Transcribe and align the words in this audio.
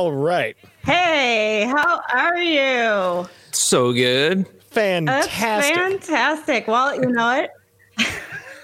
All 0.00 0.12
right. 0.12 0.56
Hey, 0.82 1.66
how 1.66 2.00
are 2.10 2.38
you? 2.38 3.28
So 3.52 3.92
good. 3.92 4.46
Fantastic. 4.70 5.30
That's 5.30 5.68
fantastic. 5.68 6.66
Well, 6.66 6.94
you 6.94 7.10
know 7.10 7.22
what? 7.22 7.50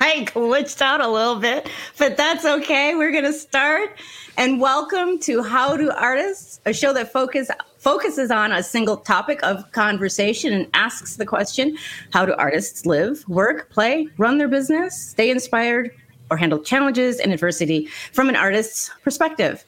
I 0.00 0.24
glitched 0.24 0.80
out 0.80 1.02
a 1.02 1.08
little 1.08 1.36
bit, 1.36 1.68
but 1.98 2.16
that's 2.16 2.46
okay. 2.46 2.94
We're 2.94 3.12
going 3.12 3.24
to 3.24 3.34
start. 3.34 3.98
And 4.38 4.62
welcome 4.62 5.18
to 5.24 5.42
How 5.42 5.76
Do 5.76 5.90
Artists, 5.90 6.58
a 6.64 6.72
show 6.72 6.94
that 6.94 7.12
focus, 7.12 7.50
focuses 7.76 8.30
on 8.30 8.52
a 8.52 8.62
single 8.62 8.96
topic 8.96 9.38
of 9.42 9.70
conversation 9.72 10.54
and 10.54 10.66
asks 10.72 11.16
the 11.16 11.26
question 11.26 11.76
How 12.14 12.24
do 12.24 12.32
artists 12.38 12.86
live, 12.86 13.28
work, 13.28 13.68
play, 13.68 14.08
run 14.16 14.38
their 14.38 14.48
business, 14.48 14.98
stay 14.98 15.28
inspired, 15.28 15.90
or 16.30 16.38
handle 16.38 16.60
challenges 16.60 17.20
and 17.20 17.30
adversity 17.30 17.88
from 18.12 18.30
an 18.30 18.36
artist's 18.36 18.90
perspective? 19.04 19.66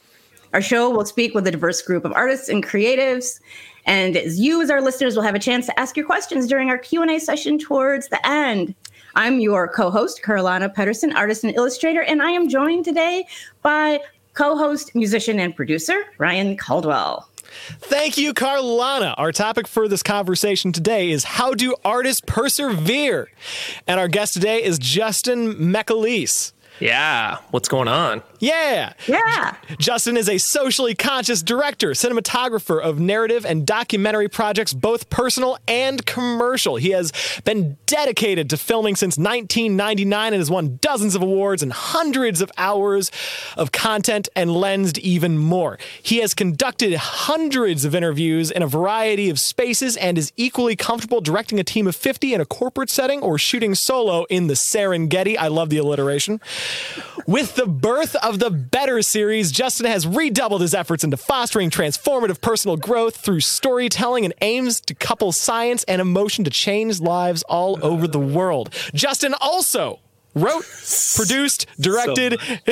Our 0.53 0.61
show 0.61 0.89
will 0.89 1.05
speak 1.05 1.35
with 1.35 1.45
a 1.47 1.51
diverse 1.51 1.81
group 1.81 2.05
of 2.05 2.13
artists 2.13 2.49
and 2.49 2.65
creatives. 2.65 3.39
And 3.85 4.17
as 4.17 4.39
you, 4.39 4.61
as 4.61 4.69
our 4.69 4.81
listeners, 4.81 5.15
will 5.15 5.23
have 5.23 5.35
a 5.35 5.39
chance 5.39 5.65
to 5.67 5.79
ask 5.79 5.95
your 5.95 6.05
questions 6.05 6.47
during 6.47 6.69
our 6.69 6.77
Q&A 6.77 7.19
session 7.19 7.59
towards 7.59 8.09
the 8.09 8.25
end. 8.27 8.73
I'm 9.15 9.39
your 9.39 9.67
co-host, 9.67 10.23
Carolina 10.23 10.69
Pedersen, 10.69 11.15
artist 11.15 11.43
and 11.43 11.55
illustrator, 11.55 12.01
and 12.01 12.21
I 12.21 12.31
am 12.31 12.49
joined 12.49 12.85
today 12.85 13.25
by 13.61 13.99
co-host, 14.33 14.95
musician, 14.95 15.39
and 15.39 15.55
producer, 15.55 16.05
Ryan 16.17 16.55
Caldwell. 16.57 17.27
Thank 17.79 18.17
you, 18.17 18.33
Carolina. 18.33 19.15
Our 19.17 19.31
topic 19.31 19.67
for 19.67 19.87
this 19.87 20.03
conversation 20.03 20.71
today 20.71 21.09
is 21.09 21.23
how 21.23 21.53
do 21.53 21.75
artists 21.83 22.21
persevere? 22.25 23.29
And 23.87 23.99
our 23.99 24.07
guest 24.07 24.33
today 24.33 24.63
is 24.63 24.77
Justin 24.77 25.55
McAleese. 25.55 26.53
Yeah. 26.79 27.37
What's 27.51 27.67
going 27.67 27.87
on? 27.87 28.23
Yeah. 28.39 28.93
Yeah. 29.05 29.55
Justin 29.77 30.15
is 30.15 30.29
a 30.29 30.37
socially 30.37 30.95
conscious 30.95 31.41
director, 31.43 31.91
cinematographer 31.91 32.81
of 32.81 32.99
narrative 32.99 33.45
and 33.45 33.65
documentary 33.65 34.29
projects, 34.29 34.73
both 34.73 35.09
personal 35.09 35.57
and 35.67 36.05
commercial. 36.05 36.77
He 36.77 36.91
has 36.91 37.11
been 37.43 37.77
dedicated 37.85 38.49
to 38.51 38.57
filming 38.57 38.95
since 38.95 39.17
1999 39.17 40.33
and 40.33 40.39
has 40.39 40.49
won 40.49 40.77
dozens 40.81 41.15
of 41.15 41.21
awards 41.21 41.61
and 41.61 41.73
hundreds 41.73 42.41
of 42.41 42.51
hours 42.57 43.11
of 43.57 43.71
content 43.71 44.29
and 44.35 44.51
lensed 44.51 44.97
even 44.99 45.37
more. 45.37 45.77
He 46.01 46.17
has 46.19 46.33
conducted 46.33 46.93
hundreds 46.95 47.83
of 47.83 47.93
interviews 47.93 48.51
in 48.51 48.61
a 48.61 48.67
variety 48.67 49.29
of 49.29 49.39
spaces 49.39 49.97
and 49.97 50.17
is 50.17 50.31
equally 50.37 50.75
comfortable 50.77 51.19
directing 51.19 51.59
a 51.59 51.63
team 51.63 51.87
of 51.87 51.95
50 51.95 52.33
in 52.33 52.39
a 52.39 52.45
corporate 52.45 52.89
setting 52.89 53.21
or 53.21 53.37
shooting 53.37 53.75
solo 53.75 54.23
in 54.29 54.47
the 54.47 54.53
Serengeti. 54.53 55.37
I 55.37 55.47
love 55.47 55.69
the 55.69 55.77
alliteration. 55.77 56.39
With 57.27 57.55
the 57.55 57.67
birth 57.67 58.15
of 58.15 58.39
the 58.39 58.49
Better 58.49 59.01
series, 59.01 59.51
Justin 59.51 59.85
has 59.85 60.07
redoubled 60.07 60.61
his 60.61 60.73
efforts 60.73 61.03
into 61.03 61.17
fostering 61.17 61.69
transformative 61.69 62.41
personal 62.41 62.75
growth 62.75 63.17
through 63.17 63.41
storytelling 63.41 64.25
and 64.25 64.33
aims 64.41 64.81
to 64.81 64.95
couple 64.95 65.31
science 65.31 65.83
and 65.83 66.01
emotion 66.01 66.43
to 66.45 66.49
change 66.49 66.99
lives 66.99 67.43
all 67.43 67.77
over 67.85 68.07
the 68.07 68.19
world. 68.19 68.73
Justin 68.93 69.35
also 69.39 69.99
wrote, 70.35 70.63
produced, 71.15 71.65
directed, 71.79 72.39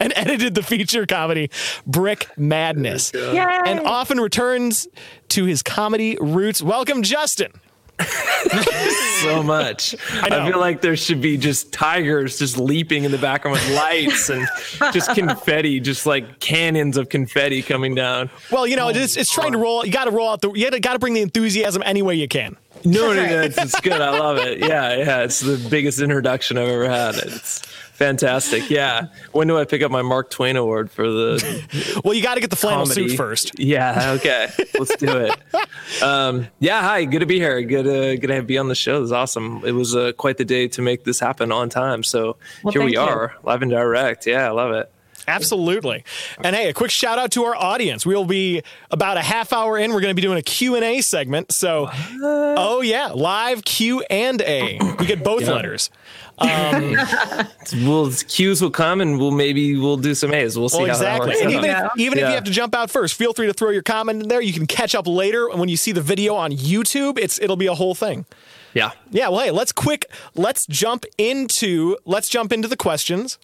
and 0.00 0.12
edited 0.16 0.54
the 0.54 0.62
feature 0.62 1.06
comedy 1.06 1.50
Brick 1.86 2.28
Madness, 2.36 3.12
Yay. 3.14 3.60
and 3.66 3.80
often 3.80 4.18
returns 4.20 4.88
to 5.28 5.44
his 5.44 5.62
comedy 5.62 6.16
roots. 6.20 6.62
Welcome, 6.62 7.02
Justin. 7.02 7.52
So 9.24 9.42
much. 9.42 9.94
I, 10.22 10.28
know. 10.28 10.46
feel 10.50 10.60
like 10.60 10.82
there 10.82 10.96
should 10.96 11.22
be 11.22 11.38
just 11.38 11.72
tigers 11.72 12.38
just 12.38 12.58
leaping 12.58 13.04
in 13.04 13.10
the 13.10 13.16
background 13.16 13.54
with 13.54 13.74
lights 13.74 14.28
and 14.28 14.46
just 14.92 15.14
confetti, 15.14 15.80
just 15.80 16.04
like 16.04 16.40
cannons 16.40 16.98
of 16.98 17.08
confetti 17.08 17.62
coming 17.62 17.94
down. 17.94 18.28
Well, 18.50 18.66
you 18.66 18.76
know, 18.76 18.88
oh, 18.88 18.90
it's, 18.90 19.16
it's 19.16 19.32
trying 19.32 19.52
to 19.52 19.58
roll. 19.58 19.86
You 19.86 19.92
got 19.92 20.04
to 20.04 20.10
roll 20.10 20.28
out 20.28 20.42
the. 20.42 20.52
You 20.52 20.70
got 20.78 20.92
to 20.92 20.98
bring 20.98 21.14
the 21.14 21.22
enthusiasm 21.22 21.82
any 21.86 22.02
way 22.02 22.16
you 22.16 22.28
can. 22.28 22.56
No, 22.84 23.14
no, 23.14 23.24
no, 23.24 23.42
it's, 23.42 23.56
it's 23.62 23.80
good. 23.80 24.00
I 24.00 24.18
love 24.18 24.36
it. 24.36 24.58
Yeah, 24.58 24.94
yeah. 24.96 25.22
It's 25.22 25.40
the 25.40 25.56
biggest 25.70 26.00
introduction 26.00 26.58
I've 26.58 26.68
ever 26.68 26.88
had. 26.88 27.14
It's 27.14 27.62
fantastic. 27.94 28.68
Yeah. 28.70 29.06
When 29.32 29.48
do 29.48 29.58
I 29.58 29.64
pick 29.64 29.82
up 29.82 29.90
my 29.90 30.02
Mark 30.02 30.30
Twain 30.30 30.56
award 30.56 30.90
for 30.90 31.08
the 31.10 32.00
Well, 32.04 32.14
you 32.14 32.22
got 32.22 32.34
to 32.34 32.40
get 32.40 32.50
the 32.50 32.56
flannel 32.56 32.84
comedy. 32.84 33.08
suit 33.08 33.16
first. 33.16 33.58
Yeah. 33.58 34.12
Okay. 34.18 34.48
Let's 34.78 34.96
do 34.96 35.16
it. 35.18 35.34
Um, 36.02 36.48
yeah. 36.60 36.80
Hi. 36.82 37.04
Good 37.04 37.20
to 37.20 37.26
be 37.26 37.38
here. 37.38 37.60
Good. 37.62 37.86
Uh, 37.86 38.16
good 38.20 38.26
to 38.28 38.42
be 38.42 38.58
on 38.58 38.68
the 38.68 38.74
show. 38.74 39.00
This 39.00 39.06
is 39.08 39.12
awesome. 39.12 39.62
It 39.64 39.72
was 39.72 39.94
uh, 39.94 40.12
quite 40.16 40.38
the 40.38 40.44
day 40.44 40.66
to 40.68 40.82
make 40.82 41.04
this 41.04 41.20
happen 41.20 41.52
on 41.52 41.68
time. 41.68 42.02
So 42.02 42.36
Well, 42.62 42.72
here 42.72 42.82
we 42.82 42.94
thank 42.96 43.08
you. 43.08 43.14
are, 43.14 43.34
live 43.44 43.62
and 43.62 43.70
direct. 43.70 44.26
Yeah. 44.26 44.46
I 44.48 44.50
love 44.50 44.72
it. 44.72 44.90
Absolutely. 45.28 46.04
And 46.42 46.54
hey, 46.54 46.68
a 46.68 46.72
quick 46.74 46.90
shout 46.90 47.18
out 47.18 47.30
to 47.32 47.44
our 47.44 47.54
audience. 47.56 48.04
We'll 48.04 48.24
be 48.26 48.62
about 48.90 49.16
a 49.16 49.22
half 49.22 49.52
hour 49.52 49.78
in. 49.78 49.92
We're 49.92 50.00
going 50.00 50.10
to 50.10 50.14
be 50.14 50.20
doing 50.22 50.36
a 50.38 50.42
Q&A 50.42 51.00
segment. 51.00 51.52
So, 51.52 51.88
oh 52.22 52.80
yeah, 52.82 53.06
live 53.14 53.64
Q 53.64 54.02
and 54.10 54.42
A. 54.42 54.78
We 54.98 55.06
get 55.06 55.22
both 55.24 55.42
Yeah. 55.42 55.52
letters. 55.52 55.90
We'll 57.84 58.10
cues 58.28 58.60
will 58.60 58.70
come 58.70 59.00
and 59.00 59.18
we'll 59.18 59.30
maybe 59.30 59.76
we'll 59.76 59.96
do 59.96 60.14
some 60.14 60.32
A's. 60.34 60.58
We'll 60.58 60.68
see 60.68 60.78
Well, 60.82 60.86
how 60.88 60.98
that 60.98 61.16
exactly. 61.16 61.28
works. 61.30 61.40
And 61.64 61.66
out. 61.66 61.92
even 61.98 62.18
if, 62.18 62.22
Yeah. 62.22 62.26
if 62.26 62.30
you 62.30 62.34
have 62.34 62.44
to 62.44 62.50
jump 62.50 62.74
out 62.74 62.90
first, 62.90 63.14
feel 63.14 63.32
free 63.32 63.46
to 63.46 63.52
throw 63.52 63.70
your 63.70 63.82
comment 63.82 64.22
in 64.22 64.28
there. 64.28 64.40
You 64.40 64.52
can 64.52 64.66
catch 64.66 64.94
up 64.94 65.06
later 65.06 65.48
when 65.50 65.68
you 65.68 65.76
see 65.76 65.92
the 65.92 66.00
video 66.02 66.34
on 66.34 66.50
YouTube. 66.52 67.18
It's 67.18 67.40
it'll 67.40 67.56
be 67.56 67.66
a 67.66 67.74
whole 67.74 67.94
thing. 67.94 68.26
yeah. 68.74 68.90
Yeah, 69.10 69.28
well, 69.28 69.40
hey, 69.40 69.50
let's 69.50 69.72
quick 69.72 70.10
let's 70.34 70.66
jump 70.66 71.04
into 71.18 71.96
let's 72.04 72.28
jump 72.28 72.52
into 72.52 72.68
the 72.68 72.76
questions. 72.76 73.38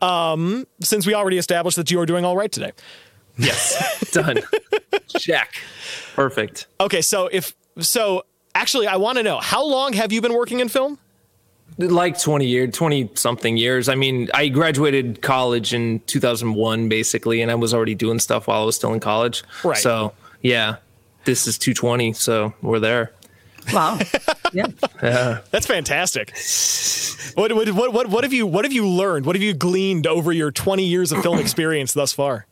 Um, 0.00 0.66
since 0.80 1.06
we 1.06 1.14
already 1.14 1.38
established 1.38 1.76
that 1.76 1.90
you 1.90 1.98
are 2.00 2.06
doing 2.06 2.24
all 2.24 2.36
right 2.36 2.50
today. 2.52 2.72
Yes. 3.36 4.10
Done. 4.12 4.38
Check. 5.08 5.54
Perfect. 6.14 6.66
Okay, 6.80 7.02
so 7.02 7.28
if 7.32 7.54
so 7.80 8.24
actually 8.54 8.86
I 8.86 8.96
want 8.96 9.18
to 9.18 9.22
know 9.24 9.38
how 9.38 9.64
long 9.64 9.92
have 9.94 10.12
you 10.12 10.20
been 10.20 10.34
working 10.34 10.60
in 10.60 10.68
film? 10.68 10.98
Like 11.76 12.18
20 12.20 12.46
years 12.46 12.74
20 12.74 13.10
something 13.14 13.56
years 13.56 13.88
i 13.88 13.94
mean 13.94 14.28
i 14.34 14.48
graduated 14.48 15.20
college 15.22 15.74
in 15.74 16.00
2001 16.06 16.88
basically 16.88 17.42
and 17.42 17.50
i 17.50 17.54
was 17.54 17.72
already 17.74 17.94
doing 17.94 18.18
stuff 18.18 18.46
while 18.48 18.62
i 18.62 18.64
was 18.64 18.74
still 18.76 18.92
in 18.92 19.00
college 19.00 19.44
Right. 19.62 19.76
so 19.76 20.12
yeah 20.42 20.76
this 21.24 21.46
is 21.46 21.56
220 21.58 22.12
so 22.14 22.52
we're 22.62 22.80
there 22.80 23.12
Wow. 23.72 23.98
Yeah. 24.54 25.40
That's 25.50 25.66
fantastic. 25.66 26.30
What, 27.34 27.52
what, 27.52 27.68
what, 27.70 27.92
what, 27.92 28.06
what 28.08 28.24
have 28.24 28.32
you 28.32 28.46
what 28.46 28.64
have 28.64 28.72
you 28.72 28.88
learned? 28.88 29.26
What 29.26 29.36
have 29.36 29.42
you 29.42 29.52
gleaned 29.52 30.06
over 30.06 30.32
your 30.32 30.50
20 30.50 30.84
years 30.84 31.12
of 31.12 31.20
film 31.22 31.38
experience 31.46 31.92
thus 31.92 32.14
far? 32.14 32.46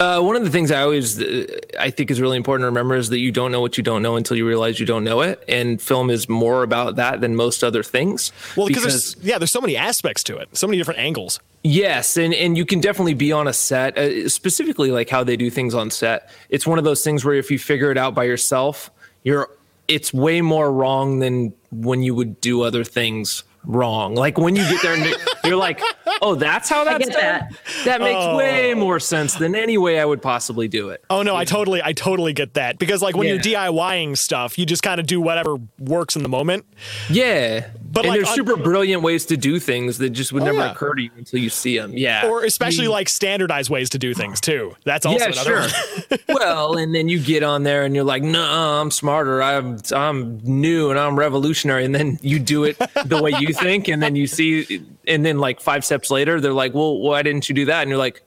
Uh, 0.00 0.20
one 0.20 0.36
of 0.36 0.44
the 0.44 0.50
things 0.50 0.70
i 0.70 0.80
always 0.80 1.20
uh, 1.20 1.46
i 1.78 1.90
think 1.90 2.10
is 2.10 2.20
really 2.20 2.36
important 2.36 2.62
to 2.62 2.66
remember 2.66 2.94
is 2.94 3.08
that 3.08 3.18
you 3.18 3.32
don't 3.32 3.52
know 3.52 3.60
what 3.60 3.76
you 3.76 3.82
don't 3.82 4.02
know 4.02 4.16
until 4.16 4.36
you 4.36 4.46
realize 4.46 4.78
you 4.80 4.86
don't 4.86 5.04
know 5.04 5.20
it 5.20 5.42
and 5.48 5.80
film 5.80 6.10
is 6.10 6.28
more 6.28 6.62
about 6.62 6.96
that 6.96 7.20
than 7.20 7.36
most 7.36 7.62
other 7.64 7.82
things 7.82 8.32
Well, 8.56 8.66
because 8.68 8.82
there's 8.84 9.16
yeah, 9.22 9.38
there's 9.38 9.50
so 9.50 9.60
many 9.60 9.76
aspects 9.76 10.22
to 10.24 10.36
it, 10.36 10.48
so 10.56 10.66
many 10.66 10.78
different 10.78 11.00
angles. 11.00 11.40
Yes, 11.62 12.16
and 12.16 12.34
and 12.34 12.56
you 12.56 12.64
can 12.64 12.80
definitely 12.80 13.14
be 13.14 13.32
on 13.32 13.48
a 13.48 13.52
set, 13.52 13.96
uh, 13.98 14.28
specifically 14.28 14.90
like 14.90 15.08
how 15.08 15.24
they 15.24 15.36
do 15.36 15.50
things 15.50 15.74
on 15.74 15.90
set. 15.90 16.30
It's 16.48 16.66
one 16.66 16.78
of 16.78 16.84
those 16.84 17.02
things 17.02 17.24
where 17.24 17.34
if 17.34 17.50
you 17.50 17.58
figure 17.58 17.90
it 17.90 17.98
out 17.98 18.14
by 18.14 18.24
yourself, 18.24 18.90
you're 19.22 19.48
it's 19.88 20.12
way 20.12 20.40
more 20.40 20.70
wrong 20.72 21.18
than 21.18 21.52
when 21.70 22.02
you 22.02 22.14
would 22.14 22.40
do 22.40 22.62
other 22.62 22.84
things 22.84 23.42
wrong. 23.68 24.16
Like 24.16 24.36
when 24.38 24.56
you 24.56 24.62
get 24.68 24.82
there 24.82 24.94
and 24.94 25.14
you're 25.44 25.56
like, 25.56 25.80
"Oh, 26.20 26.34
that's 26.34 26.68
how 26.68 26.82
that's 26.82 27.06
done." 27.08 27.20
that. 27.20 27.52
That, 27.84 28.00
makes 28.00 28.18
oh. 28.18 28.36
way 28.36 28.74
more 28.74 28.98
sense 28.98 29.34
than 29.34 29.54
any 29.54 29.78
way 29.78 30.00
I 30.00 30.04
would 30.04 30.22
possibly 30.22 30.66
do 30.66 30.88
it. 30.88 31.04
Oh 31.10 31.22
no, 31.22 31.36
I 31.36 31.44
totally 31.44 31.80
I 31.82 31.92
totally 31.92 32.32
get 32.32 32.54
that 32.54 32.78
because 32.78 33.02
like 33.02 33.16
when 33.16 33.28
Yeah. 33.28 33.34
you're 33.34 33.42
DIYing 33.42 34.18
stuff, 34.18 34.58
you 34.58 34.66
just 34.66 34.82
kind 34.82 34.98
of 34.98 35.06
do 35.06 35.20
whatever 35.20 35.58
works 35.78 36.16
in 36.16 36.22
the 36.22 36.28
moment. 36.28 36.66
Yeah, 37.08 37.68
But, 37.90 38.00
and 38.04 38.08
like, 38.10 38.18
there's 38.18 38.28
on- 38.28 38.34
super 38.34 38.56
brilliant 38.56 39.02
ways 39.02 39.24
to 39.26 39.36
do 39.38 39.58
things 39.58 39.96
that 39.98 40.10
just 40.10 40.30
would 40.32 40.42
Oh, 40.42 40.46
never 40.46 40.58
yeah. 40.58 40.72
occur 40.72 40.94
to 40.94 41.02
you 41.02 41.10
until 41.16 41.40
you 41.40 41.48
see 41.48 41.78
them. 41.78 41.92
Yeah, 41.94 42.26
Or 42.28 42.44
especially 42.44 42.86
like 42.86 43.08
standardized 43.08 43.70
ways 43.70 43.88
to 43.90 43.98
do 43.98 44.12
things 44.12 44.40
too. 44.42 44.76
That's 44.84 45.06
also 45.06 45.24
yeah, 45.24 45.32
another 45.32 45.68
sure. 45.68 46.18
well, 46.28 46.76
and 46.76 46.94
then 46.94 47.08
you 47.08 47.18
get 47.18 47.42
on 47.42 47.62
there 47.62 47.84
and 47.84 47.94
you're 47.94 48.04
like, 48.04 48.22
"No, 48.22 48.42
I'm 48.42 48.90
smarter. 48.90 49.42
I'm 49.42 49.78
I'm 49.94 50.38
new 50.44 50.90
and 50.90 50.98
I'm 50.98 51.18
revolutionary." 51.18 51.84
And 51.86 51.94
then 51.94 52.18
you 52.20 52.38
do 52.38 52.64
it 52.64 52.76
the 53.06 53.22
way 53.22 53.32
you 53.38 53.54
think, 53.54 53.88
and 53.88 54.02
then 54.02 54.16
you 54.16 54.26
see, 54.26 54.82
and 55.06 55.24
then 55.24 55.38
like 55.38 55.60
five 55.60 55.82
steps 55.84 56.10
later, 56.10 56.40
they're 56.42 56.52
like, 56.52 56.74
"Well, 56.74 56.98
why 56.98 57.22
didn't 57.22 57.48
you 57.48 57.54
do 57.54 57.64
that?" 57.66 57.80
And 57.82 57.88
you're 57.88 57.98
like, 57.98 58.22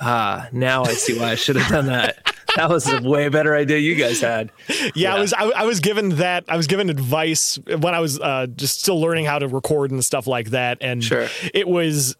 "Ah, 0.00 0.48
now 0.52 0.82
I 0.84 0.92
see 0.94 1.18
why 1.18 1.30
I 1.30 1.34
should 1.36 1.54
have 1.56 1.70
done 1.70 1.86
that." 1.86 2.34
That 2.58 2.68
was 2.70 2.92
a 2.92 3.00
way 3.00 3.28
better 3.28 3.54
idea 3.54 3.78
you 3.78 3.94
guys 3.94 4.20
had. 4.20 4.50
Yeah, 4.94 5.14
I 5.14 5.18
was 5.20 5.32
I, 5.32 5.44
I 5.50 5.64
was 5.64 5.78
given 5.80 6.10
that 6.16 6.44
I 6.48 6.56
was 6.56 6.66
given 6.66 6.90
advice 6.90 7.58
when 7.66 7.94
I 7.94 8.00
was 8.00 8.18
uh, 8.20 8.46
just 8.54 8.80
still 8.80 9.00
learning 9.00 9.26
how 9.26 9.38
to 9.38 9.46
record 9.48 9.90
and 9.92 10.04
stuff 10.04 10.26
like 10.26 10.50
that, 10.50 10.78
and 10.80 11.02
Sure. 11.04 11.28
it 11.54 11.68
was 11.68 12.16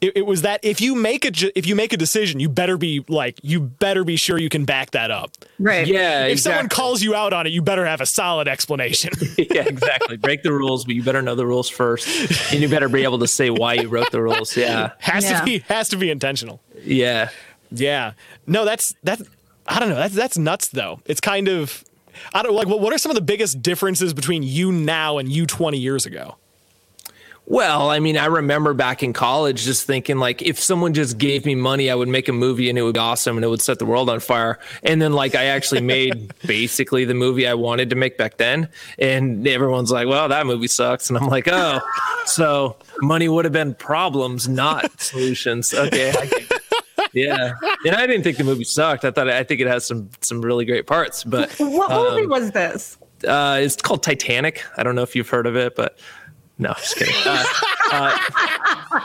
it, 0.00 0.12
it 0.16 0.26
was 0.26 0.42
that 0.42 0.60
if 0.62 0.80
you 0.80 0.94
make 0.94 1.24
a 1.24 1.30
ju- 1.30 1.50
if 1.54 1.66
you 1.66 1.74
make 1.74 1.92
a 1.92 1.96
decision, 1.98 2.40
you 2.40 2.48
better 2.48 2.76
be 2.78 3.04
like 3.08 3.38
you 3.42 3.60
better 3.60 4.04
be 4.04 4.16
sure 4.16 4.38
you 4.38 4.48
can 4.48 4.64
back 4.64 4.90
that 4.92 5.10
up. 5.10 5.30
Right. 5.58 5.86
Yeah, 5.86 6.26
If 6.26 6.40
someone 6.40 6.68
calls 6.68 7.02
you 7.02 7.14
out 7.14 7.32
on 7.32 7.46
it, 7.46 7.50
you 7.50 7.60
better 7.62 7.84
have 7.86 8.00
a 8.00 8.06
solid 8.06 8.48
explanation. 8.48 9.10
yeah, 9.38 9.62
exactly. 9.66 10.16
Break 10.16 10.42
the 10.42 10.52
rules, 10.52 10.84
but 10.84 10.94
you 10.94 11.02
better 11.02 11.20
know 11.22 11.34
the 11.34 11.46
rules 11.46 11.68
first, 11.68 12.52
and 12.52 12.60
you 12.62 12.68
better 12.68 12.88
be 12.88 13.04
able 13.04 13.18
to 13.20 13.28
say 13.28 13.50
why 13.50 13.74
you 13.74 13.88
wrote 13.88 14.10
the 14.10 14.22
rules. 14.22 14.56
Yeah, 14.56 14.92
has 14.98 15.24
Yeah. 15.24 15.38
to 15.40 15.44
be 15.44 15.58
has 15.68 15.88
to 15.90 15.96
be 15.96 16.10
intentional. 16.10 16.60
yeah. 16.82 17.28
Yeah. 17.70 18.12
No, 18.46 18.64
that's 18.64 18.94
that's 19.02 19.22
I 19.66 19.80
don't 19.80 19.88
know. 19.88 19.96
That's 19.96 20.14
that's 20.14 20.38
nuts 20.38 20.68
though. 20.68 21.00
It's 21.06 21.20
kind 21.20 21.48
of 21.48 21.84
I 22.32 22.42
don't 22.42 22.54
like 22.54 22.66
what 22.66 22.80
what 22.80 22.92
are 22.92 22.98
some 22.98 23.10
of 23.10 23.16
the 23.16 23.22
biggest 23.22 23.62
differences 23.62 24.14
between 24.14 24.42
you 24.42 24.72
now 24.72 25.18
and 25.18 25.28
you 25.30 25.46
20 25.46 25.78
years 25.78 26.06
ago? 26.06 26.36
Well, 27.46 27.90
I 27.90 28.00
mean, 28.00 28.16
I 28.16 28.24
remember 28.26 28.72
back 28.72 29.02
in 29.02 29.12
college 29.12 29.64
just 29.64 29.86
thinking 29.86 30.16
like 30.16 30.40
if 30.40 30.58
someone 30.58 30.94
just 30.94 31.18
gave 31.18 31.44
me 31.44 31.54
money, 31.54 31.90
I 31.90 31.94
would 31.94 32.08
make 32.08 32.28
a 32.28 32.32
movie 32.32 32.70
and 32.70 32.78
it 32.78 32.82
would 32.82 32.94
be 32.94 33.00
awesome 33.00 33.36
and 33.36 33.44
it 33.44 33.48
would 33.48 33.60
set 33.60 33.78
the 33.78 33.84
world 33.84 34.08
on 34.08 34.20
fire. 34.20 34.58
And 34.82 35.00
then 35.00 35.12
like 35.12 35.34
I 35.34 35.44
actually 35.46 35.82
made 35.82 36.32
basically 36.46 37.04
the 37.04 37.12
movie 37.12 37.46
I 37.46 37.52
wanted 37.52 37.90
to 37.90 37.96
make 37.96 38.16
back 38.16 38.38
then. 38.38 38.70
And 38.98 39.46
everyone's 39.46 39.92
like, 39.92 40.08
well, 40.08 40.28
that 40.28 40.46
movie 40.46 40.68
sucks. 40.68 41.10
And 41.10 41.18
I'm 41.18 41.26
like, 41.26 41.46
oh, 41.46 41.80
so 42.24 42.76
money 43.02 43.28
would 43.28 43.44
have 43.44 43.52
been 43.52 43.74
problems, 43.74 44.48
not 44.48 44.98
solutions. 44.98 45.74
Okay. 45.74 46.14
Yeah. 47.14 47.52
And 47.86 47.94
I 47.94 48.06
didn't 48.06 48.24
think 48.24 48.36
the 48.36 48.44
movie 48.44 48.64
sucked. 48.64 49.04
I 49.04 49.10
thought 49.10 49.28
I 49.28 49.44
think 49.44 49.60
it 49.60 49.66
has 49.66 49.86
some 49.86 50.10
some 50.20 50.40
really 50.40 50.64
great 50.64 50.86
parts. 50.86 51.24
But 51.24 51.50
what 51.58 51.90
movie 51.90 52.24
um, 52.24 52.30
was 52.30 52.50
this? 52.50 52.98
Uh, 53.26 53.60
it's 53.62 53.76
called 53.76 54.02
Titanic. 54.02 54.64
I 54.76 54.82
don't 54.82 54.94
know 54.94 55.02
if 55.02 55.16
you've 55.16 55.28
heard 55.28 55.46
of 55.46 55.56
it, 55.56 55.74
but 55.76 55.98
no, 56.56 56.72
just 56.74 56.96
kidding. 56.96 57.14
Uh, 57.26 57.44
uh, 57.90 58.18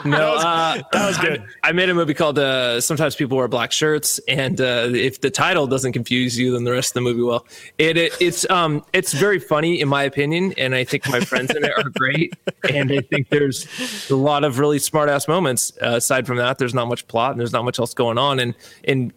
no, 0.04 0.18
that 0.18 0.34
was, 0.34 0.44
uh, 0.44 0.82
that 0.92 1.06
was 1.06 1.18
good. 1.18 1.42
I, 1.64 1.70
I, 1.70 1.72
made 1.72 1.88
a 1.88 1.94
movie 1.94 2.14
called 2.14 2.38
uh, 2.38 2.80
"Sometimes 2.80 3.16
People 3.16 3.36
Wear 3.36 3.48
Black 3.48 3.72
Shirts," 3.72 4.20
and 4.28 4.60
uh, 4.60 4.88
if 4.92 5.20
the 5.20 5.30
title 5.30 5.66
doesn't 5.66 5.92
confuse 5.92 6.38
you, 6.38 6.52
then 6.52 6.62
the 6.62 6.70
rest 6.70 6.90
of 6.90 6.94
the 6.94 7.00
movie 7.00 7.22
will. 7.22 7.44
It, 7.78 7.96
it, 7.96 8.12
it's 8.20 8.48
um 8.50 8.84
it's 8.92 9.12
very 9.12 9.40
funny 9.40 9.80
in 9.80 9.88
my 9.88 10.04
opinion, 10.04 10.54
and 10.58 10.76
I 10.76 10.84
think 10.84 11.08
my 11.08 11.20
friends 11.20 11.50
in 11.50 11.64
it 11.64 11.72
are 11.76 11.90
great, 11.90 12.34
and 12.72 12.92
I 12.92 13.00
think 13.00 13.30
there's 13.30 13.66
a 14.10 14.16
lot 14.16 14.44
of 14.44 14.60
really 14.60 14.78
smart 14.78 15.08
ass 15.08 15.26
moments. 15.26 15.72
Uh, 15.82 15.96
aside 15.96 16.28
from 16.28 16.36
that, 16.36 16.58
there's 16.58 16.74
not 16.74 16.86
much 16.86 17.06
plot 17.08 17.32
and 17.32 17.40
there's 17.40 17.52
not 17.52 17.64
much 17.64 17.80
else 17.80 17.94
going 17.94 18.16
on, 18.16 18.38
and 18.38 18.54
and 18.84 19.12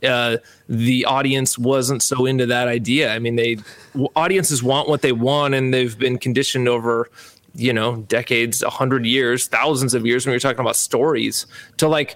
the 0.69 1.05
audience 1.05 1.57
wasn't 1.57 2.01
so 2.01 2.25
into 2.25 2.47
that 2.47 2.67
idea. 2.67 3.13
I 3.13 3.19
mean, 3.19 3.35
they 3.35 3.57
audiences 4.15 4.63
want 4.63 4.89
what 4.89 5.03
they 5.03 5.11
want, 5.11 5.53
and 5.53 5.73
they've 5.73 5.97
been 5.97 6.17
conditioned 6.17 6.67
over 6.67 7.09
you 7.55 7.73
know 7.73 7.97
decades 8.03 8.63
a 8.63 8.69
hundred 8.69 9.05
years 9.05 9.47
thousands 9.47 9.93
of 9.93 10.05
years 10.05 10.25
when 10.25 10.33
you're 10.33 10.39
talking 10.39 10.59
about 10.59 10.75
stories 10.75 11.45
to 11.77 11.87
like 11.87 12.15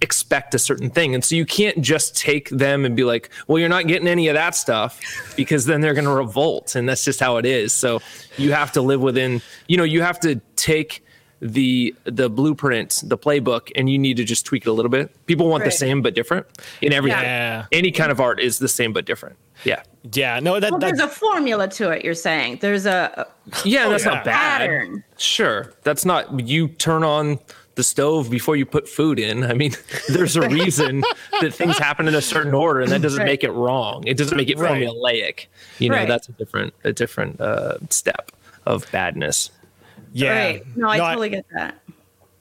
expect 0.00 0.54
a 0.54 0.60
certain 0.60 0.90
thing. 0.90 1.12
And 1.12 1.24
so 1.24 1.34
you 1.34 1.44
can't 1.44 1.80
just 1.82 2.16
take 2.16 2.48
them 2.50 2.84
and 2.84 2.94
be 2.94 3.04
like 3.04 3.30
well 3.48 3.58
you're 3.58 3.68
not 3.68 3.86
getting 3.86 4.08
any 4.08 4.28
of 4.28 4.34
that 4.34 4.54
stuff 4.54 5.00
because 5.36 5.66
then 5.66 5.80
they're 5.80 5.94
going 5.94 6.04
to 6.04 6.12
revolt 6.12 6.74
and 6.74 6.88
that's 6.88 7.04
just 7.04 7.20
how 7.20 7.36
it 7.36 7.46
is. 7.46 7.72
So 7.72 8.00
you 8.36 8.52
have 8.52 8.72
to 8.72 8.82
live 8.82 9.00
within 9.00 9.42
you 9.68 9.76
know 9.76 9.84
you 9.84 10.02
have 10.02 10.20
to 10.20 10.40
take 10.56 11.04
the 11.42 11.92
the 12.04 12.30
blueprint, 12.30 13.02
the 13.04 13.18
playbook, 13.18 13.70
and 13.74 13.90
you 13.90 13.98
need 13.98 14.16
to 14.16 14.24
just 14.24 14.46
tweak 14.46 14.64
it 14.64 14.68
a 14.68 14.72
little 14.72 14.90
bit. 14.90 15.26
People 15.26 15.48
want 15.48 15.62
right. 15.62 15.66
the 15.66 15.76
same 15.76 16.00
but 16.00 16.14
different 16.14 16.46
in 16.80 16.92
everything. 16.92 17.20
Yeah. 17.20 17.66
Any 17.72 17.90
kind 17.90 18.12
of 18.12 18.20
art 18.20 18.38
is 18.38 18.60
the 18.60 18.68
same 18.68 18.92
but 18.92 19.04
different. 19.04 19.36
Yeah. 19.64 19.82
Yeah. 20.12 20.38
No, 20.40 20.60
that, 20.60 20.70
well, 20.70 20.78
there's 20.78 21.00
a 21.00 21.08
formula 21.08 21.68
to 21.68 21.90
it. 21.90 22.04
You're 22.04 22.14
saying 22.14 22.58
there's 22.60 22.86
a 22.86 23.26
yeah, 23.64 23.88
that's 23.88 24.04
yeah. 24.04 24.14
not 24.14 24.24
bad. 24.24 24.60
Pattern. 24.60 25.04
Sure, 25.18 25.74
that's 25.82 26.04
not 26.04 26.48
you 26.48 26.68
turn 26.68 27.02
on 27.02 27.40
the 27.74 27.82
stove 27.82 28.30
before 28.30 28.54
you 28.54 28.64
put 28.64 28.88
food 28.88 29.18
in. 29.18 29.42
I 29.42 29.54
mean, 29.54 29.74
there's 30.08 30.36
a 30.36 30.48
reason 30.48 31.02
that 31.40 31.52
things 31.52 31.76
happen 31.76 32.06
in 32.06 32.14
a 32.14 32.22
certain 32.22 32.54
order, 32.54 32.82
and 32.82 32.92
that 32.92 33.02
doesn't 33.02 33.18
right. 33.18 33.26
make 33.26 33.42
it 33.42 33.50
wrong. 33.50 34.04
It 34.06 34.16
doesn't 34.16 34.36
make 34.36 34.48
it 34.48 34.58
right. 34.58 34.80
formulaic. 34.80 35.46
You 35.80 35.88
know, 35.88 35.96
right. 35.96 36.08
that's 36.08 36.28
a 36.28 36.32
different 36.32 36.72
a 36.84 36.92
different 36.92 37.40
uh, 37.40 37.78
step 37.90 38.30
of 38.64 38.86
badness. 38.92 39.50
Yeah. 40.12 40.30
Right. 40.30 40.76
No, 40.76 40.88
I 40.88 40.98
no, 40.98 41.04
totally 41.04 41.28
I, 41.28 41.30
get 41.30 41.46
that. 41.54 41.78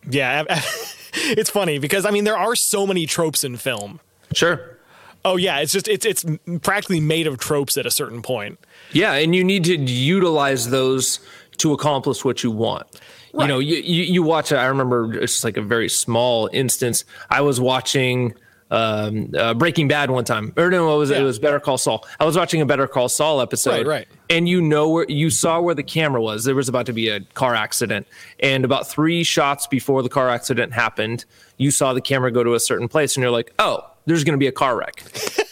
Yeah. 0.09 0.44
it's 1.13 1.50
funny 1.50 1.80
because 1.80 2.06
I 2.06 2.12
mean 2.12 2.24
there 2.24 2.38
are 2.38 2.56
so 2.56 2.86
many 2.86 3.06
tropes 3.06 3.44
in 3.44 3.57
film. 3.57 4.00
Sure. 4.33 4.77
Oh 5.24 5.38
yeah, 5.38 5.59
it's 5.59 5.71
just 5.71 5.88
it's 5.88 6.06
it's 6.06 6.25
practically 6.62 7.00
made 7.00 7.27
of 7.27 7.38
tropes 7.38 7.77
at 7.77 7.86
a 7.86 7.92
certain 7.92 8.21
point. 8.21 8.59
Yeah, 8.92 9.13
and 9.13 9.36
you 9.36 9.44
need 9.44 9.63
to 9.65 9.77
utilize 9.77 10.69
those 10.69 11.19
to 11.57 11.74
accomplish 11.74 12.25
what 12.25 12.44
you 12.44 12.50
want. 12.50 12.88
Right. 13.33 13.44
You 13.44 13.48
know, 13.48 13.59
you, 13.59 13.77
you, 13.77 14.03
you 14.03 14.24
watch. 14.24 14.51
I 14.51 14.65
remember 14.65 15.13
it's 15.19 15.44
like 15.44 15.57
a 15.57 15.62
very 15.62 15.89
small 15.89 16.50
instance. 16.51 17.06
I 17.30 17.42
was 17.42 17.62
watching 17.62 18.33
um, 18.72 19.30
uh, 19.38 19.54
Breaking 19.54 19.88
Bad 19.88 20.10
one 20.10 20.24
time. 20.24 20.54
Or 20.58 20.72
no, 20.72 20.96
it 20.96 20.98
was 20.98 21.12
yeah. 21.12 21.20
it 21.20 21.24
was 21.24 21.38
Better 21.38 21.60
Call 21.60 21.78
Saul. 21.78 22.06
I 22.20 22.26
was 22.26 22.36
watching 22.36 22.62
a 22.62 22.66
Better 22.66 22.88
Call 22.88 23.10
Saul 23.10 23.42
episode, 23.42 23.86
right, 23.86 24.08
right. 24.08 24.08
And 24.30 24.50
you 24.50 24.62
know 24.62 24.90
where 24.90 25.06
you 25.08 25.30
saw 25.30 25.62
where 25.62 25.76
the 25.76 25.84
camera 25.84 26.22
was. 26.22 26.46
There 26.46 26.56
was 26.56 26.70
about 26.70 26.86
to 26.88 26.94
be 26.94 27.10
a 27.10 27.20
car 27.20 27.54
accident, 27.54 28.08
and 28.40 28.66
about 28.66 28.88
three 28.88 29.24
shots 29.24 29.68
before 29.68 30.02
the 30.02 30.10
car 30.10 30.30
accident 30.30 30.74
happened, 30.74 31.26
you 31.58 31.70
saw 31.70 31.94
the 31.94 32.02
camera 32.02 32.32
go 32.32 32.44
to 32.44 32.56
a 32.56 32.60
certain 32.60 32.88
place, 32.88 33.16
and 33.16 33.22
you're 33.22 33.32
like, 33.32 33.54
oh. 33.60 33.86
There's 34.08 34.24
going 34.24 34.34
to 34.34 34.40
be 34.40 34.48
a 34.48 34.52
car 34.52 34.76
wreck. 34.76 35.04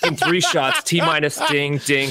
In 0.04 0.16
three 0.16 0.42
shots, 0.42 0.82
T 0.82 1.02
minus, 1.02 1.40
ding, 1.50 1.78
ding, 1.86 2.10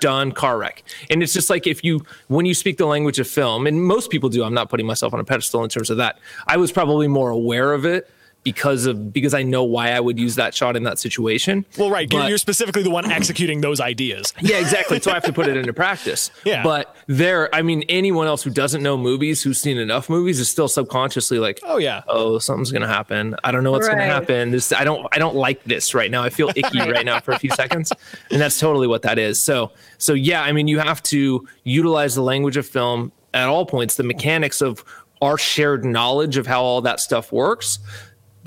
done, 0.00 0.30
car 0.30 0.56
wreck. 0.56 0.84
And 1.10 1.24
it's 1.24 1.32
just 1.32 1.50
like 1.50 1.66
if 1.66 1.82
you, 1.82 2.06
when 2.28 2.46
you 2.46 2.54
speak 2.54 2.76
the 2.76 2.86
language 2.86 3.18
of 3.18 3.26
film, 3.26 3.66
and 3.66 3.82
most 3.82 4.08
people 4.08 4.28
do, 4.28 4.44
I'm 4.44 4.54
not 4.54 4.70
putting 4.70 4.86
myself 4.86 5.12
on 5.12 5.18
a 5.18 5.24
pedestal 5.24 5.64
in 5.64 5.70
terms 5.70 5.90
of 5.90 5.96
that. 5.96 6.20
I 6.46 6.56
was 6.56 6.70
probably 6.70 7.08
more 7.08 7.30
aware 7.30 7.72
of 7.72 7.84
it 7.84 8.08
because 8.44 8.86
of 8.86 9.12
because 9.12 9.34
I 9.34 9.42
know 9.42 9.62
why 9.62 9.92
I 9.92 10.00
would 10.00 10.18
use 10.18 10.34
that 10.36 10.54
shot 10.54 10.76
in 10.76 10.82
that 10.84 10.98
situation. 10.98 11.64
Well, 11.78 11.90
right, 11.90 12.08
but, 12.08 12.28
you're 12.28 12.38
specifically 12.38 12.82
the 12.82 12.90
one 12.90 13.10
executing 13.10 13.60
those 13.60 13.80
ideas. 13.80 14.32
Yeah, 14.42 14.58
exactly. 14.58 15.00
So 15.00 15.12
I 15.12 15.14
have 15.14 15.22
to 15.24 15.32
put 15.32 15.46
it 15.46 15.56
into 15.56 15.72
practice. 15.72 16.30
Yeah. 16.44 16.64
But 16.64 16.96
there, 17.06 17.54
I 17.54 17.62
mean, 17.62 17.84
anyone 17.88 18.26
else 18.26 18.42
who 18.42 18.50
doesn't 18.50 18.82
know 18.82 18.96
movies, 18.96 19.42
who's 19.42 19.60
seen 19.60 19.78
enough 19.78 20.10
movies, 20.10 20.40
is 20.40 20.50
still 20.50 20.66
subconsciously 20.66 21.38
like, 21.38 21.60
oh 21.62 21.76
yeah, 21.76 22.02
oh 22.08 22.38
something's 22.38 22.72
gonna 22.72 22.88
happen. 22.88 23.36
I 23.44 23.52
don't 23.52 23.62
know 23.62 23.70
what's 23.70 23.86
right. 23.86 23.96
gonna 23.96 24.12
happen. 24.12 24.50
This 24.50 24.72
I 24.72 24.82
don't 24.82 25.06
I 25.12 25.18
don't 25.18 25.36
like 25.36 25.62
this 25.64 25.94
right 25.94 26.10
now. 26.10 26.22
I 26.24 26.30
feel 26.30 26.50
icky 26.56 26.80
right 26.80 27.06
now 27.06 27.20
for 27.20 27.30
a 27.30 27.38
few 27.38 27.50
seconds, 27.50 27.92
and 28.30 28.40
that's 28.40 28.58
totally 28.58 28.88
what 28.88 29.02
that 29.02 29.18
is. 29.18 29.42
So 29.42 29.70
so 29.98 30.14
yeah, 30.14 30.42
I 30.42 30.52
mean, 30.52 30.66
you 30.66 30.80
have 30.80 31.02
to 31.04 31.46
utilize 31.62 32.16
the 32.16 32.22
language 32.22 32.56
of 32.56 32.66
film 32.66 33.12
at 33.32 33.48
all 33.48 33.64
points, 33.64 33.94
the 33.94 34.02
mechanics 34.02 34.60
of 34.60 34.84
our 35.22 35.38
shared 35.38 35.84
knowledge 35.84 36.36
of 36.36 36.46
how 36.46 36.62
all 36.62 36.80
that 36.82 36.98
stuff 36.98 37.30
works 37.30 37.78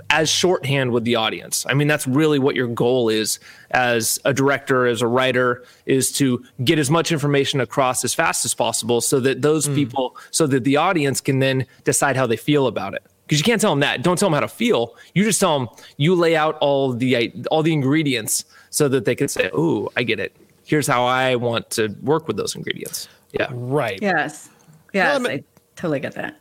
as 0.10 0.30
shorthand 0.30 0.92
with 0.92 1.04
the 1.04 1.16
audience. 1.16 1.66
I 1.70 1.74
mean, 1.74 1.88
that's 1.88 2.08
really 2.08 2.40
what 2.40 2.56
your 2.56 2.68
goal 2.68 3.10
is 3.10 3.40
as 3.72 4.20
a 4.26 4.34
director, 4.34 4.86
as 4.86 5.02
a 5.02 5.08
writer, 5.08 5.64
is 5.86 6.12
to 6.14 6.44
get 6.64 6.80
as 6.80 6.90
much 6.90 7.12
information 7.12 7.62
across 7.62 8.04
as 8.04 8.14
fast 8.14 8.46
as 8.46 8.54
possible 8.54 9.02
so 9.02 9.20
that 9.22 9.42
those 9.42 9.68
mm. 9.68 9.76
people, 9.76 10.18
so 10.32 10.48
that 10.48 10.64
the 10.64 10.78
audience 10.78 11.22
can 11.22 11.40
then 11.40 11.66
decide 11.84 12.16
how 12.16 12.28
they 12.28 12.38
feel 12.38 12.68
about 12.68 12.94
it. 12.94 13.04
Because 13.26 13.40
you 13.40 13.44
can't 13.44 13.60
tell 13.60 13.72
them 13.72 13.80
that. 13.80 14.04
Don't 14.04 14.20
tell 14.20 14.28
them 14.30 14.36
how 14.36 14.42
to 14.42 14.48
feel. 14.48 14.96
You 15.16 15.24
just 15.24 15.40
tell 15.40 15.58
them 15.58 15.70
you 15.98 16.14
lay 16.14 16.36
out 16.36 16.58
all 16.60 16.94
the 16.94 17.34
all 17.50 17.64
the 17.64 17.74
ingredients 17.74 18.46
so 18.70 18.88
that 18.90 19.06
they 19.06 19.16
can 19.16 19.28
say, 19.28 19.50
"Oh, 19.52 19.90
I 19.98 20.04
get 20.04 20.20
it. 20.20 20.36
Here's 20.64 20.86
how 20.86 21.06
I 21.06 21.36
want 21.36 21.72
to 21.72 21.88
work 22.04 22.28
with 22.28 22.38
those 22.38 22.56
ingredients." 22.56 23.10
Yeah. 23.32 23.48
Right. 23.52 24.00
Yes. 24.00 24.50
Yes. 24.94 25.08
Well, 25.08 25.16
I, 25.16 25.20
mean, 25.20 25.40
I 25.40 25.44
totally 25.76 26.00
get 26.00 26.14
that. 26.14 26.36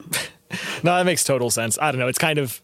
No, 0.85 0.95
that 0.97 1.07
makes 1.07 1.25
total 1.25 1.51
sense. 1.51 1.79
I 1.81 1.91
don't 1.91 1.99
know. 1.99 2.09
It's 2.09 2.19
kind 2.19 2.39
of 2.39 2.61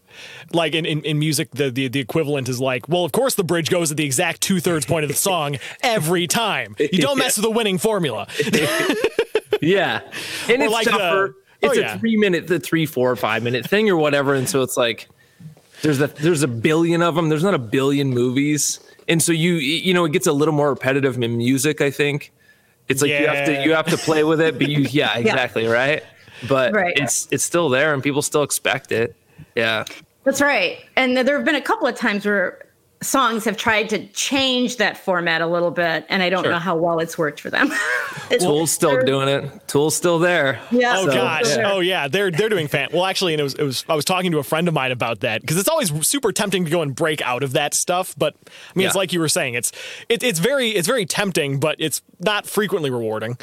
like 0.53 0.75
in, 0.75 0.85
in, 0.85 1.01
in 1.01 1.17
music, 1.17 1.49
the, 1.51 1.71
the, 1.71 1.87
the 1.87 1.99
equivalent 1.99 2.49
is 2.49 2.61
like, 2.61 2.87
well, 2.87 3.03
of 3.03 3.11
course 3.11 3.33
the 3.33 3.43
bridge 3.43 3.71
goes 3.71 3.89
at 3.89 3.97
the 3.97 4.05
exact 4.05 4.41
two 4.41 4.59
thirds 4.59 4.85
point 4.85 5.03
of 5.03 5.09
the 5.09 5.17
song 5.17 5.57
every 5.81 6.27
time. 6.27 6.75
You 6.77 7.01
don't 7.01 7.17
mess 7.17 7.37
with 7.37 7.45
the 7.45 7.49
winning 7.49 7.79
formula. 7.79 8.27
yeah, 9.61 10.01
and 10.47 10.61
or 10.61 10.65
it's 10.65 10.71
like 10.71 10.87
tougher. 10.87 11.35
The, 11.61 11.67
it's 11.67 11.77
oh, 11.77 11.81
a 11.81 11.83
yeah. 11.83 11.97
three 11.97 12.15
minute, 12.15 12.45
the 12.45 12.59
three, 12.59 12.85
four, 12.85 13.15
five 13.15 13.41
minute 13.41 13.67
thing 13.67 13.89
or 13.89 13.97
whatever, 13.97 14.35
and 14.35 14.47
so 14.47 14.61
it's 14.61 14.77
like 14.77 15.09
there's 15.81 15.99
a 15.99 16.07
there's 16.07 16.43
a 16.43 16.47
billion 16.47 17.01
of 17.01 17.15
them. 17.15 17.29
There's 17.29 17.43
not 17.43 17.55
a 17.55 17.59
billion 17.59 18.11
movies, 18.11 18.79
and 19.07 19.19
so 19.21 19.31
you 19.31 19.53
you 19.53 19.95
know 19.95 20.05
it 20.05 20.11
gets 20.11 20.27
a 20.27 20.33
little 20.33 20.53
more 20.53 20.69
repetitive 20.69 21.19
in 21.19 21.37
music. 21.37 21.81
I 21.81 21.89
think 21.89 22.31
it's 22.87 23.01
like 23.01 23.09
yeah. 23.09 23.19
you 23.19 23.27
have 23.27 23.45
to 23.47 23.63
you 23.63 23.73
have 23.73 23.85
to 23.87 23.97
play 23.97 24.23
with 24.23 24.41
it, 24.41 24.59
but 24.59 24.69
you 24.69 24.85
yeah 24.91 25.17
exactly 25.17 25.63
yeah. 25.63 25.71
right 25.71 26.03
but 26.47 26.73
right. 26.73 26.97
it's 26.97 27.27
it's 27.31 27.43
still 27.43 27.69
there 27.69 27.93
and 27.93 28.03
people 28.03 28.21
still 28.21 28.43
expect 28.43 28.91
it. 28.91 29.15
Yeah. 29.55 29.85
That's 30.23 30.41
right. 30.41 30.79
And 30.95 31.17
there 31.17 31.35
have 31.35 31.45
been 31.45 31.55
a 31.55 31.61
couple 31.61 31.87
of 31.87 31.95
times 31.95 32.25
where 32.25 32.65
songs 33.01 33.45
have 33.45 33.57
tried 33.57 33.89
to 33.89 34.05
change 34.07 34.77
that 34.77 34.95
format 34.95 35.41
a 35.41 35.47
little 35.47 35.71
bit, 35.71 36.05
and 36.07 36.21
I 36.21 36.29
don't 36.29 36.43
sure. 36.43 36.51
know 36.51 36.59
how 36.59 36.75
well 36.75 36.99
it's 36.99 37.17
worked 37.17 37.39
for 37.39 37.49
them. 37.49 37.71
Tool's 38.39 38.71
still 38.71 39.03
doing 39.03 39.27
it. 39.27 39.67
Tool's 39.67 39.95
still 39.95 40.19
there. 40.19 40.59
Yeah. 40.71 40.95
Oh 40.97 41.05
so, 41.07 41.13
gosh. 41.13 41.57
Yeah. 41.57 41.71
Oh 41.71 41.79
yeah. 41.79 42.07
They're 42.07 42.31
they're 42.31 42.49
doing 42.49 42.67
fan. 42.67 42.89
Well, 42.93 43.05
actually, 43.05 43.33
and 43.33 43.39
it 43.39 43.43
was 43.43 43.55
it 43.55 43.63
was 43.63 43.85
I 43.89 43.95
was 43.95 44.05
talking 44.05 44.31
to 44.31 44.39
a 44.39 44.43
friend 44.43 44.67
of 44.67 44.73
mine 44.73 44.91
about 44.91 45.21
that 45.21 45.41
because 45.41 45.57
it's 45.57 45.69
always 45.69 46.07
super 46.07 46.31
tempting 46.31 46.65
to 46.65 46.71
go 46.71 46.81
and 46.81 46.95
break 46.95 47.21
out 47.21 47.43
of 47.43 47.53
that 47.53 47.73
stuff. 47.73 48.15
But 48.17 48.35
I 48.45 48.49
mean, 48.75 48.83
yeah. 48.83 48.87
it's 48.87 48.95
like 48.95 49.13
you 49.13 49.19
were 49.19 49.29
saying. 49.29 49.55
It's 49.55 49.71
it, 50.07 50.23
it's 50.23 50.39
very 50.39 50.69
it's 50.69 50.87
very 50.87 51.05
tempting, 51.05 51.59
but 51.59 51.77
it's 51.79 52.01
not 52.19 52.45
frequently 52.45 52.89
rewarding. 52.89 53.37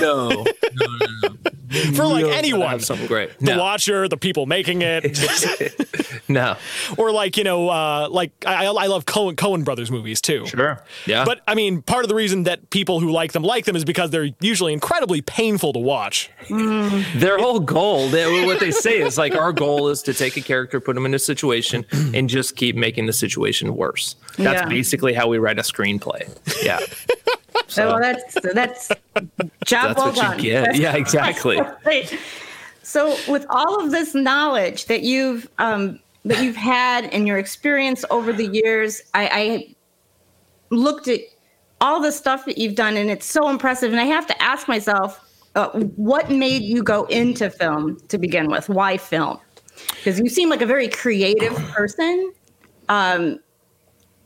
no, 0.00 0.28
no, 0.28 0.44
no, 0.74 1.08
no. 1.22 1.34
for 1.94 2.06
like 2.06 2.24
anyone. 2.26 2.68
have 2.68 2.84
something 2.84 3.06
great. 3.06 3.38
The 3.38 3.54
No. 3.56 3.58
watcher, 3.58 4.08
the 4.08 4.16
people 4.16 4.46
making 4.46 4.82
it, 4.82 5.18
No, 6.28 6.56
or 6.96 7.10
like 7.12 7.36
you 7.36 7.44
know, 7.44 7.68
uh, 7.68 8.08
like 8.10 8.32
I, 8.46 8.66
I 8.66 8.86
love 8.86 9.04
Coen, 9.06 9.34
Coen 9.34 9.64
Brothers 9.64 9.90
movies 9.90 10.20
too. 10.20 10.46
sure, 10.46 10.82
yeah, 11.06 11.24
But 11.24 11.40
I 11.46 11.54
mean, 11.54 11.82
part 11.82 12.04
of 12.04 12.08
the 12.08 12.14
reason 12.14 12.44
that 12.44 12.70
people 12.70 13.00
who 13.00 13.10
like 13.10 13.32
them 13.32 13.42
like 13.42 13.64
them 13.64 13.76
is 13.76 13.84
because 13.84 14.10
they're 14.10 14.28
usually 14.40 14.72
incredibly 14.72 15.20
painful 15.20 15.72
to 15.74 15.78
watch. 15.78 16.30
their 16.48 17.38
whole 17.38 17.60
goal, 17.60 18.08
they, 18.08 18.46
what 18.46 18.60
they 18.60 18.70
say 18.70 19.00
is 19.00 19.18
like 19.18 19.34
our 19.34 19.52
goal 19.52 19.88
is 19.88 20.02
to 20.02 20.14
take 20.14 20.36
a 20.36 20.40
character, 20.40 20.80
put 20.80 20.94
them 20.94 21.04
in 21.06 21.14
a 21.14 21.18
situation, 21.18 21.84
and 22.14 22.28
just 22.28 22.56
keep 22.56 22.76
making 22.76 23.06
the 23.06 23.12
situation 23.12 23.74
worse. 23.76 24.16
That's 24.38 24.62
Yeah. 24.62 24.68
basically 24.68 25.12
how 25.12 25.28
we 25.28 25.38
write 25.38 25.58
a 25.58 25.62
screenplay. 25.62 26.28
Yeah, 26.62 26.78
So 27.72 27.86
well, 27.86 28.00
that's 28.00 28.36
that's 28.52 28.88
job 29.64 29.96
that's 29.96 29.96
well 29.96 30.12
done. 30.12 30.40
Yeah, 30.40 30.66
exactly. 30.94 31.58
Right. 31.86 32.18
So, 32.82 33.16
with 33.28 33.46
all 33.48 33.82
of 33.82 33.90
this 33.90 34.14
knowledge 34.14 34.86
that 34.86 35.02
you've 35.02 35.48
um, 35.58 35.98
that 36.26 36.42
you've 36.42 36.56
had 36.56 37.06
and 37.06 37.26
your 37.26 37.38
experience 37.38 38.04
over 38.10 38.32
the 38.32 38.46
years, 38.48 39.00
I, 39.14 39.28
I 39.32 39.74
looked 40.68 41.08
at 41.08 41.20
all 41.80 42.00
the 42.00 42.12
stuff 42.12 42.44
that 42.44 42.58
you've 42.58 42.74
done, 42.74 42.98
and 42.98 43.10
it's 43.10 43.24
so 43.24 43.48
impressive. 43.48 43.90
And 43.90 44.00
I 44.00 44.04
have 44.04 44.26
to 44.26 44.42
ask 44.42 44.68
myself, 44.68 45.18
uh, 45.54 45.70
what 45.96 46.30
made 46.30 46.62
you 46.62 46.82
go 46.82 47.04
into 47.04 47.48
film 47.48 47.98
to 48.08 48.18
begin 48.18 48.48
with? 48.48 48.68
Why 48.68 48.98
film? 48.98 49.38
Because 49.96 50.18
you 50.18 50.28
seem 50.28 50.50
like 50.50 50.60
a 50.60 50.66
very 50.66 50.88
creative 50.88 51.54
person. 51.70 52.32
Um, 52.90 53.38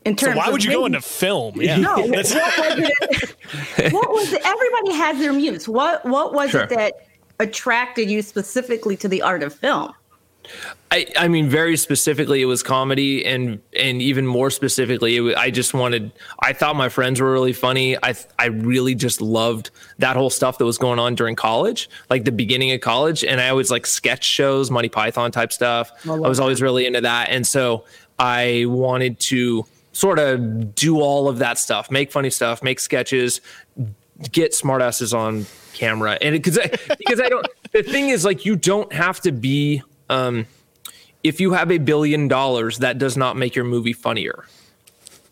in 0.07 0.17
So 0.17 0.27
terms 0.27 0.37
why 0.39 0.47
of 0.47 0.53
would 0.53 0.65
you 0.65 0.71
go 0.73 0.87
into 0.87 1.01
film? 1.01 1.61
Yeah, 1.61 1.77
no, 1.79 1.97
what 1.99 2.11
was 2.11 2.33
it? 2.33 3.93
what 3.93 4.11
was 4.11 4.33
it? 4.33 4.41
Everybody 4.45 4.93
has 4.95 5.19
their 5.19 5.33
muse. 5.33 5.69
What 5.69 6.05
What 6.05 6.33
was 6.33 6.51
Sure. 6.51 6.63
it 6.63 6.71
that 6.71 7.07
attracted 7.41 8.09
you 8.11 8.23
specifically 8.23 8.97
to 8.97 9.09
the 9.09 9.21
art 9.23 9.43
of 9.43 9.53
film? 9.55 9.93
I, 10.93 11.07
I 11.19 11.27
mean, 11.27 11.49
very 11.49 11.77
specifically, 11.77 12.41
it 12.41 12.45
was 12.45 12.63
comedy, 12.63 13.27
and 13.27 13.59
and 13.77 14.01
even 14.01 14.25
more 14.29 14.49
specifically, 14.51 15.17
it 15.17 15.21
was, 15.21 15.35
I 15.35 15.51
just 15.51 15.75
wanted. 15.75 16.13
I 16.41 16.53
thought 16.53 16.77
my 16.77 16.89
friends 16.89 17.21
were 17.21 17.33
really 17.33 17.53
funny. 17.53 17.97
I 18.01 18.15
I 18.39 18.47
really 18.47 18.95
just 18.95 19.21
loved 19.21 19.71
that 19.99 20.15
whole 20.15 20.31
stuff 20.31 20.59
that 20.59 20.65
was 20.65 20.79
going 20.79 21.01
on 21.01 21.17
during 21.17 21.35
college, 21.35 21.91
like 22.11 22.25
the 22.25 22.31
beginning 22.31 22.71
of 22.71 22.81
college, 22.81 23.25
and 23.25 23.41
I 23.41 23.49
always 23.49 23.73
like 23.73 23.87
sketch 23.87 24.23
shows, 24.23 24.71
Monty 24.71 24.89
Python 24.89 25.33
type 25.33 25.53
stuff. 25.53 25.91
I 26.09 26.13
was 26.15 26.39
always 26.39 26.63
really 26.63 26.87
into 26.87 27.01
that, 27.01 27.31
and 27.31 27.45
so 27.45 27.83
I 28.21 28.67
wanted 28.69 29.19
to 29.21 29.67
sort 29.97 30.19
of 30.19 30.75
do 30.75 31.01
all 31.01 31.27
of 31.27 31.39
that 31.39 31.59
stuff, 31.59 31.91
make 31.91 32.13
funny 32.13 32.29
stuff, 32.29 32.63
make 32.63 32.79
sketches, 32.79 33.41
get 34.31 34.53
smartasses 34.53 35.17
on 35.17 35.47
camera. 35.73 36.19
And 36.21 36.35
because 36.35 36.59
I, 36.59 36.67
because 36.99 37.19
I 37.19 37.31
don't 37.31 37.47
the 37.73 37.83
thing 37.83 38.11
is 38.11 38.23
like 38.23 38.45
you 38.45 38.57
don't 38.57 38.93
have 38.93 39.21
to 39.23 39.33
be 39.33 39.83
um 40.11 40.47
if 41.25 41.41
you 41.41 41.55
have 41.55 41.73
a 41.73 41.79
billion 41.79 42.29
dollars 42.29 42.79
that 42.79 42.99
does 42.99 43.17
not 43.17 43.37
make 43.37 43.55
your 43.55 43.65
movie 43.65 43.95
funnier. 43.95 44.45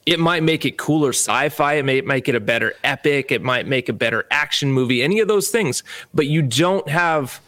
It 0.06 0.18
might 0.18 0.42
make 0.42 0.64
it 0.64 0.78
cooler 0.78 1.10
sci-fi 1.10 1.74
it 1.74 1.84
may 1.84 2.00
make 2.00 2.28
it 2.28 2.34
a 2.34 2.40
better 2.40 2.72
epic 2.82 3.32
it 3.32 3.42
might 3.42 3.66
make 3.66 3.90
a 3.90 3.92
better 3.92 4.26
action 4.30 4.72
movie 4.72 5.02
any 5.02 5.20
of 5.20 5.28
those 5.28 5.48
things 5.50 5.82
but 6.14 6.26
you 6.26 6.40
don't 6.40 6.88
have 6.88 7.40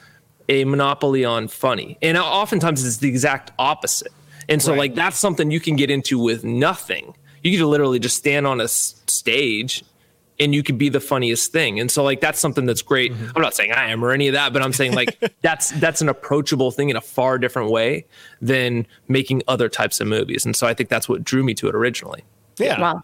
a 0.49 0.65
monopoly 0.65 1.25
on 1.25 1.49
funny. 1.49 1.99
And 2.03 2.17
oftentimes 2.17 2.87
it's 2.87 2.99
the 2.99 3.09
exact 3.09 3.53
opposite 3.59 4.13
and 4.49 4.61
so 4.63 4.73
Right. 4.73 4.79
like 4.79 4.95
that's 4.95 5.19
something 5.19 5.51
you 5.51 5.61
can 5.61 5.77
get 5.77 5.91
into 5.91 6.19
with 6.19 6.45
nothing 6.45 7.15
you 7.43 7.57
could 7.59 7.67
literally 7.67 7.99
just 8.01 8.17
stand 8.17 8.47
on 8.47 8.61
a 8.61 8.65
s- 8.65 9.01
stage 9.07 9.85
and 10.41 10.53
you 10.55 10.63
could 10.65 10.77
be 10.79 10.89
the 10.89 10.99
funniest 11.01 11.53
thing. 11.53 11.79
And 11.81 11.91
so 11.91 12.03
like 12.03 12.21
that's 12.21 12.41
something 12.41 12.67
that's 12.67 12.83
great. 12.83 13.13
Mm-hmm. 13.13 13.31
I'm 13.37 13.41
not 13.43 13.55
saying 13.55 13.71
I 13.73 13.91
am 13.91 14.05
or 14.05 14.11
any 14.11 14.27
of 14.29 14.35
that, 14.35 14.53
but 14.53 14.63
I'm 14.63 14.73
saying 14.73 14.95
like 14.95 15.17
that's 15.43 15.71
that's 15.81 16.01
an 16.03 16.09
approachable 16.09 16.71
thing 16.73 16.91
in 16.91 16.97
a 16.97 17.01
far 17.01 17.39
different 17.39 17.71
way 17.71 18.05
than 18.43 18.87
making 19.09 19.43
other 19.49 19.69
types 19.69 20.01
of 20.01 20.09
movies. 20.09 20.45
And 20.45 20.57
so 20.57 20.67
I 20.67 20.75
think 20.75 20.89
that's 20.91 21.09
what 21.09 21.23
drew 21.25 21.45
me 21.45 21.55
to 21.55 21.69
it 21.69 21.75
originally. 21.77 22.25
yeah. 22.59 22.81
Wow. 22.81 23.03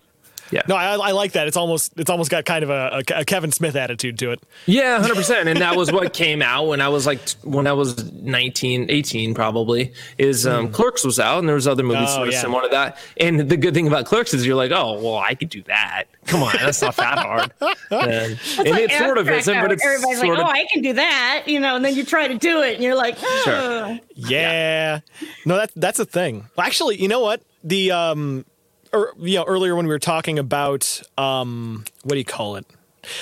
Yeah. 0.52 0.62
No, 0.68 0.76
I, 0.76 0.94
I 0.96 1.10
like 1.12 1.32
that. 1.32 1.48
It's 1.48 1.56
almost 1.56 1.94
it's 1.96 2.10
almost 2.10 2.30
got 2.30 2.44
kind 2.44 2.62
of 2.62 2.70
a, 2.70 3.02
a 3.16 3.24
Kevin 3.24 3.50
Smith 3.50 3.74
attitude 3.74 4.18
to 4.20 4.30
it. 4.32 4.42
Yeah, 4.66 5.02
100%. 5.02 5.46
And 5.52 5.60
that 5.60 5.76
was 5.76 5.90
what 5.90 6.12
came 6.12 6.42
out 6.42 6.66
when 6.68 6.80
I 6.80 6.88
was 6.88 7.06
like 7.06 7.20
when 7.42 7.66
I 7.66 7.72
was 7.72 8.12
19, 8.12 8.90
18 8.90 9.34
probably 9.34 9.92
is 10.18 10.46
um, 10.46 10.70
Clerks 10.70 11.04
was 11.04 11.18
out 11.18 11.38
and 11.40 11.48
there 11.48 11.54
was 11.56 11.66
other 11.66 11.82
movies 11.82 12.08
Oh, 12.10 12.16
sort 12.16 12.28
of 12.28 12.34
yeah. 12.34 12.40
similar 12.40 12.62
to 12.62 12.68
that. 12.68 12.98
And 13.18 13.48
the 13.48 13.56
good 13.56 13.74
thing 13.74 13.86
about 13.88 14.04
Clerks 14.06 14.34
is 14.34 14.46
you're 14.46 14.54
like, 14.56 14.70
"Oh, 14.70 15.00
well, 15.02 15.16
I 15.16 15.34
could 15.34 15.48
do 15.48 15.62
that." 15.64 16.04
Come 16.26 16.42
on, 16.42 16.52
that's 16.60 16.80
not 16.82 16.96
that 16.96 17.18
hard. 17.18 17.52
And, 17.90 18.38
and 18.58 18.68
Like 18.70 18.82
it 18.82 18.92
sort 18.92 19.18
of 19.18 19.28
isn't, 19.28 19.60
but 19.60 19.72
it's 19.72 19.84
everybody's 19.84 20.18
sort 20.20 20.30
like, 20.30 20.38
of 20.38 20.46
"Oh, 20.46 20.50
I 20.50 20.66
can 20.72 20.82
do 20.82 20.92
that," 20.94 21.44
you 21.46 21.60
know, 21.60 21.76
and 21.76 21.84
then 21.84 21.94
you 21.94 22.04
try 22.04 22.28
to 22.28 22.36
do 22.38 22.62
it, 22.62 22.74
and 22.74 22.82
you're 22.84 22.94
like, 22.94 23.16
oh. 23.22 23.42
Sure. 23.44 23.98
Yeah. 24.14 25.00
No, 25.46 25.56
that's 25.56 25.72
that's 25.74 25.98
a 25.98 26.04
thing. 26.04 26.46
Actually, 26.58 27.00
you 27.00 27.08
know 27.08 27.20
what? 27.20 27.42
The 27.64 27.90
um 27.92 28.44
or 28.92 29.12
you 29.18 29.38
know, 29.38 29.44
earlier 29.44 29.74
when 29.76 29.86
we 29.86 29.92
were 29.92 29.98
talking 29.98 30.38
about 30.38 31.02
um 31.18 31.84
what 32.02 32.12
do 32.12 32.18
you 32.18 32.24
call 32.24 32.56
it? 32.56 32.66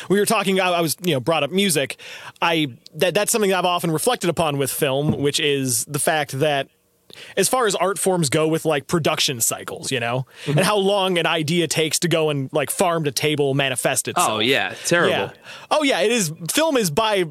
We 0.08 0.18
were 0.18 0.26
talking 0.26 0.60
I, 0.60 0.70
I 0.72 0.80
was, 0.80 0.96
you 1.02 1.14
know, 1.14 1.20
brought 1.20 1.42
up 1.42 1.50
music. 1.50 1.96
I 2.42 2.76
that 2.94 3.14
that's 3.14 3.32
something 3.32 3.52
I've 3.52 3.64
often 3.64 3.90
reflected 3.90 4.28
upon 4.30 4.58
with 4.58 4.70
film, 4.70 5.12
which 5.12 5.40
is 5.40 5.84
the 5.86 5.98
fact 5.98 6.32
that 6.40 6.68
as 7.36 7.48
far 7.48 7.66
as 7.66 7.74
art 7.74 7.98
forms 7.98 8.28
go 8.30 8.46
with 8.46 8.64
like 8.64 8.86
production 8.86 9.40
cycles, 9.40 9.90
you 9.90 9.98
know, 9.98 10.26
Mm-hmm. 10.44 10.58
and 10.58 10.66
how 10.66 10.76
long 10.76 11.18
an 11.18 11.26
idea 11.26 11.66
takes 11.66 11.98
to 12.00 12.08
go 12.08 12.30
and 12.30 12.48
like 12.52 12.70
farm 12.70 13.04
to 13.04 13.10
table 13.10 13.52
manifest 13.54 14.06
itself. 14.06 14.28
Oh 14.30 14.38
yeah, 14.38 14.74
terrible. 14.84 15.10
Yeah. 15.10 15.30
Oh 15.70 15.82
yeah, 15.82 16.00
it 16.00 16.12
is. 16.12 16.32
Film 16.52 16.76
is 16.76 16.90
by 16.90 17.24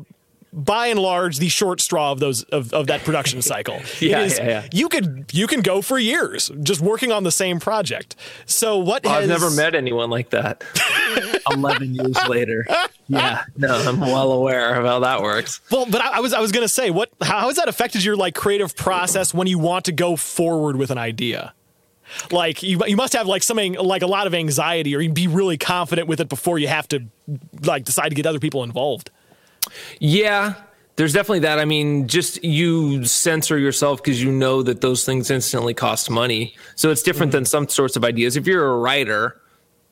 by 0.52 0.88
and 0.88 1.00
large 1.00 1.38
the 1.38 1.50
short 1.50 1.82
straw 1.82 2.12
of 2.12 2.20
those 2.20 2.44
of, 2.44 2.74
of 2.74 2.88
that 2.88 3.04
production 3.04 3.42
cycle. 3.44 3.80
Yeah, 4.00 4.22
it 4.22 4.26
is, 4.26 4.38
yeah, 4.40 4.48
yeah. 4.48 4.68
You 4.72 4.90
could 4.90 5.30
you 5.32 5.48
can 5.48 5.62
go 5.62 5.82
for 5.82 6.00
years 6.00 6.52
just 6.62 6.82
working 6.82 7.12
on 7.12 7.24
the 7.24 7.32
same 7.32 7.60
project. 7.60 8.16
So 8.46 8.78
what 8.78 9.06
oh, 9.06 9.10
has 9.10 9.24
I've 9.24 9.30
never 9.30 9.52
met 9.52 9.76
anyone 9.76 10.10
like 10.10 10.32
that. 10.32 10.64
11 11.52 11.96
years 11.96 12.28
later. 12.28 12.66
Yeah, 13.08 13.44
no, 13.58 13.76
I'm 13.76 14.00
well 14.00 14.32
aware 14.32 14.76
of 14.76 14.86
how 14.86 15.00
that 15.00 15.22
works. 15.22 15.62
Well, 15.72 15.86
but 15.90 16.02
I, 16.02 16.18
I 16.18 16.20
was 16.20 16.34
I 16.34 16.40
was 16.40 16.52
gonna 16.52 16.68
say 16.68 16.90
what 16.90 17.10
how 17.22 17.48
has 17.48 17.56
that 17.56 17.68
affected 17.68 18.04
your 18.04 18.16
like 18.16 18.36
creative 18.36 18.76
process 18.76 19.34
when 19.34 19.48
you 19.48 19.60
want 19.60 19.86
to 19.86 19.92
go 19.92 20.16
forward 20.16 20.76
with 20.76 20.92
an 20.92 20.98
idea? 20.98 21.54
Like 22.32 22.64
you, 22.64 22.80
you 22.88 22.96
must 22.96 23.14
have 23.14 23.28
like 23.28 23.44
something 23.44 23.74
like 23.74 24.02
a 24.02 24.08
lot 24.08 24.28
of 24.28 24.34
anxiety, 24.34 24.96
or 24.96 25.00
you 25.00 25.12
be 25.12 25.28
really 25.28 25.58
confident 25.58 26.08
with 26.08 26.20
it 26.20 26.30
before 26.30 26.58
you 26.60 26.68
have 26.68 26.88
to 26.90 27.06
like 27.64 27.86
decide 27.86 28.10
to 28.10 28.16
get 28.16 28.26
other 28.26 28.40
people 28.40 28.64
involved. 28.64 29.12
Yeah, 30.00 30.56
there's 30.96 31.14
definitely 31.14 31.40
that. 31.40 31.60
I 31.60 31.66
mean, 31.66 32.08
just 32.08 32.44
you 32.44 33.06
censor 33.06 33.58
yourself 33.58 34.02
because 34.04 34.22
you 34.22 34.32
know 34.32 34.62
that 34.64 34.82
those 34.82 35.06
things 35.06 35.30
instantly 35.32 35.74
cost 35.74 36.10
money. 36.10 36.56
So 36.76 36.90
it's 36.92 37.02
different 37.04 37.32
than 37.32 37.46
some 37.46 37.68
sorts 37.70 37.96
of 37.96 38.04
ideas. 38.04 38.36
If 38.36 38.46
you're 38.48 38.68
a 38.68 38.78
writer, 38.78 39.40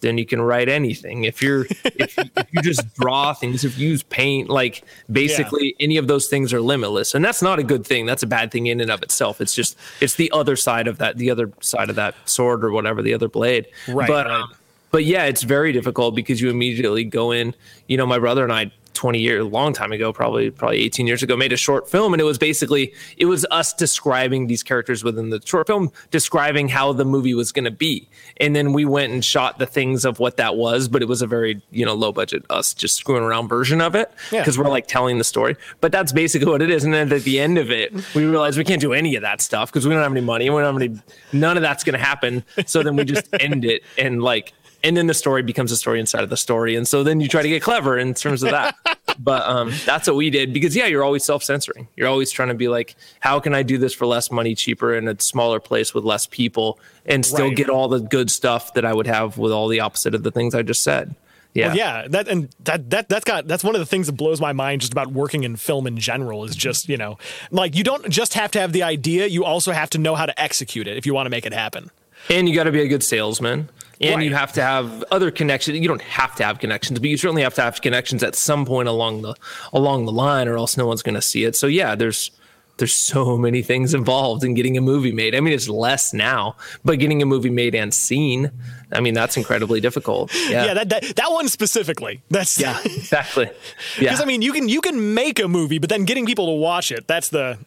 then 0.01 0.17
you 0.19 0.25
can 0.27 0.41
write 0.41 0.69
anything. 0.69 1.23
If 1.23 1.41
you're 1.41 1.65
if, 1.85 2.17
you- 2.17 2.23
if 2.35 2.47
you 2.51 2.61
just 2.61 2.93
draw 2.95 3.33
things, 3.33 3.63
if 3.63 3.77
you 3.79 3.89
use 3.89 4.03
paint, 4.03 4.49
like 4.49 4.83
basically 5.11 5.75
any 5.79 5.97
of 5.97 6.07
those 6.07 6.27
things 6.27 6.53
are 6.53 6.61
limitless, 6.61 7.15
and 7.15 7.23
that's 7.25 7.41
not 7.41 7.57
a 7.57 7.63
good 7.63 7.85
thing. 7.85 8.05
That's 8.05 8.21
a 8.23 8.27
bad 8.27 8.51
thing 8.51 8.67
in 8.67 8.79
and 8.81 8.91
of 8.91 9.01
itself. 9.01 9.39
It's 9.41 9.55
just 9.55 9.77
it's 10.01 10.15
the 10.15 10.29
other 10.33 10.55
side 10.55 10.87
of 10.87 10.97
that, 10.99 11.17
the 11.17 11.31
other 11.31 11.51
side 11.61 11.89
of 11.89 11.95
that 11.95 12.15
sword 12.25 12.63
or 12.63 12.71
whatever, 12.71 13.01
the 13.01 13.13
other 13.13 13.27
blade. 13.29 13.67
Right, 13.87 14.07
But 14.07 14.25
right. 14.27 14.41
um, 14.41 14.53
but 14.91 15.03
yeah, 15.05 15.23
it's 15.25 15.43
very 15.43 15.71
difficult 15.71 16.15
because 16.15 16.41
you 16.41 16.49
immediately 16.49 17.03
go 17.03 17.31
in. 17.31 17.55
You 17.87 17.97
know, 17.97 18.05
my 18.05 18.19
brother 18.19 18.43
and 18.43 18.53
I, 18.53 18.71
twenty 18.97 19.19
years, 19.19 19.41
a 19.41 19.47
long 19.47 19.71
time 19.71 19.91
ago, 19.91 20.11
probably 20.11 20.49
probably 20.51 20.79
eighteen 20.83 21.07
years 21.07 21.23
ago, 21.23 21.37
made 21.37 21.53
a 21.53 21.57
short 21.57 21.89
film, 21.89 22.13
and 22.13 22.19
it 22.19 22.25
was 22.25 22.37
basically 22.37 22.93
it 23.17 23.25
was 23.25 23.45
us 23.51 23.73
describing 23.73 24.47
these 24.47 24.63
characters 24.63 25.03
within 25.03 25.29
the 25.29 25.39
short 25.45 25.67
film, 25.67 25.91
describing 26.11 26.67
how 26.67 26.91
the 26.91 27.05
movie 27.05 27.33
was 27.33 27.51
going 27.51 27.65
to 27.65 27.71
be, 27.71 28.09
and 28.41 28.55
then 28.55 28.73
we 28.73 28.83
went 28.83 29.13
and 29.13 29.23
shot 29.23 29.59
the 29.59 29.65
things 29.65 30.03
of 30.03 30.19
what 30.19 30.37
that 30.37 30.55
was, 30.57 30.87
but 30.87 31.01
it 31.01 31.07
was 31.07 31.21
a 31.21 31.27
very 31.27 31.61
you 31.71 31.85
know 31.85 31.93
low 31.93 32.11
budget 32.11 32.43
us 32.49 32.73
just 32.73 32.95
screwing 32.95 33.23
around 33.23 33.47
version 33.47 33.79
of 33.81 33.95
it 33.95 34.11
Yeah. 34.31 34.41
because 34.41 34.57
we're 34.57 34.69
like 34.69 34.87
telling 34.87 35.17
the 35.19 35.23
story. 35.23 35.55
But 35.79 35.91
that's 35.91 36.11
basically 36.11 36.49
what 36.51 36.61
it 36.61 36.69
is, 36.69 36.83
and 36.83 36.93
then 36.93 37.13
at 37.13 37.23
the 37.23 37.39
end 37.39 37.57
of 37.57 37.71
it, 37.71 37.93
we 38.15 38.25
realized 38.25 38.57
we 38.57 38.63
can't 38.63 38.81
do 38.81 38.93
any 38.93 39.15
of 39.15 39.21
that 39.21 39.41
stuff 39.41 39.71
because 39.71 39.87
we 39.87 39.93
don't 39.93 40.03
have 40.03 40.11
any 40.11 40.21
money, 40.21 40.49
we 40.49 40.61
don't 40.61 40.73
have 40.79 40.81
any, 40.81 40.99
none 41.31 41.55
of 41.57 41.61
that's 41.63 41.83
going 41.83 41.97
to 41.97 42.03
happen. 42.03 42.43
So 42.65 42.81
then 42.83 42.95
we 42.95 43.05
just 43.05 43.27
end 43.39 43.63
it 43.63 43.83
and 43.97 44.21
like 44.23 44.53
and 44.83 44.95
then 44.95 45.07
the 45.07 45.13
story 45.13 45.41
becomes 45.43 45.71
a 45.71 45.77
story 45.77 45.99
inside 45.99 46.23
of 46.23 46.29
the 46.29 46.37
story. 46.37 46.75
And 46.75 46.87
so 46.87 47.03
then 47.03 47.19
you 47.19 47.27
try 47.27 47.41
to 47.41 47.49
get 47.49 47.61
clever 47.61 47.97
in 47.97 48.13
terms 48.13 48.43
of 48.43 48.51
that. 48.51 48.75
But 49.19 49.41
um, 49.49 49.73
that's 49.83 50.05
what 50.07 50.15
we 50.15 50.29
did 50.29 50.53
because 50.53 50.75
yeah 50.75 50.85
you're 50.85 51.03
always 51.03 51.25
self-censoring. 51.25 51.87
You're 51.95 52.07
always 52.07 52.29
trying 52.29 52.49
to 52.49 52.53
be 52.53 52.67
like 52.67 52.95
how 53.19 53.39
can 53.39 53.55
i 53.55 53.63
do 53.63 53.79
this 53.79 53.91
for 53.91 54.05
less 54.05 54.29
money 54.29 54.53
cheaper 54.53 54.93
in 54.93 55.07
a 55.07 55.19
smaller 55.19 55.59
place 55.59 55.91
with 55.91 56.03
less 56.03 56.27
people 56.27 56.79
and 57.03 57.25
still 57.25 57.47
Right. 57.47 57.57
get 57.57 57.67
all 57.67 57.87
the 57.87 57.99
good 57.99 58.29
stuff 58.29 58.75
that 58.75 58.85
i 58.85 58.93
would 58.93 59.07
have 59.07 59.39
with 59.39 59.51
all 59.51 59.69
the 59.69 59.79
opposite 59.79 60.13
of 60.13 60.21
the 60.21 60.29
things 60.29 60.53
i 60.53 60.61
just 60.61 60.83
said? 60.83 61.15
Yeah. 61.55 61.69
Well, 61.69 61.77
yeah, 61.77 62.07
that 62.09 62.27
and 62.27 62.49
that 62.65 62.91
that 62.91 63.09
that's 63.09 63.25
got 63.25 63.47
that's 63.47 63.63
one 63.63 63.73
of 63.73 63.79
the 63.79 63.87
things 63.87 64.05
that 64.05 64.13
blows 64.13 64.39
my 64.39 64.53
mind 64.53 64.81
just 64.81 64.93
about 64.93 65.11
working 65.11 65.43
in 65.45 65.55
film 65.55 65.87
in 65.87 65.97
general 65.97 66.43
is 66.43 66.55
just 66.55 66.87
you 66.87 66.97
know 66.97 67.17
like 67.49 67.75
you 67.75 67.83
don't 67.83 68.07
just 68.09 68.35
have 68.35 68.51
to 68.51 68.59
have 68.59 68.71
the 68.71 68.83
idea, 68.83 69.25
you 69.25 69.43
also 69.45 69.71
have 69.71 69.89
to 69.91 69.97
know 69.97 70.13
how 70.13 70.27
to 70.27 70.39
execute 70.39 70.85
it 70.87 70.95
if 70.97 71.07
you 71.07 71.15
want 71.15 71.25
to 71.25 71.31
make 71.31 71.47
it 71.47 71.53
happen. 71.53 71.89
and 72.29 72.47
you 72.47 72.53
got 72.53 72.65
to 72.65 72.71
be 72.71 72.81
a 72.81 72.87
good 72.87 73.03
salesman 73.03 73.69
and 74.01 74.17
Right. 74.17 74.25
you 74.25 74.33
have 74.35 74.53
to 74.53 74.61
have 74.61 75.03
other 75.11 75.31
connections. 75.31 75.79
You 75.79 75.87
don't 75.87 76.01
have 76.01 76.35
to 76.35 76.43
have 76.43 76.59
connections, 76.59 76.99
but 76.99 77.09
you 77.09 77.17
certainly 77.17 77.41
have 77.41 77.55
to 77.55 77.61
have 77.61 77.81
connections 77.81 78.23
at 78.23 78.35
some 78.35 78.65
point 78.65 78.87
along 78.87 79.21
the 79.23 79.35
along 79.73 80.05
the 80.05 80.11
line, 80.11 80.47
or 80.47 80.57
else 80.57 80.77
no 80.77 80.85
one's 80.87 81.01
going 81.01 81.15
to 81.15 81.21
see 81.21 81.43
it. 81.43 81.55
So 81.55 81.67
yeah, 81.67 81.95
there's 81.95 82.31
there's 82.77 82.93
so 82.93 83.37
many 83.37 83.61
things 83.61 83.93
involved 83.93 84.43
in 84.43 84.53
getting 84.53 84.77
a 84.77 84.81
movie 84.81 85.11
made. 85.11 85.35
I 85.35 85.39
mean, 85.39 85.53
it's 85.53 85.67
less 85.67 86.13
now, 86.13 86.55
but 86.85 86.99
getting 86.99 87.21
a 87.21 87.25
movie 87.25 87.49
made 87.49 87.73
and 87.75 87.93
seen, 87.93 88.51
I 88.91 88.99
mean, 89.01 89.13
that's 89.13 89.35
incredibly 89.35 89.81
difficult. 89.81 90.33
Yeah, 90.49 90.65
Yeah, 90.65 90.73
that, 90.75 90.89
that 90.89 91.15
that 91.15 91.31
one 91.31 91.49
specifically. 91.49 92.21
That's 92.29 92.59
yeah, 92.59 92.79
exactly. 92.85 93.49
Yeah, 93.99 94.11
Because 94.11 94.21
I 94.21 94.25
mean, 94.25 94.41
you 94.41 94.53
can 94.53 94.69
you 94.69 94.81
can 94.81 95.13
make 95.13 95.39
a 95.39 95.47
movie, 95.47 95.79
but 95.79 95.89
then 95.89 96.05
getting 96.05 96.25
people 96.25 96.45
to 96.47 96.53
watch 96.53 96.91
it, 96.91 97.07
that's 97.07 97.29
the 97.29 97.57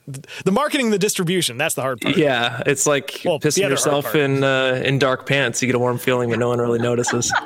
the 0.45 0.52
marketing, 0.52 0.90
the 0.90 0.99
distribution. 0.99 1.59
That's 1.59 1.75
the 1.75 1.83
hard 1.83 2.00
part. 2.00 2.17
Yeah, 2.17 2.62
it's 2.67 2.87
like 2.87 3.23
Well, 3.25 3.40
pissing 3.40 3.69
yourself 3.69 4.14
in 4.14 4.45
uh, 4.45 4.81
in 4.85 4.99
dark 4.99 5.26
pants. 5.26 5.61
You 5.61 5.67
get 5.67 5.75
a 5.75 5.79
warm 5.79 5.99
feeling, 5.99 6.31
but 6.31 6.38
no 6.38 6.49
one 6.49 6.59
really 6.61 6.79
notices. 6.79 7.33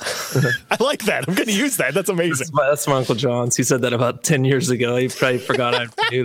I 0.70 0.76
like 0.80 1.04
that. 1.04 1.24
I'm 1.26 1.34
going 1.34 1.48
to 1.48 1.52
use 1.52 1.76
that. 1.78 1.94
That's 1.94 2.08
amazing. 2.08 2.38
That's 2.38 2.52
my, 2.52 2.68
that's 2.68 2.86
my 2.86 2.96
Uncle 2.96 3.14
John's. 3.14 3.56
He 3.56 3.62
said 3.62 3.82
that 3.82 3.92
about 3.92 4.22
ten 4.22 4.44
years 4.44 4.70
ago. 4.70 4.96
He 4.96 5.08
probably 5.08 5.38
forgot 5.38 5.74
I 5.74 5.86
knew 6.10 6.24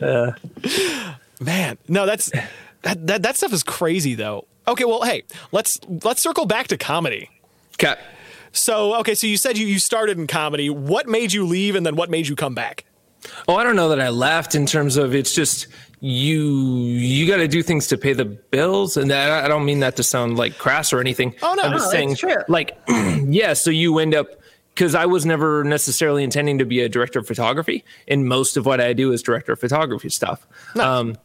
that. 0.00 0.36
Man, 1.40 1.78
no, 1.88 2.06
that's 2.06 2.30
that, 2.82 3.06
that 3.06 3.22
that 3.22 3.36
stuff 3.36 3.52
is 3.52 3.62
crazy 3.62 4.14
though. 4.14 4.46
Okay, 4.66 4.84
well, 4.84 5.02
hey, 5.02 5.24
let's 5.50 5.80
let's 6.04 6.22
circle 6.22 6.46
back 6.46 6.68
to 6.68 6.76
comedy. 6.76 7.30
Okay. 7.74 7.96
So, 8.52 8.94
okay, 8.96 9.14
so 9.14 9.26
you 9.26 9.36
said 9.36 9.58
you 9.58 9.66
you 9.66 9.78
started 9.78 10.18
in 10.18 10.26
comedy. 10.26 10.70
What 10.70 11.06
made 11.08 11.32
you 11.32 11.46
leave, 11.46 11.74
and 11.74 11.84
then 11.84 11.96
what 11.96 12.10
made 12.10 12.28
you 12.28 12.36
come 12.36 12.54
back? 12.54 12.84
Oh, 13.46 13.56
I 13.56 13.64
don't 13.64 13.76
know 13.76 13.88
that 13.88 14.00
I 14.00 14.10
left 14.10 14.54
in 14.54 14.66
terms 14.66 14.96
of 14.96 15.14
it's 15.14 15.34
just 15.34 15.66
you 16.00 16.52
you 16.52 17.26
got 17.26 17.38
to 17.38 17.48
do 17.48 17.62
things 17.62 17.88
to 17.88 17.98
pay 17.98 18.12
the 18.12 18.24
bills, 18.24 18.96
and 18.96 19.10
that, 19.10 19.44
I 19.44 19.48
don't 19.48 19.64
mean 19.64 19.80
that 19.80 19.96
to 19.96 20.02
sound 20.02 20.36
like 20.36 20.58
crass 20.58 20.92
or 20.92 21.00
anything. 21.00 21.34
Oh, 21.42 21.54
no. 21.54 21.64
I'm 21.64 21.72
just 21.72 21.86
it's 21.86 21.92
saying 21.92 22.16
true. 22.16 22.36
like 22.48 22.78
yeah. 22.88 23.52
So 23.54 23.70
you 23.70 23.98
end 23.98 24.14
up 24.14 24.28
because 24.74 24.94
I 24.94 25.06
was 25.06 25.26
never 25.26 25.64
necessarily 25.64 26.22
intending 26.22 26.58
to 26.58 26.64
be 26.64 26.80
a 26.80 26.88
director 26.88 27.18
of 27.18 27.26
photography, 27.26 27.84
and 28.06 28.26
most 28.26 28.56
of 28.56 28.64
what 28.64 28.80
I 28.80 28.92
do 28.92 29.12
is 29.12 29.22
director 29.22 29.52
of 29.52 29.60
photography 29.60 30.08
stuff. 30.08 30.46
Um, 30.76 31.16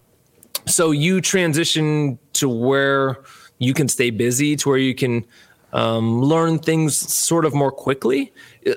so 0.66 0.92
you 0.92 1.22
transition 1.22 2.18
to 2.34 2.50
where 2.50 3.20
you 3.60 3.74
can 3.74 3.88
stay 3.88 4.10
busy, 4.10 4.56
to 4.56 4.70
where 4.70 4.78
you 4.78 4.96
can 4.96 5.26
um, 5.74 6.22
learn 6.22 6.60
things 6.60 6.96
sort 6.96 7.46
of 7.46 7.54
more 7.54 7.72
quickly. 7.72 8.34